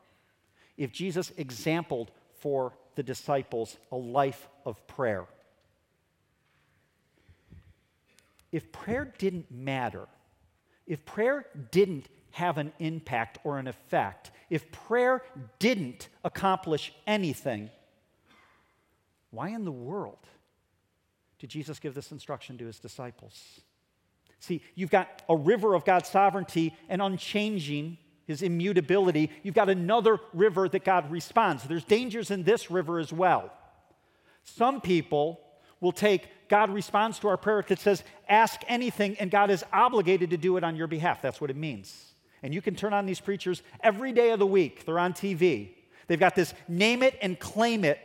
if 0.77 0.93
Jesus 0.93 1.33
exampled 1.37 2.13
for 2.39 2.73
the 2.95 3.03
disciples 3.03 3.77
a 3.91 3.97
life 3.97 4.49
of 4.65 4.87
prayer, 4.87 5.27
if 8.53 8.71
prayer 8.71 9.13
didn't 9.19 9.51
matter, 9.51 10.07
if 10.87 11.05
prayer 11.05 11.47
didn't 11.71 12.09
have 12.31 12.59
an 12.59 12.73
impact 12.79 13.39
or 13.43 13.59
an 13.59 13.67
effect, 13.67 14.31
if 14.49 14.71
prayer 14.71 15.23
didn't 15.59 16.09
accomplish 16.25 16.93
anything, 17.07 17.71
why 19.31 19.49
in 19.51 19.65
the 19.65 19.73
world 19.73 20.27
did 21.39 21.51
Jesus 21.51 21.79
give 21.79 21.95
this 21.95 22.13
instruction 22.13 22.59
to 22.59 22.67
his 22.67 22.79
disciples? 22.79 23.61
See, 24.41 24.63
you've 24.75 24.91
got 24.91 25.23
a 25.29 25.37
river 25.37 25.75
of 25.75 25.85
God's 25.85 26.09
sovereignty 26.09 26.75
and 26.89 27.03
unchanging, 27.03 27.99
his 28.25 28.43
immutability. 28.43 29.31
You've 29.43 29.55
got 29.55 29.69
another 29.69 30.19
river 30.33 30.69
that 30.69 30.85
God 30.85 31.11
responds. 31.11 31.65
There's 31.65 31.85
dangers 31.85 32.31
in 32.31 32.45
this 32.45 32.71
river 32.71 32.99
as 32.99 33.13
well. 33.13 33.53
Some 34.45 34.81
people 34.81 35.41
will 35.81 35.93
take 35.93 36.29
God 36.49 36.71
responds 36.71 37.19
to 37.21 37.29
our 37.29 37.37
prayer 37.37 37.63
that 37.69 37.79
says, 37.79 38.03
ask 38.29 38.63
anything, 38.69 39.17
and 39.19 39.31
God 39.31 39.51
is 39.51 39.65
obligated 39.73 40.31
to 40.31 40.39
do 40.39 40.57
it 40.57 40.65
on 40.65 40.77
your 40.77 40.87
behalf. 40.87 41.21
That's 41.21 41.41
what 41.41 41.51
it 41.51 41.57
means. 41.57 42.15
And 42.43 42.55
you 42.55 42.63
can 42.63 42.75
turn 42.75 42.95
on 42.95 43.05
these 43.05 43.21
preachers 43.21 43.63
every 43.83 44.13
day 44.13 44.31
of 44.31 44.39
the 44.39 44.47
week, 44.47 44.85
they're 44.87 44.99
on 44.99 45.13
TV. 45.13 45.75
They've 46.07 46.19
got 46.19 46.35
this 46.35 46.55
name 46.69 47.03
it 47.03 47.19
and 47.21 47.39
claim 47.39 47.85
it 47.85 47.99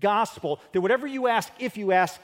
gospel 0.00 0.60
that 0.72 0.80
whatever 0.80 1.06
you 1.06 1.28
ask, 1.28 1.50
if 1.58 1.76
you 1.76 1.92
ask, 1.92 2.20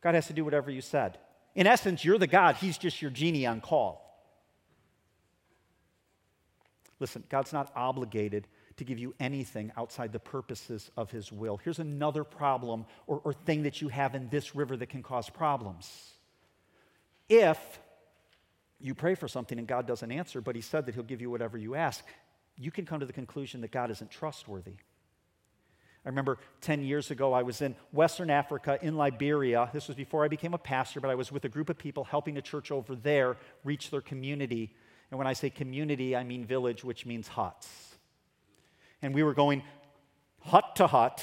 God 0.00 0.14
has 0.14 0.26
to 0.28 0.32
do 0.32 0.44
whatever 0.44 0.70
you 0.70 0.80
said. 0.80 1.18
In 1.54 1.66
essence, 1.66 2.04
you're 2.04 2.18
the 2.18 2.26
God, 2.26 2.56
He's 2.56 2.78
just 2.78 3.02
your 3.02 3.10
genie 3.10 3.46
on 3.46 3.60
call. 3.60 4.04
Listen, 7.00 7.24
God's 7.28 7.52
not 7.52 7.70
obligated 7.76 8.46
to 8.76 8.84
give 8.84 8.98
you 8.98 9.14
anything 9.18 9.72
outside 9.76 10.12
the 10.12 10.18
purposes 10.18 10.90
of 10.96 11.10
His 11.10 11.32
will. 11.32 11.56
Here's 11.56 11.78
another 11.78 12.24
problem 12.24 12.86
or, 13.06 13.20
or 13.24 13.32
thing 13.32 13.64
that 13.64 13.80
you 13.80 13.88
have 13.88 14.14
in 14.14 14.28
this 14.28 14.54
river 14.54 14.76
that 14.76 14.88
can 14.88 15.02
cause 15.02 15.28
problems. 15.28 16.12
If 17.28 17.58
you 18.80 18.94
pray 18.94 19.14
for 19.14 19.28
something 19.28 19.58
and 19.58 19.66
God 19.66 19.86
doesn't 19.86 20.10
answer, 20.10 20.40
but 20.40 20.54
He 20.54 20.62
said 20.62 20.86
that 20.86 20.94
He'll 20.94 21.04
give 21.04 21.20
you 21.20 21.30
whatever 21.30 21.58
you 21.58 21.74
ask, 21.74 22.04
you 22.56 22.70
can 22.70 22.86
come 22.86 23.00
to 23.00 23.06
the 23.06 23.12
conclusion 23.12 23.60
that 23.60 23.72
God 23.72 23.90
isn't 23.90 24.10
trustworthy. 24.10 24.76
I 26.08 26.10
remember 26.10 26.38
10 26.62 26.84
years 26.84 27.10
ago, 27.10 27.34
I 27.34 27.42
was 27.42 27.60
in 27.60 27.76
Western 27.92 28.30
Africa, 28.30 28.78
in 28.80 28.96
Liberia. 28.96 29.68
This 29.74 29.88
was 29.88 29.94
before 29.94 30.24
I 30.24 30.28
became 30.28 30.54
a 30.54 30.58
pastor, 30.58 31.00
but 31.00 31.10
I 31.10 31.14
was 31.14 31.30
with 31.30 31.44
a 31.44 31.50
group 31.50 31.68
of 31.68 31.76
people 31.76 32.02
helping 32.04 32.38
a 32.38 32.40
church 32.40 32.70
over 32.70 32.94
there 32.94 33.36
reach 33.62 33.90
their 33.90 34.00
community. 34.00 34.74
And 35.10 35.18
when 35.18 35.26
I 35.26 35.34
say 35.34 35.50
community, 35.50 36.16
I 36.16 36.24
mean 36.24 36.46
village, 36.46 36.82
which 36.82 37.04
means 37.04 37.28
huts. 37.28 37.68
And 39.02 39.14
we 39.14 39.22
were 39.22 39.34
going 39.34 39.62
hut 40.40 40.76
to 40.76 40.86
hut, 40.86 41.22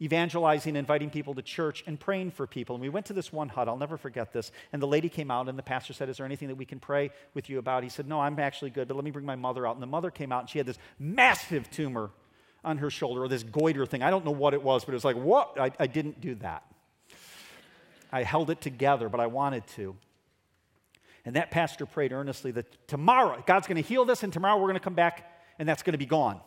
evangelizing, 0.00 0.76
inviting 0.76 1.10
people 1.10 1.34
to 1.34 1.42
church, 1.42 1.82
and 1.84 1.98
praying 1.98 2.30
for 2.30 2.46
people. 2.46 2.76
And 2.76 2.82
we 2.82 2.90
went 2.90 3.06
to 3.06 3.14
this 3.14 3.32
one 3.32 3.48
hut, 3.48 3.66
I'll 3.66 3.76
never 3.76 3.96
forget 3.96 4.32
this. 4.32 4.52
And 4.72 4.80
the 4.80 4.86
lady 4.86 5.08
came 5.08 5.32
out, 5.32 5.48
and 5.48 5.58
the 5.58 5.62
pastor 5.64 5.92
said, 5.92 6.08
Is 6.08 6.18
there 6.18 6.26
anything 6.26 6.46
that 6.46 6.54
we 6.54 6.66
can 6.66 6.78
pray 6.78 7.10
with 7.34 7.50
you 7.50 7.58
about? 7.58 7.82
He 7.82 7.88
said, 7.88 8.06
No, 8.06 8.20
I'm 8.20 8.38
actually 8.38 8.70
good, 8.70 8.86
but 8.86 8.94
let 8.94 9.02
me 9.02 9.10
bring 9.10 9.26
my 9.26 9.34
mother 9.34 9.66
out. 9.66 9.74
And 9.74 9.82
the 9.82 9.88
mother 9.88 10.12
came 10.12 10.30
out, 10.30 10.42
and 10.42 10.48
she 10.48 10.58
had 10.58 10.68
this 10.68 10.78
massive 11.00 11.68
tumor 11.72 12.10
on 12.64 12.78
her 12.78 12.90
shoulder, 12.90 13.22
or 13.22 13.28
this 13.28 13.42
goiter 13.42 13.86
thing. 13.86 14.02
I 14.02 14.10
don't 14.10 14.24
know 14.24 14.30
what 14.30 14.54
it 14.54 14.62
was, 14.62 14.84
but 14.84 14.92
it 14.92 14.96
was 14.96 15.04
like, 15.04 15.16
what? 15.16 15.58
I, 15.58 15.70
I 15.78 15.86
didn't 15.86 16.20
do 16.20 16.34
that. 16.36 16.64
I 18.10 18.22
held 18.22 18.50
it 18.50 18.60
together, 18.60 19.08
but 19.08 19.20
I 19.20 19.26
wanted 19.26 19.66
to. 19.76 19.96
And 21.24 21.36
that 21.36 21.50
pastor 21.50 21.86
prayed 21.86 22.12
earnestly 22.12 22.50
that 22.52 22.88
tomorrow, 22.88 23.42
God's 23.46 23.66
going 23.66 23.80
to 23.80 23.86
heal 23.86 24.04
this, 24.04 24.22
and 24.22 24.32
tomorrow 24.32 24.56
we're 24.56 24.68
going 24.68 24.74
to 24.74 24.80
come 24.80 24.94
back, 24.94 25.30
and 25.58 25.68
that's 25.68 25.82
going 25.82 25.92
to 25.92 25.98
be 25.98 26.06
gone. 26.06 26.40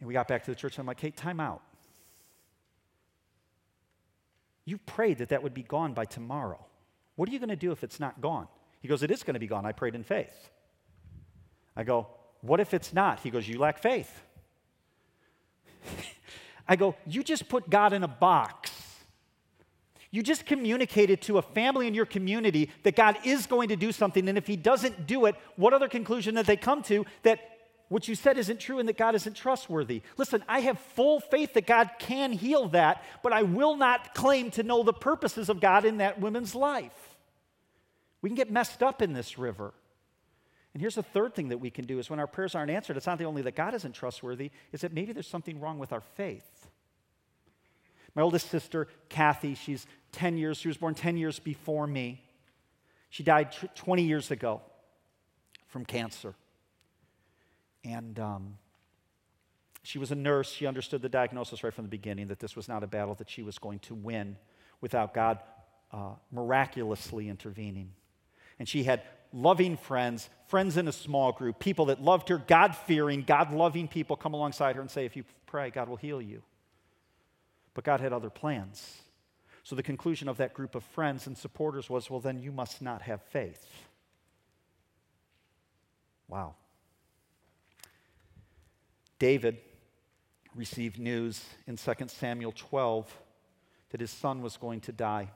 And 0.00 0.08
we 0.08 0.14
got 0.14 0.28
back 0.28 0.44
to 0.44 0.50
the 0.50 0.56
church, 0.56 0.74
and 0.74 0.80
I'm 0.80 0.86
like, 0.86 1.00
hey, 1.00 1.10
time 1.10 1.38
out. 1.40 1.62
You 4.64 4.78
prayed 4.78 5.18
that 5.18 5.30
that 5.30 5.42
would 5.42 5.54
be 5.54 5.62
gone 5.62 5.92
by 5.94 6.04
tomorrow. 6.04 6.64
What 7.16 7.28
are 7.28 7.32
you 7.32 7.38
going 7.38 7.48
to 7.48 7.56
do 7.56 7.72
if 7.72 7.82
it's 7.82 7.98
not 7.98 8.20
gone? 8.20 8.48
He 8.80 8.88
goes, 8.88 9.02
it 9.02 9.10
is 9.10 9.22
going 9.22 9.34
to 9.34 9.40
be 9.40 9.46
gone. 9.46 9.66
I 9.66 9.72
prayed 9.72 9.94
in 9.94 10.04
faith. 10.04 10.50
I 11.76 11.84
go, 11.84 12.06
what 12.40 12.60
if 12.60 12.74
it's 12.74 12.92
not? 12.92 13.20
He 13.20 13.30
goes, 13.30 13.48
You 13.48 13.58
lack 13.58 13.78
faith. 13.78 14.22
I 16.68 16.76
go, 16.76 16.94
You 17.06 17.22
just 17.22 17.48
put 17.48 17.68
God 17.68 17.92
in 17.92 18.02
a 18.02 18.08
box. 18.08 18.72
You 20.10 20.22
just 20.22 20.46
communicated 20.46 21.20
to 21.22 21.36
a 21.36 21.42
family 21.42 21.86
in 21.86 21.94
your 21.94 22.06
community 22.06 22.70
that 22.82 22.96
God 22.96 23.18
is 23.24 23.46
going 23.46 23.68
to 23.68 23.76
do 23.76 23.92
something, 23.92 24.26
and 24.28 24.38
if 24.38 24.46
He 24.46 24.56
doesn't 24.56 25.06
do 25.06 25.26
it, 25.26 25.34
what 25.56 25.74
other 25.74 25.88
conclusion 25.88 26.36
did 26.36 26.46
they 26.46 26.56
come 26.56 26.82
to? 26.84 27.04
That 27.22 27.40
what 27.88 28.06
you 28.06 28.14
said 28.14 28.36
isn't 28.38 28.60
true 28.60 28.78
and 28.78 28.88
that 28.88 28.98
God 28.98 29.14
isn't 29.14 29.34
trustworthy. 29.34 30.02
Listen, 30.16 30.44
I 30.46 30.60
have 30.60 30.78
full 30.78 31.20
faith 31.20 31.54
that 31.54 31.66
God 31.66 31.90
can 31.98 32.32
heal 32.32 32.68
that, 32.68 33.02
but 33.22 33.32
I 33.32 33.42
will 33.42 33.76
not 33.76 34.14
claim 34.14 34.50
to 34.52 34.62
know 34.62 34.82
the 34.82 34.92
purposes 34.92 35.48
of 35.48 35.60
God 35.60 35.84
in 35.84 35.98
that 35.98 36.20
woman's 36.20 36.54
life. 36.54 37.16
We 38.20 38.28
can 38.28 38.36
get 38.36 38.50
messed 38.50 38.82
up 38.82 39.00
in 39.00 39.14
this 39.14 39.38
river. 39.38 39.72
And 40.74 40.80
here's 40.80 40.94
the 40.94 41.02
third 41.02 41.34
thing 41.34 41.48
that 41.48 41.58
we 41.58 41.70
can 41.70 41.86
do 41.86 41.98
is 41.98 42.10
when 42.10 42.20
our 42.20 42.26
prayers 42.26 42.54
aren't 42.54 42.70
answered, 42.70 42.96
it's 42.96 43.06
not 43.06 43.18
the 43.18 43.24
only 43.24 43.42
that 43.42 43.56
God 43.56 43.74
isn't 43.74 43.92
trustworthy, 43.92 44.50
is 44.72 44.82
that 44.82 44.92
maybe 44.92 45.12
there's 45.12 45.28
something 45.28 45.60
wrong 45.60 45.78
with 45.78 45.92
our 45.92 46.00
faith. 46.00 46.68
My 48.14 48.22
oldest 48.22 48.50
sister, 48.50 48.88
Kathy, 49.08 49.54
she's 49.54 49.86
10 50.12 50.36
years, 50.36 50.58
she 50.58 50.68
was 50.68 50.76
born 50.76 50.94
10 50.94 51.16
years 51.16 51.38
before 51.38 51.86
me. 51.86 52.22
She 53.10 53.22
died 53.22 53.54
20 53.74 54.02
years 54.02 54.30
ago 54.30 54.60
from 55.68 55.84
cancer. 55.84 56.34
And 57.84 58.18
um, 58.18 58.58
she 59.82 59.98
was 59.98 60.10
a 60.10 60.14
nurse. 60.14 60.50
She 60.50 60.66
understood 60.66 61.00
the 61.00 61.08
diagnosis 61.08 61.64
right 61.64 61.72
from 61.72 61.84
the 61.84 61.90
beginning 61.90 62.28
that 62.28 62.40
this 62.40 62.56
was 62.56 62.68
not 62.68 62.82
a 62.82 62.86
battle 62.86 63.14
that 63.16 63.30
she 63.30 63.42
was 63.42 63.58
going 63.58 63.78
to 63.80 63.94
win 63.94 64.36
without 64.80 65.14
God 65.14 65.38
uh, 65.92 66.10
miraculously 66.30 67.28
intervening. 67.28 67.92
And 68.58 68.68
she 68.68 68.84
had 68.84 69.02
loving 69.32 69.76
friends, 69.76 70.28
friends 70.46 70.76
in 70.76 70.88
a 70.88 70.92
small 70.92 71.32
group, 71.32 71.58
people 71.58 71.86
that 71.86 72.02
loved 72.02 72.28
her, 72.28 72.38
God 72.38 72.74
fearing, 72.74 73.22
God 73.22 73.52
loving 73.52 73.88
people 73.88 74.16
come 74.16 74.34
alongside 74.34 74.76
her 74.76 74.82
and 74.82 74.90
say, 74.90 75.04
If 75.04 75.16
you 75.16 75.24
pray, 75.46 75.70
God 75.70 75.88
will 75.88 75.96
heal 75.96 76.20
you. 76.20 76.42
But 77.74 77.84
God 77.84 78.00
had 78.00 78.12
other 78.12 78.30
plans. 78.30 79.02
So 79.62 79.76
the 79.76 79.82
conclusion 79.82 80.28
of 80.28 80.38
that 80.38 80.54
group 80.54 80.74
of 80.74 80.82
friends 80.82 81.26
and 81.26 81.36
supporters 81.36 81.90
was, 81.90 82.10
Well, 82.10 82.20
then 82.20 82.38
you 82.38 82.52
must 82.52 82.80
not 82.80 83.02
have 83.02 83.22
faith. 83.22 83.66
Wow. 86.28 86.54
David 89.18 89.58
received 90.54 90.98
news 90.98 91.44
in 91.66 91.76
2 91.76 91.92
Samuel 92.08 92.52
12 92.54 93.18
that 93.90 94.00
his 94.00 94.10
son 94.10 94.42
was 94.42 94.56
going 94.56 94.80
to 94.82 94.92
die. 94.92 95.30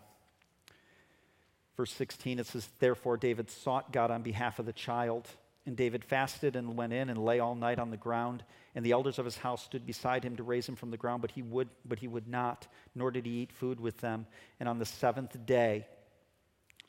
Verse 1.77 1.93
16, 1.93 2.39
it 2.39 2.47
says, 2.47 2.69
Therefore 2.79 3.17
David 3.17 3.51
sought 3.51 3.93
God 3.93 4.11
on 4.11 4.23
behalf 4.23 4.59
of 4.59 4.67
the 4.67 4.73
child. 4.73 5.29
And 5.65 5.77
David 5.77 6.05
fasted 6.05 6.57
and 6.57 6.77
went 6.77 6.93
in 6.93 7.09
and 7.09 7.25
lay 7.25 7.39
all 7.39 7.55
night 7.55 7.79
on 7.79 7.91
the 7.91 7.97
ground. 7.97 8.43
And 8.75 8.85
the 8.85 8.93
elders 8.93 9.19
of 9.19 9.25
his 9.25 9.39
house 9.39 9.63
stood 9.63 9.87
beside 9.87 10.25
him 10.25 10.37
to 10.37 10.43
raise 10.43 10.69
him 10.69 10.77
from 10.77 10.91
the 10.91 10.97
ground, 10.97 11.23
but 11.23 11.31
he 11.31 11.43
would, 11.43 11.69
but 11.85 12.01
he 12.01 12.09
would 12.09 12.27
not, 12.27 12.67
nor 12.95 13.11
did 13.11 13.27
he 13.27 13.43
eat 13.43 13.53
food 13.53 13.79
with 13.79 13.99
them. 13.99 14.27
And 14.59 14.69
on 14.69 14.79
the 14.79 14.85
seventh 14.85 15.47
day, 15.47 15.87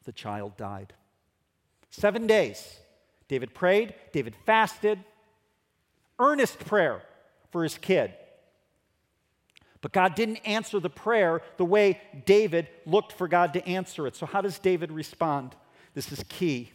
the 0.05 0.11
child 0.11 0.57
died. 0.57 0.93
Seven 1.91 2.25
days. 2.25 2.79
David 3.27 3.53
prayed, 3.53 3.93
David 4.11 4.35
fasted, 4.45 4.99
earnest 6.19 6.59
prayer 6.59 7.03
for 7.51 7.63
his 7.63 7.77
kid. 7.77 8.13
But 9.83 9.91
God 9.91 10.15
didn't 10.15 10.37
answer 10.37 10.79
the 10.79 10.89
prayer 10.89 11.41
the 11.57 11.65
way 11.65 11.99
David 12.25 12.69
looked 12.85 13.11
for 13.11 13.27
God 13.27 13.51
to 13.51 13.67
answer 13.67 14.07
it. 14.07 14.15
So, 14.15 14.25
how 14.25 14.39
does 14.39 14.57
David 14.57 14.93
respond? 14.93 15.57
This 15.93 16.09
is 16.13 16.23
key. 16.29 16.71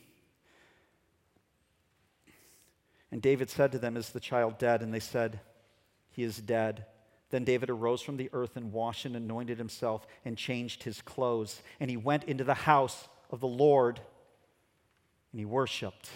And 3.11 3.23
David 3.23 3.49
said 3.49 3.73
to 3.73 3.79
them, 3.79 3.97
Is 3.97 4.11
the 4.11 4.21
child 4.21 4.59
dead? 4.59 4.83
And 4.83 4.93
they 4.93 5.01
said, 5.01 5.41
He 6.11 6.23
is 6.23 6.37
dead. 6.37 6.85
Then 7.31 7.45
David 7.45 7.71
arose 7.71 8.03
from 8.03 8.19
the 8.19 8.29
earth 8.35 8.59
and 8.59 8.73
washed 8.75 9.07
and 9.07 9.17
anointed 9.17 9.57
himself 9.57 10.07
and 10.27 10.37
changed 10.37 10.83
his 10.83 11.01
clothes. 11.01 11.63
And 11.81 11.89
he 11.89 11.97
went 11.97 12.25
into 12.25 12.45
the 12.45 12.53
house 12.53 13.09
of 13.31 13.41
the 13.41 13.49
Lord 13.49 14.01
and 15.33 15.39
he 15.41 15.47
worshiped. 15.47 16.11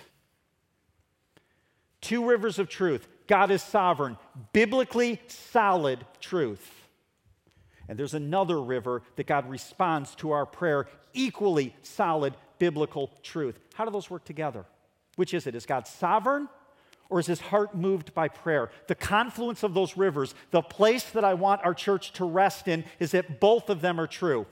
Two 2.03 2.27
rivers 2.27 2.59
of 2.59 2.69
truth. 2.69 3.09
God 3.27 3.51
is 3.51 3.63
sovereign, 3.63 4.19
biblically 4.53 5.23
solid 5.27 6.05
truth. 6.21 6.82
And 7.89 7.99
there's 7.99 8.15
another 8.15 8.61
river 8.61 9.03
that 9.17 9.27
God 9.27 9.49
responds 9.49 10.15
to 10.17 10.31
our 10.31 10.47
prayer, 10.47 10.87
equally 11.13 11.75
solid 11.83 12.35
biblical 12.59 13.11
truth. 13.23 13.59
How 13.75 13.85
do 13.85 13.91
those 13.91 14.11
work 14.11 14.25
together? 14.25 14.65
Which 15.17 15.35
is 15.35 15.47
it? 15.47 15.55
Is 15.55 15.67
God 15.67 15.87
sovereign 15.87 16.49
or 17.11 17.21
is 17.21 17.27
his 17.27 17.41
heart 17.41 17.75
moved 17.75 18.15
by 18.15 18.29
prayer? 18.29 18.71
The 18.87 18.95
confluence 18.95 19.63
of 19.63 19.75
those 19.75 19.97
rivers, 19.97 20.35
the 20.51 20.63
place 20.63 21.05
that 21.11 21.25
I 21.25 21.35
want 21.35 21.61
our 21.65 21.75
church 21.75 22.13
to 22.15 22.25
rest 22.25 22.69
in, 22.69 22.85
is 22.99 23.11
that 23.11 23.41
both 23.41 23.69
of 23.69 23.81
them 23.81 24.01
are 24.01 24.07
true. 24.07 24.47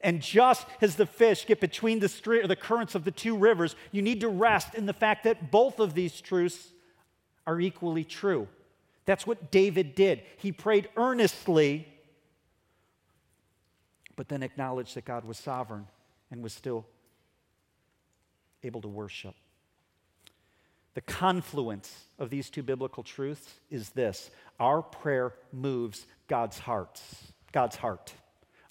And 0.00 0.20
just 0.20 0.66
as 0.80 0.96
the 0.96 1.06
fish 1.06 1.46
get 1.46 1.60
between 1.60 2.00
the, 2.00 2.08
street, 2.08 2.46
the 2.48 2.56
currents 2.56 2.94
of 2.94 3.04
the 3.04 3.10
two 3.10 3.36
rivers, 3.36 3.76
you 3.92 4.02
need 4.02 4.20
to 4.20 4.28
rest 4.28 4.74
in 4.74 4.86
the 4.86 4.92
fact 4.92 5.24
that 5.24 5.50
both 5.50 5.80
of 5.80 5.94
these 5.94 6.20
truths 6.20 6.72
are 7.46 7.60
equally 7.60 8.04
true. 8.04 8.48
That's 9.04 9.26
what 9.26 9.50
David 9.50 9.94
did. 9.94 10.22
He 10.36 10.52
prayed 10.52 10.88
earnestly 10.96 11.88
but 14.16 14.28
then 14.28 14.42
acknowledged 14.42 14.96
that 14.96 15.04
God 15.04 15.24
was 15.24 15.38
sovereign 15.38 15.86
and 16.30 16.42
was 16.42 16.52
still 16.52 16.86
able 18.64 18.80
to 18.80 18.88
worship. 18.88 19.34
The 20.94 21.02
confluence 21.02 22.06
of 22.18 22.30
these 22.30 22.48
two 22.48 22.62
biblical 22.62 23.02
truths 23.02 23.60
is 23.70 23.90
this 23.90 24.30
our 24.58 24.80
prayer 24.80 25.34
moves 25.52 26.06
God's 26.26 26.58
hearts, 26.58 27.32
God's 27.52 27.76
heart. 27.76 28.14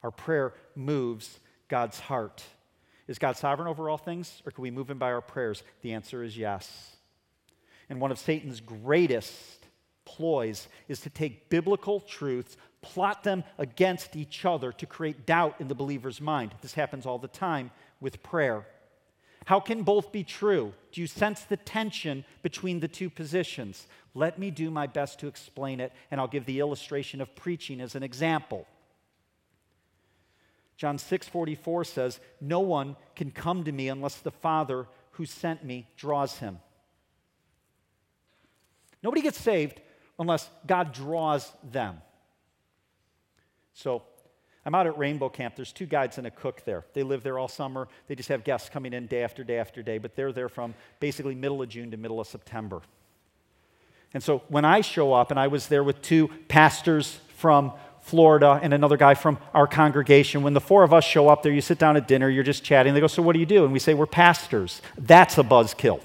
Our 0.01 0.11
prayer 0.11 0.53
moves 0.75 1.39
God's 1.67 1.99
heart. 1.99 2.43
Is 3.07 3.19
God 3.19 3.37
sovereign 3.37 3.67
over 3.67 3.89
all 3.89 3.97
things, 3.97 4.41
or 4.45 4.51
can 4.51 4.63
we 4.63 4.71
move 4.71 4.89
him 4.89 4.97
by 4.97 5.11
our 5.11 5.21
prayers? 5.21 5.63
The 5.81 5.93
answer 5.93 6.23
is 6.23 6.35
yes. 6.35 6.95
And 7.89 8.01
one 8.01 8.11
of 8.11 8.17
Satan's 8.17 8.61
greatest 8.61 9.64
ploys 10.05 10.67
is 10.87 10.99
to 11.01 11.09
take 11.09 11.49
biblical 11.49 11.99
truths, 11.99 12.57
plot 12.81 13.23
them 13.23 13.43
against 13.57 14.15
each 14.15 14.45
other 14.45 14.71
to 14.71 14.85
create 14.85 15.25
doubt 15.25 15.55
in 15.59 15.67
the 15.67 15.75
believer's 15.75 16.21
mind. 16.21 16.53
This 16.61 16.75
happens 16.75 17.05
all 17.05 17.17
the 17.17 17.27
time 17.27 17.71
with 17.99 18.23
prayer. 18.23 18.65
How 19.45 19.59
can 19.59 19.83
both 19.83 20.11
be 20.11 20.23
true? 20.23 20.73
Do 20.91 21.01
you 21.01 21.07
sense 21.07 21.41
the 21.41 21.57
tension 21.57 22.25
between 22.41 22.79
the 22.79 22.87
two 22.87 23.09
positions? 23.09 23.87
Let 24.13 24.39
me 24.39 24.49
do 24.49 24.71
my 24.71 24.87
best 24.87 25.19
to 25.19 25.27
explain 25.27 25.79
it, 25.79 25.91
and 26.09 26.19
I'll 26.19 26.27
give 26.27 26.45
the 26.45 26.59
illustration 26.59 27.21
of 27.21 27.35
preaching 27.35 27.79
as 27.81 27.95
an 27.95 28.01
example. 28.01 28.65
John 30.77 30.97
6:44 30.97 31.85
says, 31.85 32.19
"No 32.41 32.59
one 32.59 32.97
can 33.15 33.31
come 33.31 33.63
to 33.63 33.71
me 33.71 33.87
unless 33.87 34.17
the 34.17 34.31
Father 34.31 34.87
who 35.11 35.25
sent 35.25 35.63
me 35.63 35.87
draws 35.95 36.39
him." 36.39 36.59
Nobody 39.01 39.21
gets 39.21 39.39
saved 39.39 39.79
unless 40.19 40.49
God 40.65 40.93
draws 40.93 41.51
them. 41.63 42.01
So 43.73 44.03
I'm 44.65 44.73
out 44.73 44.87
at 44.87 44.97
Rainbow 44.97 45.29
Camp. 45.29 45.55
There's 45.55 45.71
two 45.71 45.85
guides 45.85 46.17
and 46.17 46.25
a 46.25 46.31
cook 46.31 46.63
there. 46.65 46.85
They 46.93 47.03
live 47.03 47.21
there 47.21 47.37
all 47.37 47.47
summer. 47.47 47.87
They 48.07 48.15
just 48.15 48.29
have 48.29 48.43
guests 48.43 48.69
coming 48.69 48.93
in 48.93 49.05
day 49.05 49.23
after 49.23 49.43
day 49.43 49.59
after 49.59 49.83
day, 49.83 49.99
but 49.99 50.15
they're 50.15 50.31
there 50.31 50.49
from 50.49 50.73
basically 50.99 51.35
middle 51.35 51.61
of 51.61 51.69
June 51.69 51.91
to 51.91 51.97
middle 51.97 52.19
of 52.19 52.27
September. 52.27 52.81
And 54.13 54.23
so 54.23 54.41
when 54.47 54.65
I 54.65 54.81
show 54.81 55.13
up, 55.13 55.29
and 55.29 55.39
I 55.39 55.47
was 55.47 55.67
there 55.67 55.83
with 55.83 56.01
two 56.01 56.29
pastors 56.47 57.19
from 57.35 57.73
Florida 58.01 58.59
and 58.63 58.73
another 58.73 58.97
guy 58.97 59.13
from 59.13 59.37
our 59.53 59.67
congregation, 59.67 60.41
when 60.41 60.53
the 60.53 60.61
four 60.61 60.83
of 60.83 60.93
us 60.93 61.03
show 61.03 61.27
up 61.27 61.43
there, 61.43 61.51
you 61.51 61.61
sit 61.61 61.77
down 61.77 61.97
at 61.97 62.07
dinner, 62.07 62.29
you're 62.29 62.43
just 62.43 62.63
chatting. 62.63 62.93
They 62.93 63.01
go, 63.01 63.07
So 63.07 63.21
what 63.21 63.33
do 63.33 63.39
you 63.39 63.45
do? 63.45 63.65
And 63.65 63.73
we 63.73 63.79
say, 63.79 63.93
We're 63.93 64.05
pastors. 64.05 64.81
That's 64.97 65.37
a 65.37 65.43
buzzkill. 65.43 66.01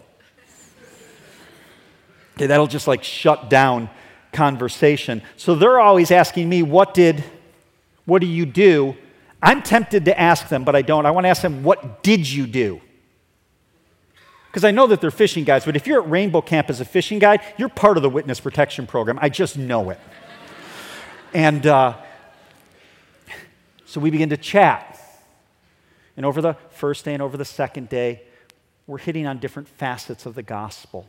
Okay, 2.37 2.47
that'll 2.47 2.67
just 2.67 2.89
like 2.89 3.05
shut 3.05 3.49
down 3.49 3.91
conversation. 4.33 5.23
So 5.37 5.55
they're 5.55 5.81
always 5.81 6.11
asking 6.11 6.49
me, 6.49 6.63
What 6.63 6.95
did 6.95 7.25
what 8.11 8.21
do 8.21 8.27
you 8.27 8.45
do? 8.45 8.97
I'm 9.41 9.63
tempted 9.63 10.05
to 10.07 10.21
ask 10.21 10.49
them, 10.49 10.65
but 10.65 10.75
I 10.75 10.83
don't. 10.83 11.07
I 11.07 11.13
want 11.13 11.27
to 11.27 11.29
ask 11.29 11.43
them, 11.43 11.63
what 11.63 12.03
did 12.03 12.29
you 12.29 12.45
do? 12.47 12.81
Because 14.49 14.65
I 14.65 14.73
know 14.73 14.89
that 14.89 15.01
they're 15.01 15.13
fishing 15.13 15.45
guides, 15.45 15.65
but 15.65 15.77
if 15.77 15.87
you're 15.87 16.03
at 16.03 16.11
Rainbow 16.11 16.41
Camp 16.41 16.69
as 16.71 16.81
a 16.81 16.85
fishing 16.85 17.21
guide, 17.21 17.41
you're 17.57 17.69
part 17.69 17.97
of 17.97 18.03
the 18.03 18.11
witness 18.11 18.41
protection 18.41 18.85
program. 18.85 19.17
I 19.23 19.29
just 19.29 19.57
know 19.57 19.91
it. 19.91 20.01
and 21.33 21.65
uh, 21.67 21.97
so 23.87 24.01
we 24.01 24.11
begin 24.11 24.31
to 24.31 24.37
chat. 24.37 25.01
And 26.17 26.27
over 26.27 26.43
the 26.43 26.55
first 26.71 27.05
day 27.05 27.15
and 27.15 27.23
over 27.23 27.37
the 27.37 27.45
second 27.45 27.89
day, 27.89 28.23
we're 28.89 28.99
hitting 28.99 29.25
on 29.25 29.39
different 29.39 29.69
facets 29.69 30.27
of 30.27 30.35
the 30.35 30.43
gospel. 30.43 31.07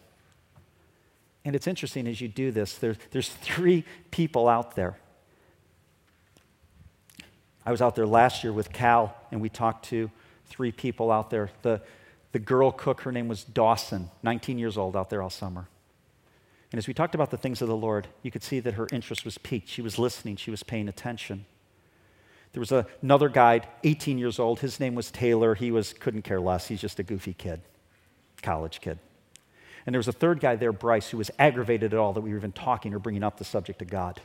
And 1.44 1.56
it's 1.56 1.68
interesting 1.68 2.08
as 2.08 2.22
you 2.22 2.28
do 2.28 2.52
this, 2.52 2.78
there's, 2.78 2.98
there's 3.12 3.30
three 3.30 3.84
people 4.12 4.48
out 4.48 4.76
there 4.76 4.98
I 7.66 7.72
was 7.72 7.82
out 7.82 7.96
there 7.96 8.08
last 8.08 8.44
year 8.44 8.52
with 8.54 8.74
Cal, 8.74 9.16
and 9.32 9.40
we 9.40 9.50
talked 9.50 9.86
to 9.86 10.10
three 10.48 10.72
people 10.72 11.12
out 11.12 11.30
there. 11.30 11.52
The, 11.62 11.82
the 12.32 12.40
girl 12.40 12.72
cook, 12.72 13.02
her 13.02 13.12
name 13.12 13.28
was 13.28 13.44
Dawson, 13.44 14.10
19 14.24 14.58
years 14.58 14.78
old, 14.78 14.96
out 14.96 15.10
there 15.10 15.22
all 15.22 15.30
summer. 15.30 15.68
And 16.72 16.80
as 16.80 16.88
we 16.88 16.94
talked 16.94 17.14
about 17.14 17.30
the 17.30 17.38
things 17.38 17.62
of 17.62 17.68
the 17.68 17.76
Lord, 17.76 18.08
you 18.24 18.32
could 18.32 18.44
see 18.44 18.60
that 18.62 18.76
her 18.76 18.88
interest 18.92 19.26
was 19.26 19.38
piqued. 19.38 19.70
She 19.70 19.82
was 19.82 20.00
listening, 20.00 20.38
she 20.38 20.52
was 20.52 20.64
paying 20.64 20.88
attention. 20.88 21.46
There 22.54 22.60
was 22.60 22.72
a, 22.72 22.86
another 23.02 23.30
guide, 23.30 23.68
18 23.84 24.18
years 24.18 24.40
old. 24.40 24.60
His 24.60 24.80
name 24.80 24.96
was 24.96 25.10
Taylor. 25.12 25.56
He 25.56 25.72
was, 25.72 25.94
couldn't 25.94 26.24
care 26.24 26.40
less. 26.40 26.68
He's 26.68 26.82
just 26.82 27.00
a 27.00 27.04
goofy 27.04 27.34
kid, 27.34 27.62
college 28.42 28.82
kid. 28.82 29.00
And 29.86 29.94
there 29.94 30.00
was 30.00 30.08
a 30.08 30.14
third 30.14 30.40
guy 30.40 30.56
there, 30.56 30.72
Bryce, 30.72 31.10
who 31.10 31.18
was 31.18 31.32
aggravated 31.40 31.94
at 31.94 32.00
all 32.00 32.14
that 32.14 32.22
we 32.22 32.32
were 32.32 32.38
even 32.38 32.52
talking 32.52 32.94
or 32.94 33.00
bringing 33.00 33.24
up 33.24 33.38
the 33.38 33.44
subject 33.44 33.82
of 33.82 33.90
God. 33.90 34.22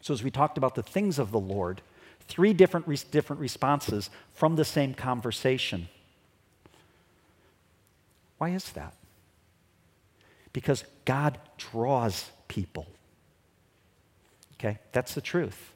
So 0.00 0.14
as 0.14 0.22
we 0.22 0.30
talked 0.30 0.56
about 0.56 0.74
the 0.74 0.82
things 0.82 1.18
of 1.18 1.30
the 1.32 1.40
Lord, 1.40 1.82
Three 2.28 2.52
different, 2.52 2.88
re- 2.88 2.98
different 3.10 3.40
responses 3.40 4.10
from 4.32 4.56
the 4.56 4.64
same 4.64 4.94
conversation. 4.94 5.88
Why 8.38 8.50
is 8.50 8.70
that? 8.72 8.94
Because 10.52 10.84
God 11.04 11.38
draws 11.56 12.30
people. 12.48 12.86
Okay, 14.54 14.78
that's 14.92 15.14
the 15.14 15.20
truth. 15.20 15.72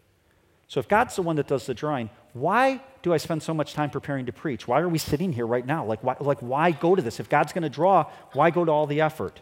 So 0.69 0.81
if 0.81 0.89
God's 0.89 1.17
the 1.17 1.23
one 1.23 1.37
that 1.37 1.47
does 1.47 1.67
the 1.67 1.75
drawing, 1.75 2.11
why 2.33 2.81
do 3.03 3.13
I 3.13 3.17
spend 3.17 3.43
so 3.43 3.55
much 3.55 3.75
time 3.75 3.91
preparing 3.91 4.27
to 4.27 4.33
preach? 4.33 4.69
Why 4.69 4.81
are 4.81 4.89
we 4.89 4.99
sitting 4.99 5.33
here 5.33 5.47
right 5.47 5.65
now? 5.67 5.85
Like, 5.85 6.03
why, 6.05 6.17
like, 6.21 6.41
why 6.41 6.71
go 6.71 6.95
to 6.95 7.03
this? 7.03 7.19
If 7.19 7.29
God's 7.29 7.53
going 7.53 7.63
to 7.63 7.71
draw, 7.71 8.11
why 8.33 8.51
go 8.51 8.65
to 8.65 8.71
all 8.71 8.87
the 8.87 9.01
effort? 9.01 9.41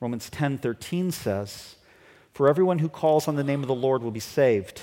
Romans 0.00 0.28
10 0.30 0.58
13 0.58 1.12
says, 1.12 1.76
For 2.32 2.48
everyone 2.48 2.80
who 2.80 2.88
calls 2.88 3.28
on 3.28 3.36
the 3.36 3.44
name 3.44 3.62
of 3.62 3.68
the 3.68 3.74
Lord 3.74 4.02
will 4.02 4.10
be 4.10 4.20
saved. 4.20 4.82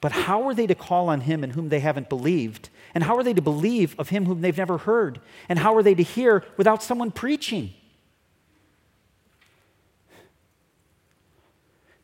But 0.00 0.12
how 0.12 0.48
are 0.48 0.54
they 0.54 0.66
to 0.66 0.74
call 0.74 1.08
on 1.08 1.20
him 1.20 1.44
in 1.44 1.50
whom 1.50 1.68
they 1.68 1.78
haven't 1.78 2.08
believed? 2.08 2.70
And 2.92 3.04
how 3.04 3.16
are 3.16 3.22
they 3.22 3.34
to 3.34 3.40
believe 3.40 3.94
of 3.98 4.08
him 4.08 4.26
whom 4.26 4.40
they've 4.40 4.56
never 4.56 4.78
heard? 4.78 5.20
And 5.48 5.60
how 5.60 5.76
are 5.76 5.82
they 5.82 5.94
to 5.94 6.02
hear 6.02 6.44
without 6.56 6.82
someone 6.82 7.12
preaching? 7.12 7.72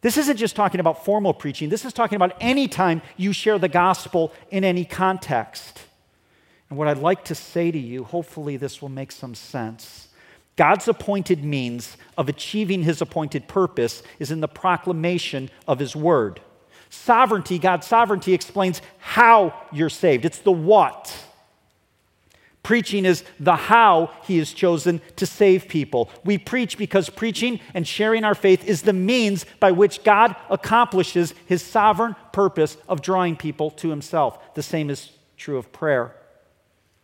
This 0.00 0.16
isn't 0.16 0.36
just 0.36 0.54
talking 0.54 0.80
about 0.80 1.04
formal 1.04 1.34
preaching. 1.34 1.68
This 1.68 1.84
is 1.84 1.92
talking 1.92 2.16
about 2.16 2.36
any 2.40 2.68
time 2.68 3.02
you 3.16 3.32
share 3.32 3.58
the 3.58 3.68
gospel 3.68 4.32
in 4.50 4.64
any 4.64 4.84
context. 4.84 5.82
And 6.68 6.78
what 6.78 6.88
I'd 6.88 6.98
like 6.98 7.24
to 7.24 7.34
say 7.34 7.70
to 7.70 7.78
you, 7.78 8.04
hopefully 8.04 8.56
this 8.56 8.80
will 8.80 8.90
make 8.90 9.10
some 9.10 9.34
sense. 9.34 10.08
God's 10.56 10.88
appointed 10.88 11.44
means 11.44 11.96
of 12.16 12.28
achieving 12.28 12.82
his 12.82 13.00
appointed 13.00 13.48
purpose 13.48 14.02
is 14.18 14.30
in 14.30 14.40
the 14.40 14.48
proclamation 14.48 15.50
of 15.66 15.78
his 15.78 15.94
word. 15.94 16.40
Sovereignty, 16.90 17.58
God's 17.58 17.86
sovereignty 17.86 18.34
explains 18.34 18.82
how 18.98 19.54
you're 19.72 19.88
saved. 19.88 20.24
It's 20.24 20.40
the 20.40 20.52
what. 20.52 21.14
Preaching 22.68 23.06
is 23.06 23.24
the 23.40 23.56
how 23.56 24.10
he 24.24 24.36
has 24.36 24.52
chosen 24.52 25.00
to 25.16 25.24
save 25.24 25.68
people. 25.68 26.10
We 26.22 26.36
preach 26.36 26.76
because 26.76 27.08
preaching 27.08 27.60
and 27.72 27.88
sharing 27.88 28.24
our 28.24 28.34
faith 28.34 28.62
is 28.68 28.82
the 28.82 28.92
means 28.92 29.46
by 29.58 29.72
which 29.72 30.04
God 30.04 30.36
accomplishes 30.50 31.32
his 31.46 31.62
sovereign 31.62 32.14
purpose 32.30 32.76
of 32.86 33.00
drawing 33.00 33.36
people 33.36 33.70
to 33.70 33.88
himself. 33.88 34.54
The 34.54 34.62
same 34.62 34.90
is 34.90 35.12
true 35.38 35.56
of 35.56 35.72
prayer. 35.72 36.14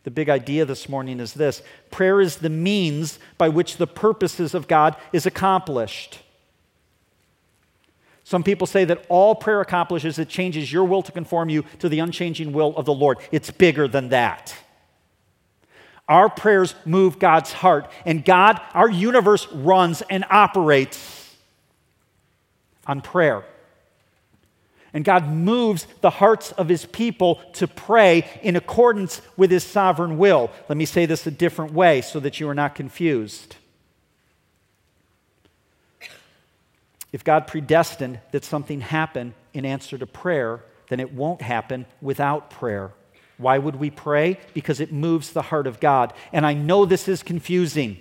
The 0.03 0.11
big 0.11 0.29
idea 0.29 0.65
this 0.65 0.87
morning 0.87 1.19
is 1.19 1.33
this 1.33 1.63
prayer 1.89 2.21
is 2.21 2.35
the 2.35 2.51
means 2.51 3.17
by 3.39 3.49
which 3.49 3.77
the 3.77 3.87
purposes 3.87 4.53
of 4.53 4.67
God 4.67 4.95
is 5.13 5.25
accomplished. 5.25 6.19
Some 8.23 8.43
people 8.43 8.67
say 8.67 8.85
that 8.85 9.03
all 9.09 9.33
prayer 9.33 9.61
accomplishes 9.61 10.19
it 10.19 10.29
changes 10.29 10.71
your 10.71 10.83
will 10.83 11.01
to 11.01 11.11
conform 11.11 11.49
you 11.49 11.65
to 11.79 11.89
the 11.89 12.01
unchanging 12.01 12.53
will 12.53 12.77
of 12.77 12.85
the 12.85 12.93
Lord. 12.93 13.17
It's 13.31 13.49
bigger 13.49 13.87
than 13.87 14.09
that. 14.09 14.55
Our 16.07 16.29
prayers 16.29 16.75
move 16.85 17.17
God's 17.17 17.51
heart, 17.51 17.91
and 18.05 18.23
God, 18.23 18.61
our 18.73 18.89
universe 18.89 19.47
runs 19.51 20.03
and 20.09 20.23
operates 20.29 21.35
on 22.85 23.01
prayer. 23.01 23.43
And 24.93 25.03
God 25.03 25.27
moves 25.27 25.87
the 26.01 26.09
hearts 26.09 26.51
of 26.53 26.69
his 26.69 26.85
people 26.85 27.41
to 27.53 27.67
pray 27.67 28.25
in 28.41 28.55
accordance 28.55 29.21
with 29.35 29.51
his 29.51 29.63
sovereign 29.63 30.17
will. 30.17 30.51
Let 30.69 30.77
me 30.77 30.85
say 30.85 31.05
this 31.05 31.27
a 31.27 31.31
different 31.31 31.73
way 31.73 32.01
so 32.01 32.19
that 32.21 32.39
you 32.39 32.47
are 32.47 32.55
not 32.55 32.75
confused. 32.75 33.57
If 37.11 37.23
God 37.23 37.47
predestined 37.47 38.19
that 38.31 38.45
something 38.45 38.81
happen 38.81 39.33
in 39.53 39.65
answer 39.65 39.97
to 39.97 40.05
prayer, 40.05 40.61
then 40.89 40.99
it 40.99 41.13
won't 41.13 41.41
happen 41.41 41.85
without 42.01 42.49
prayer. 42.49 42.91
Why 43.37 43.57
would 43.57 43.75
we 43.75 43.89
pray? 43.89 44.39
Because 44.53 44.79
it 44.79 44.91
moves 44.91 45.31
the 45.31 45.41
heart 45.43 45.67
of 45.67 45.79
God. 45.79 46.13
And 46.31 46.45
I 46.45 46.53
know 46.53 46.85
this 46.85 47.07
is 47.07 47.23
confusing. 47.23 47.97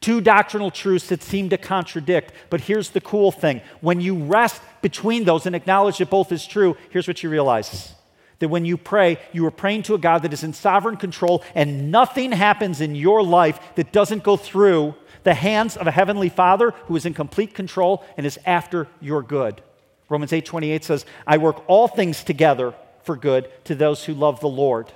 Two 0.00 0.20
doctrinal 0.20 0.70
truths 0.70 1.08
that 1.08 1.22
seem 1.22 1.48
to 1.48 1.56
contradict, 1.56 2.32
but 2.50 2.60
here's 2.62 2.90
the 2.90 3.00
cool 3.00 3.32
thing. 3.32 3.62
When 3.80 4.00
you 4.00 4.14
rest 4.16 4.60
between 4.82 5.24
those 5.24 5.46
and 5.46 5.56
acknowledge 5.56 5.98
that 5.98 6.10
both 6.10 6.30
is 6.30 6.46
true, 6.46 6.76
here's 6.90 7.08
what 7.08 7.22
you 7.22 7.30
realize 7.30 7.94
that 8.40 8.48
when 8.48 8.64
you 8.64 8.76
pray, 8.76 9.18
you 9.32 9.46
are 9.46 9.50
praying 9.50 9.82
to 9.84 9.94
a 9.94 9.98
God 9.98 10.22
that 10.22 10.32
is 10.32 10.42
in 10.42 10.52
sovereign 10.52 10.96
control, 10.96 11.42
and 11.54 11.90
nothing 11.90 12.32
happens 12.32 12.80
in 12.80 12.94
your 12.94 13.22
life 13.22 13.58
that 13.76 13.92
doesn't 13.92 14.24
go 14.24 14.36
through 14.36 14.94
the 15.22 15.34
hands 15.34 15.76
of 15.76 15.86
a 15.86 15.90
heavenly 15.90 16.28
Father 16.28 16.72
who 16.86 16.96
is 16.96 17.06
in 17.06 17.14
complete 17.14 17.54
control 17.54 18.04
and 18.16 18.26
is 18.26 18.38
after 18.44 18.88
your 19.00 19.22
good. 19.22 19.62
Romans 20.08 20.32
8:28 20.32 20.84
says, 20.84 21.06
"I 21.26 21.38
work 21.38 21.64
all 21.66 21.88
things 21.88 22.22
together 22.22 22.74
for 23.04 23.16
good 23.16 23.48
to 23.64 23.74
those 23.74 24.04
who 24.04 24.14
love 24.14 24.40
the 24.40 24.48
Lord." 24.48 24.92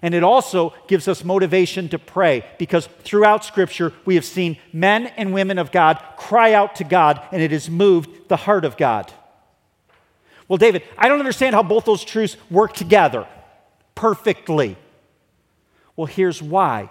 And 0.00 0.14
it 0.14 0.22
also 0.22 0.74
gives 0.86 1.08
us 1.08 1.24
motivation 1.24 1.88
to 1.88 1.98
pray 1.98 2.44
because 2.56 2.88
throughout 3.02 3.44
Scripture 3.44 3.92
we 4.04 4.14
have 4.14 4.24
seen 4.24 4.58
men 4.72 5.08
and 5.16 5.32
women 5.32 5.58
of 5.58 5.72
God 5.72 6.02
cry 6.16 6.52
out 6.52 6.76
to 6.76 6.84
God 6.84 7.20
and 7.32 7.42
it 7.42 7.50
has 7.50 7.68
moved 7.68 8.28
the 8.28 8.36
heart 8.36 8.64
of 8.64 8.76
God. 8.76 9.12
Well, 10.46 10.56
David, 10.56 10.82
I 10.96 11.08
don't 11.08 11.18
understand 11.18 11.54
how 11.54 11.62
both 11.62 11.84
those 11.84 12.04
truths 12.04 12.36
work 12.50 12.74
together 12.74 13.26
perfectly. 13.94 14.76
Well, 15.96 16.06
here's 16.06 16.40
why 16.40 16.90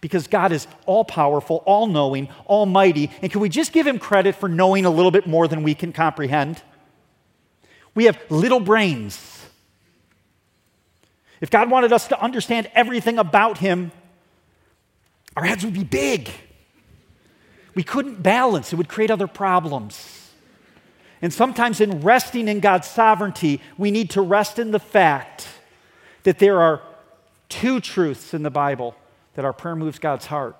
because 0.00 0.26
God 0.26 0.52
is 0.52 0.66
all 0.84 1.02
powerful, 1.02 1.62
all 1.64 1.86
knowing, 1.86 2.28
almighty. 2.46 3.10
And 3.22 3.32
can 3.32 3.40
we 3.40 3.48
just 3.48 3.72
give 3.72 3.86
him 3.86 3.98
credit 3.98 4.34
for 4.34 4.50
knowing 4.50 4.84
a 4.84 4.90
little 4.90 5.10
bit 5.10 5.26
more 5.26 5.48
than 5.48 5.62
we 5.62 5.74
can 5.74 5.94
comprehend? 5.94 6.62
We 7.94 8.04
have 8.04 8.18
little 8.28 8.60
brains. 8.60 9.46
If 11.40 11.50
God 11.50 11.70
wanted 11.70 11.92
us 11.92 12.08
to 12.08 12.20
understand 12.20 12.70
everything 12.74 13.18
about 13.18 13.58
him, 13.58 13.92
our 15.36 15.44
heads 15.44 15.64
would 15.64 15.74
be 15.74 15.84
big. 15.84 16.30
We 17.74 17.82
couldn't 17.82 18.22
balance, 18.22 18.72
it 18.72 18.76
would 18.76 18.88
create 18.88 19.10
other 19.10 19.26
problems. 19.26 20.30
And 21.20 21.32
sometimes, 21.32 21.80
in 21.80 22.00
resting 22.00 22.48
in 22.48 22.60
God's 22.60 22.86
sovereignty, 22.86 23.60
we 23.78 23.90
need 23.90 24.10
to 24.10 24.20
rest 24.20 24.58
in 24.58 24.72
the 24.72 24.78
fact 24.78 25.48
that 26.24 26.38
there 26.38 26.60
are 26.60 26.82
two 27.48 27.80
truths 27.80 28.34
in 28.34 28.42
the 28.42 28.50
Bible 28.50 28.94
that 29.34 29.44
our 29.44 29.52
prayer 29.52 29.76
moves 29.76 29.98
God's 29.98 30.26
heart, 30.26 30.56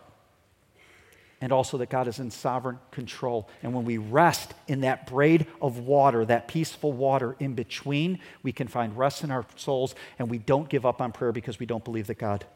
and 1.44 1.52
also 1.52 1.76
that 1.76 1.90
God 1.90 2.08
is 2.08 2.20
in 2.20 2.30
sovereign 2.30 2.78
control. 2.90 3.50
And 3.62 3.74
when 3.74 3.84
we 3.84 3.98
rest 3.98 4.54
in 4.66 4.80
that 4.80 5.06
braid 5.06 5.46
of 5.60 5.78
water, 5.78 6.24
that 6.24 6.48
peaceful 6.48 6.90
water 6.90 7.36
in 7.38 7.52
between, 7.52 8.18
we 8.42 8.50
can 8.50 8.66
find 8.66 8.96
rest 8.96 9.22
in 9.22 9.30
our 9.30 9.44
souls, 9.54 9.94
and 10.18 10.30
we 10.30 10.38
don't 10.38 10.70
give 10.70 10.86
up 10.86 11.02
on 11.02 11.12
prayer 11.12 11.32
because 11.32 11.58
we 11.58 11.66
don't 11.66 11.84
believe 11.84 12.06
that 12.06 12.16
God 12.16 12.46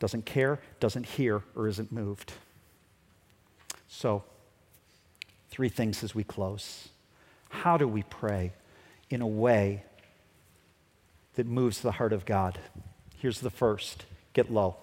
doesn't 0.00 0.26
care, 0.26 0.58
doesn't 0.80 1.06
hear, 1.06 1.44
or 1.54 1.68
isn't 1.68 1.92
moved. 1.92 2.32
So, 3.86 4.24
three 5.48 5.68
things 5.68 6.02
as 6.02 6.12
we 6.12 6.24
close. 6.24 6.88
How 7.50 7.76
do 7.76 7.86
we 7.86 8.02
pray 8.02 8.52
in 9.10 9.22
a 9.22 9.28
way 9.28 9.84
that 11.36 11.46
moves 11.46 11.82
the 11.82 11.92
heart 11.92 12.12
of 12.12 12.26
God? 12.26 12.58
Here's 13.16 13.38
the 13.38 13.50
first 13.50 14.06
get 14.32 14.50
low. 14.50 14.76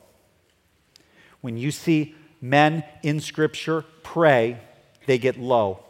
When 1.41 1.57
you 1.57 1.71
see 1.71 2.15
men 2.41 2.83
in 3.03 3.19
Scripture 3.19 3.83
pray, 4.03 4.59
they 5.05 5.17
get 5.17 5.39
low. 5.39 5.85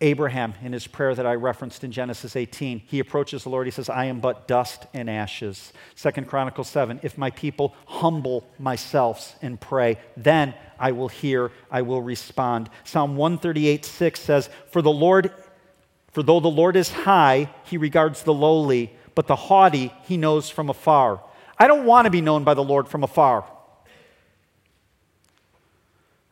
Abraham, 0.00 0.54
in 0.62 0.72
his 0.72 0.86
prayer 0.86 1.14
that 1.14 1.26
I 1.26 1.34
referenced 1.34 1.82
in 1.82 1.90
Genesis 1.90 2.36
18, 2.36 2.82
he 2.86 3.00
approaches 3.00 3.42
the 3.42 3.48
Lord. 3.48 3.66
He 3.66 3.72
says, 3.72 3.88
I 3.88 4.04
am 4.04 4.20
but 4.20 4.46
dust 4.46 4.86
and 4.94 5.10
ashes. 5.10 5.72
Second 5.96 6.28
Chronicles 6.28 6.68
7, 6.68 7.00
if 7.02 7.18
my 7.18 7.30
people 7.30 7.74
humble 7.86 8.48
myself 8.60 9.36
and 9.42 9.60
pray, 9.60 9.98
then 10.16 10.54
I 10.78 10.92
will 10.92 11.08
hear, 11.08 11.50
I 11.68 11.82
will 11.82 12.00
respond. 12.00 12.70
Psalm 12.84 13.16
138, 13.16 13.84
6 13.84 14.20
says, 14.20 14.50
For 14.70 14.82
the 14.82 14.90
Lord, 14.90 15.32
for 16.12 16.22
though 16.22 16.40
the 16.40 16.48
Lord 16.48 16.76
is 16.76 16.90
high, 16.90 17.50
he 17.64 17.76
regards 17.76 18.22
the 18.22 18.34
lowly, 18.34 18.92
but 19.16 19.26
the 19.26 19.36
haughty 19.36 19.92
he 20.04 20.16
knows 20.16 20.48
from 20.48 20.70
afar. 20.70 21.20
I 21.58 21.66
don't 21.66 21.86
want 21.86 22.04
to 22.04 22.10
be 22.10 22.20
known 22.20 22.44
by 22.44 22.54
the 22.54 22.62
Lord 22.62 22.86
from 22.86 23.02
afar. 23.02 23.44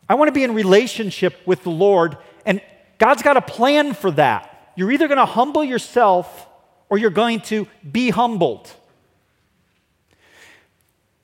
I 0.09 0.15
want 0.15 0.29
to 0.29 0.33
be 0.33 0.45
in 0.45 0.55
relationship 0.55 1.35
with 1.47 1.63
the 1.63 1.71
Lord, 1.71 2.17
and 2.45 2.61
God's 2.99 3.23
got 3.23 3.37
a 3.37 3.43
plan 3.43 3.95
for 3.95 4.11
that. 4.13 4.73
You're 4.77 4.93
either 4.93 5.09
going 5.09 5.19
to 5.19 5.27
humble 5.27 5.65
yourself 5.65 6.47
or 6.89 6.99
you're 6.99 7.11
going 7.11 7.41
to 7.41 7.67
be 7.91 8.11
humbled. 8.11 8.71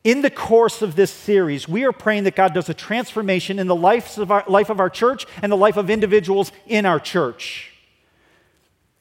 In 0.04 0.22
the 0.22 0.30
course 0.30 0.82
of 0.82 0.96
this 0.96 1.12
series, 1.12 1.68
we 1.68 1.84
are 1.84 1.92
praying 1.92 2.24
that 2.24 2.34
God 2.34 2.54
does 2.54 2.68
a 2.68 2.74
transformation 2.74 3.60
in 3.60 3.68
the 3.68 3.76
life 3.76 4.18
of 4.18 4.32
our, 4.32 4.44
life 4.48 4.68
of 4.68 4.80
our 4.80 4.90
church 4.90 5.26
and 5.42 5.52
the 5.52 5.56
life 5.56 5.76
of 5.76 5.90
individuals 5.90 6.50
in 6.66 6.86
our 6.86 6.98
church. 6.98 7.72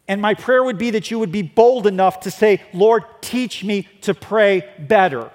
And 0.08 0.22
my 0.22 0.36
prayer 0.36 0.64
would 0.64 0.78
be 0.78 0.92
that 0.92 1.10
you 1.10 1.18
would 1.18 1.32
be 1.32 1.42
bold 1.42 1.88
enough 1.88 2.20
to 2.22 2.32
say, 2.32 2.62
Lord, 2.72 3.04
teach 3.22 3.64
me 3.64 3.88
to 4.02 4.14
pray 4.14 4.70
better. 4.78 5.32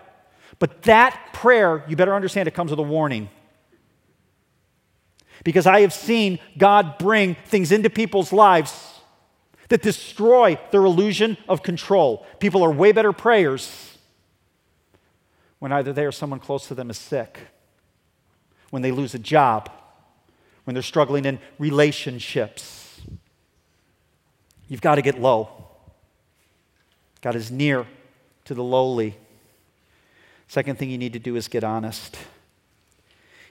But 0.60 0.82
that 0.82 1.32
prayer, 1.32 1.84
you 1.88 1.96
better 1.96 2.14
understand, 2.14 2.46
it 2.46 2.54
comes 2.54 2.70
with 2.70 2.78
a 2.78 2.84
warning 2.84 3.28
because 5.44 5.66
I 5.66 5.80
have 5.80 5.92
seen 5.92 6.38
God 6.58 6.98
bring 6.98 7.34
things 7.46 7.72
into 7.72 7.90
people's 7.90 8.32
lives 8.32 9.00
that 9.68 9.82
destroy 9.82 10.58
their 10.70 10.84
illusion 10.84 11.36
of 11.48 11.62
control. 11.62 12.26
People 12.38 12.62
are 12.62 12.70
way 12.70 12.92
better 12.92 13.12
prayers 13.12 13.98
when 15.58 15.72
either 15.72 15.92
they 15.92 16.04
or 16.04 16.12
someone 16.12 16.38
close 16.38 16.68
to 16.68 16.74
them 16.74 16.90
is 16.90 16.98
sick, 16.98 17.40
when 18.70 18.82
they 18.82 18.92
lose 18.92 19.14
a 19.14 19.18
job, 19.18 19.70
when 20.64 20.74
they're 20.74 20.82
struggling 20.82 21.24
in 21.24 21.38
relationships. 21.58 23.00
You've 24.68 24.80
got 24.80 24.96
to 24.96 25.02
get 25.02 25.20
low. 25.20 25.48
God 27.20 27.34
is 27.34 27.50
near 27.50 27.86
to 28.44 28.54
the 28.54 28.62
lowly. 28.62 29.16
Second 30.48 30.78
thing 30.78 30.90
you 30.90 30.98
need 30.98 31.12
to 31.12 31.18
do 31.18 31.36
is 31.36 31.48
get 31.48 31.64
honest. 31.64 32.16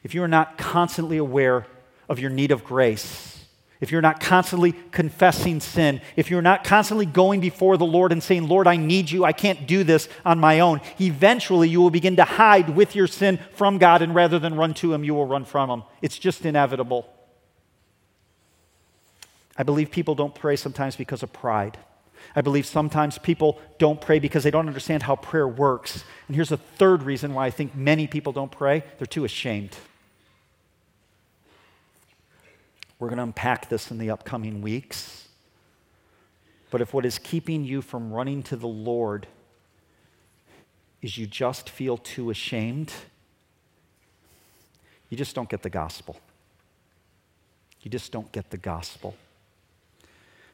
If 0.03 0.13
you 0.13 0.23
are 0.23 0.27
not 0.27 0.57
constantly 0.57 1.17
aware 1.17 1.65
of 2.10 2.20
your 2.20 2.30
need 2.30 2.51
of 2.51 2.64
grace, 2.64 3.36
if 3.82 3.91
you're 3.91 4.01
not 4.01 4.20
constantly 4.20 4.72
confessing 4.91 5.60
sin, 5.60 6.01
if 6.16 6.32
you're 6.32 6.41
not 6.41 6.64
constantly 6.64 7.06
going 7.06 7.41
before 7.41 7.78
the 7.78 7.86
Lord 7.86 8.12
and 8.12 8.24
saying, 8.24 8.47
Lord, 8.47 8.68
I 8.68 8.78
need 8.78 9.12
you, 9.12 9.26
I 9.26 9.34
can't 9.34 9.68
do 9.68 9.84
this 9.84 10.08
on 10.24 10.39
my 10.39 10.62
own, 10.62 10.82
eventually 10.99 11.68
you 11.70 11.82
will 11.82 11.89
begin 11.89 12.16
to 12.16 12.24
hide 12.24 12.70
with 12.70 12.95
your 12.95 13.08
sin 13.08 13.39
from 13.53 13.78
God, 13.78 14.01
and 14.01 14.16
rather 14.16 14.39
than 14.39 14.56
run 14.56 14.74
to 14.76 14.93
Him, 14.93 15.03
you 15.03 15.14
will 15.14 15.26
run 15.26 15.45
from 15.45 15.70
Him. 15.70 15.84
It's 16.01 16.18
just 16.18 16.45
inevitable. 16.45 17.08
I 19.58 19.64
believe 19.64 19.91
people 19.91 20.16
don't 20.16 20.36
pray 20.36 20.56
sometimes 20.56 20.95
because 20.95 21.22
of 21.22 21.32
pride. 21.32 21.78
I 22.36 22.41
believe 22.41 22.66
sometimes 22.66 23.18
people 23.18 23.60
don't 23.78 24.01
pray 24.01 24.20
because 24.20 24.43
they 24.43 24.51
don't 24.51 24.68
understand 24.68 25.03
how 25.03 25.16
prayer 25.16 25.47
works. 25.47 26.03
And 26.28 26.36
here's 26.36 26.51
a 26.51 26.58
third 26.58 27.03
reason 27.03 27.34
why 27.34 27.45
I 27.45 27.51
think 27.51 27.76
many 27.76 28.08
people 28.08 28.34
don't 28.34 28.51
pray 28.51 28.84
they're 28.97 29.06
too 29.06 29.26
ashamed. 29.26 29.76
We're 33.00 33.10
going 33.10 33.18
to 33.18 33.24
unpack 33.24 33.70
this 33.70 33.91
in 33.91 33.98
the 33.98 34.10
upcoming 34.10 34.62
weeks. 34.62 35.28
But 36.72 36.82
if 36.82 36.93
what 36.93 37.06
is 37.06 37.20
keeping 37.20 37.64
you 37.64 37.82
from 37.82 38.12
running 38.12 38.43
to 38.43 38.56
the 38.56 38.68
Lord 38.68 39.28
is 41.02 41.18
you 41.18 41.28
just 41.28 41.70
feel 41.70 41.98
too 41.98 42.30
ashamed, 42.30 42.91
you 45.10 45.18
just 45.18 45.36
don't 45.36 45.50
get 45.50 45.62
the 45.62 45.70
gospel. 45.70 46.18
You 47.82 47.91
just 47.91 48.12
don't 48.12 48.32
get 48.32 48.50
the 48.50 48.58
gospel. 48.58 49.16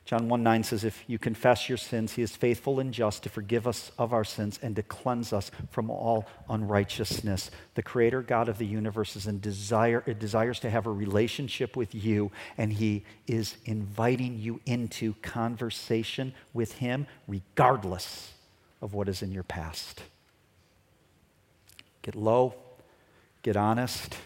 John 0.06 0.28
1 0.28 0.43
9 0.43 0.64
says, 0.64 0.84
If 0.84 1.04
you 1.08 1.18
confess 1.20 1.70
your 1.70 1.78
sins, 1.78 2.14
he 2.14 2.22
is 2.22 2.36
faithful 2.36 2.80
and 2.80 2.93
just 2.93 3.24
to 3.24 3.30
forgive 3.30 3.68
us 3.68 3.91
of 3.97 4.14
our 4.14 4.24
sins 4.24 4.60
and 4.62 4.76
to 4.76 4.84
cleanse 4.84 5.32
us 5.32 5.52
from 5.70 5.89
all 5.89 6.26
unrighteousness. 6.49 7.52
The 7.76 7.84
Creator 7.84 8.24
God 8.24 8.49
of 8.49 8.58
the 8.58 8.66
universe 8.66 9.16
is 9.16 9.28
in 9.28 9.39
desire, 9.39 10.04
it 10.06 10.20
desires 10.20 10.60
to 10.62 10.70
have 10.70 10.86
a 10.86 10.91
relationship 10.91 11.76
with 11.76 11.93
you, 11.93 12.32
and 12.58 12.74
he 12.74 13.06
is 13.28 13.56
inviting 13.66 14.39
you 14.39 14.60
into 14.66 15.14
conversation 15.22 16.34
with 16.54 16.74
him, 16.74 17.08
regardless 17.28 18.34
of 18.82 18.93
what 18.93 19.08
is 19.08 19.22
in 19.22 19.32
your 19.32 19.43
past. 19.43 20.02
Get 22.02 22.16
low, 22.16 22.56
get 23.43 23.56
honest, 23.56 24.18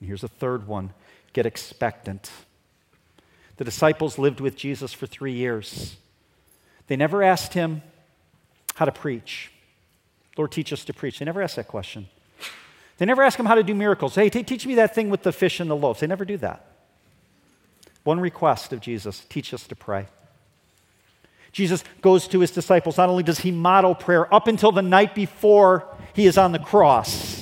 and 0.00 0.08
here's 0.08 0.24
a 0.24 0.28
third 0.28 0.66
one 0.66 0.92
get 1.32 1.46
expectant. 1.46 2.30
The 3.62 3.66
disciples 3.66 4.18
lived 4.18 4.40
with 4.40 4.56
Jesus 4.56 4.92
for 4.92 5.06
three 5.06 5.34
years. 5.34 5.94
They 6.88 6.96
never 6.96 7.22
asked 7.22 7.54
him 7.54 7.82
how 8.74 8.86
to 8.86 8.90
preach. 8.90 9.52
Lord, 10.36 10.50
teach 10.50 10.72
us 10.72 10.84
to 10.86 10.92
preach. 10.92 11.20
They 11.20 11.26
never 11.26 11.40
asked 11.40 11.54
that 11.54 11.68
question. 11.68 12.08
They 12.98 13.06
never 13.06 13.22
asked 13.22 13.36
him 13.36 13.46
how 13.46 13.54
to 13.54 13.62
do 13.62 13.72
miracles. 13.72 14.16
Hey, 14.16 14.30
t- 14.30 14.42
teach 14.42 14.66
me 14.66 14.74
that 14.74 14.96
thing 14.96 15.10
with 15.10 15.22
the 15.22 15.30
fish 15.30 15.60
and 15.60 15.70
the 15.70 15.76
loaves. 15.76 16.00
They 16.00 16.08
never 16.08 16.24
do 16.24 16.36
that. 16.38 16.72
One 18.02 18.18
request 18.18 18.72
of 18.72 18.80
Jesus 18.80 19.24
teach 19.28 19.54
us 19.54 19.64
to 19.68 19.76
pray. 19.76 20.08
Jesus 21.52 21.84
goes 22.00 22.26
to 22.26 22.40
his 22.40 22.50
disciples. 22.50 22.98
Not 22.98 23.10
only 23.10 23.22
does 23.22 23.38
he 23.38 23.52
model 23.52 23.94
prayer 23.94 24.34
up 24.34 24.48
until 24.48 24.72
the 24.72 24.82
night 24.82 25.14
before 25.14 25.86
he 26.14 26.26
is 26.26 26.36
on 26.36 26.50
the 26.50 26.58
cross, 26.58 27.41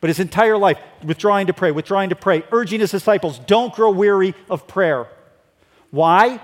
but 0.00 0.08
his 0.08 0.18
entire 0.18 0.56
life, 0.56 0.78
withdrawing 1.04 1.46
to 1.46 1.52
pray, 1.52 1.70
withdrawing 1.70 2.08
to 2.08 2.16
pray, 2.16 2.42
urging 2.52 2.80
his 2.80 2.90
disciples, 2.90 3.38
don't 3.40 3.74
grow 3.74 3.90
weary 3.90 4.34
of 4.48 4.66
prayer. 4.66 5.06
Why? 5.90 6.40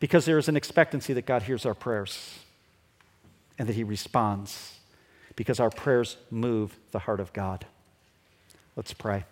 Because 0.00 0.24
there 0.24 0.38
is 0.38 0.48
an 0.48 0.56
expectancy 0.56 1.12
that 1.12 1.26
God 1.26 1.42
hears 1.42 1.64
our 1.64 1.74
prayers 1.74 2.38
and 3.58 3.68
that 3.68 3.74
he 3.74 3.84
responds, 3.84 4.78
because 5.36 5.60
our 5.60 5.70
prayers 5.70 6.16
move 6.30 6.76
the 6.90 7.00
heart 7.00 7.20
of 7.20 7.32
God. 7.32 7.66
Let's 8.74 8.92
pray. 8.92 9.24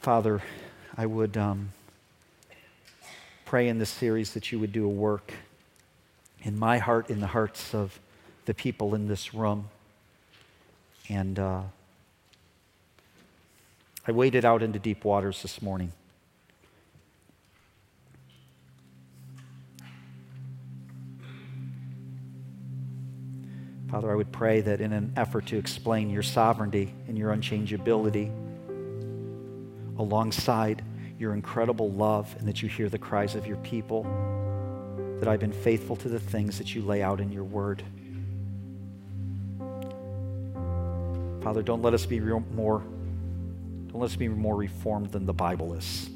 Father, 0.00 0.42
I 0.96 1.06
would 1.06 1.36
um, 1.36 1.70
pray 3.44 3.68
in 3.68 3.78
this 3.78 3.90
series 3.90 4.34
that 4.34 4.50
you 4.50 4.58
would 4.58 4.72
do 4.72 4.84
a 4.84 4.88
work 4.88 5.32
in 6.42 6.58
my 6.58 6.78
heart, 6.78 7.08
in 7.08 7.20
the 7.20 7.28
hearts 7.28 7.74
of 7.74 8.00
the 8.50 8.54
people 8.54 8.96
in 8.96 9.06
this 9.06 9.32
room. 9.32 9.68
And 11.08 11.38
uh, 11.38 11.62
I 14.08 14.10
waded 14.10 14.44
out 14.44 14.60
into 14.60 14.80
deep 14.80 15.04
waters 15.04 15.40
this 15.40 15.62
morning. 15.62 15.92
Father, 23.88 24.10
I 24.10 24.16
would 24.16 24.32
pray 24.32 24.60
that 24.62 24.80
in 24.80 24.92
an 24.92 25.12
effort 25.16 25.46
to 25.46 25.56
explain 25.56 26.10
your 26.10 26.24
sovereignty 26.24 26.92
and 27.06 27.16
your 27.16 27.32
unchangeability, 27.32 28.32
alongside 29.96 30.82
your 31.20 31.34
incredible 31.34 31.92
love, 31.92 32.34
and 32.40 32.48
that 32.48 32.62
you 32.62 32.68
hear 32.68 32.88
the 32.88 32.98
cries 32.98 33.36
of 33.36 33.46
your 33.46 33.58
people, 33.58 34.02
that 35.20 35.28
I've 35.28 35.38
been 35.38 35.52
faithful 35.52 35.94
to 35.94 36.08
the 36.08 36.18
things 36.18 36.58
that 36.58 36.74
you 36.74 36.82
lay 36.82 37.00
out 37.00 37.20
in 37.20 37.30
your 37.30 37.44
word. 37.44 37.84
Father, 41.42 41.62
don't 41.62 41.82
let 41.82 41.94
us 41.94 42.06
be 42.06 42.20
more 42.20 42.82
don't 43.90 44.00
let 44.02 44.10
us 44.10 44.16
be 44.16 44.28
more 44.28 44.54
reformed 44.54 45.10
than 45.10 45.26
the 45.26 45.32
Bible 45.32 45.74
is. 45.74 46.10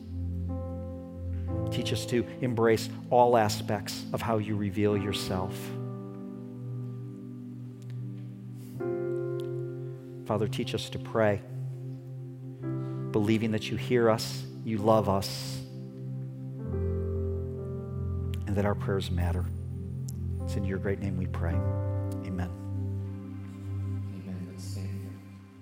Teach 1.72 1.93
us 1.93 2.07
to 2.07 2.25
embrace 2.41 2.89
all 3.11 3.37
aspects 3.37 4.05
of 4.12 4.22
how 4.22 4.39
you 4.39 4.55
reveal 4.55 4.97
yourself. 4.97 5.53
Father, 10.25 10.47
teach 10.47 10.72
us 10.75 10.89
to 10.91 11.01
pray, 11.01 11.43
believing 13.11 13.51
that 13.51 13.70
you 13.70 13.77
hear 13.77 14.09
us, 14.09 14.45
you 14.64 14.79
love 14.79 15.09
us, 15.09 15.61
and 18.47 18.55
that 18.55 18.64
our 18.64 18.77
prayers 18.77 19.11
matter. 19.11 19.45
It's 20.45 20.55
in 20.55 20.64
your 20.64 20.79
great 20.79 21.01
name 21.01 21.16
we 21.16 21.27
pray. 21.27 21.57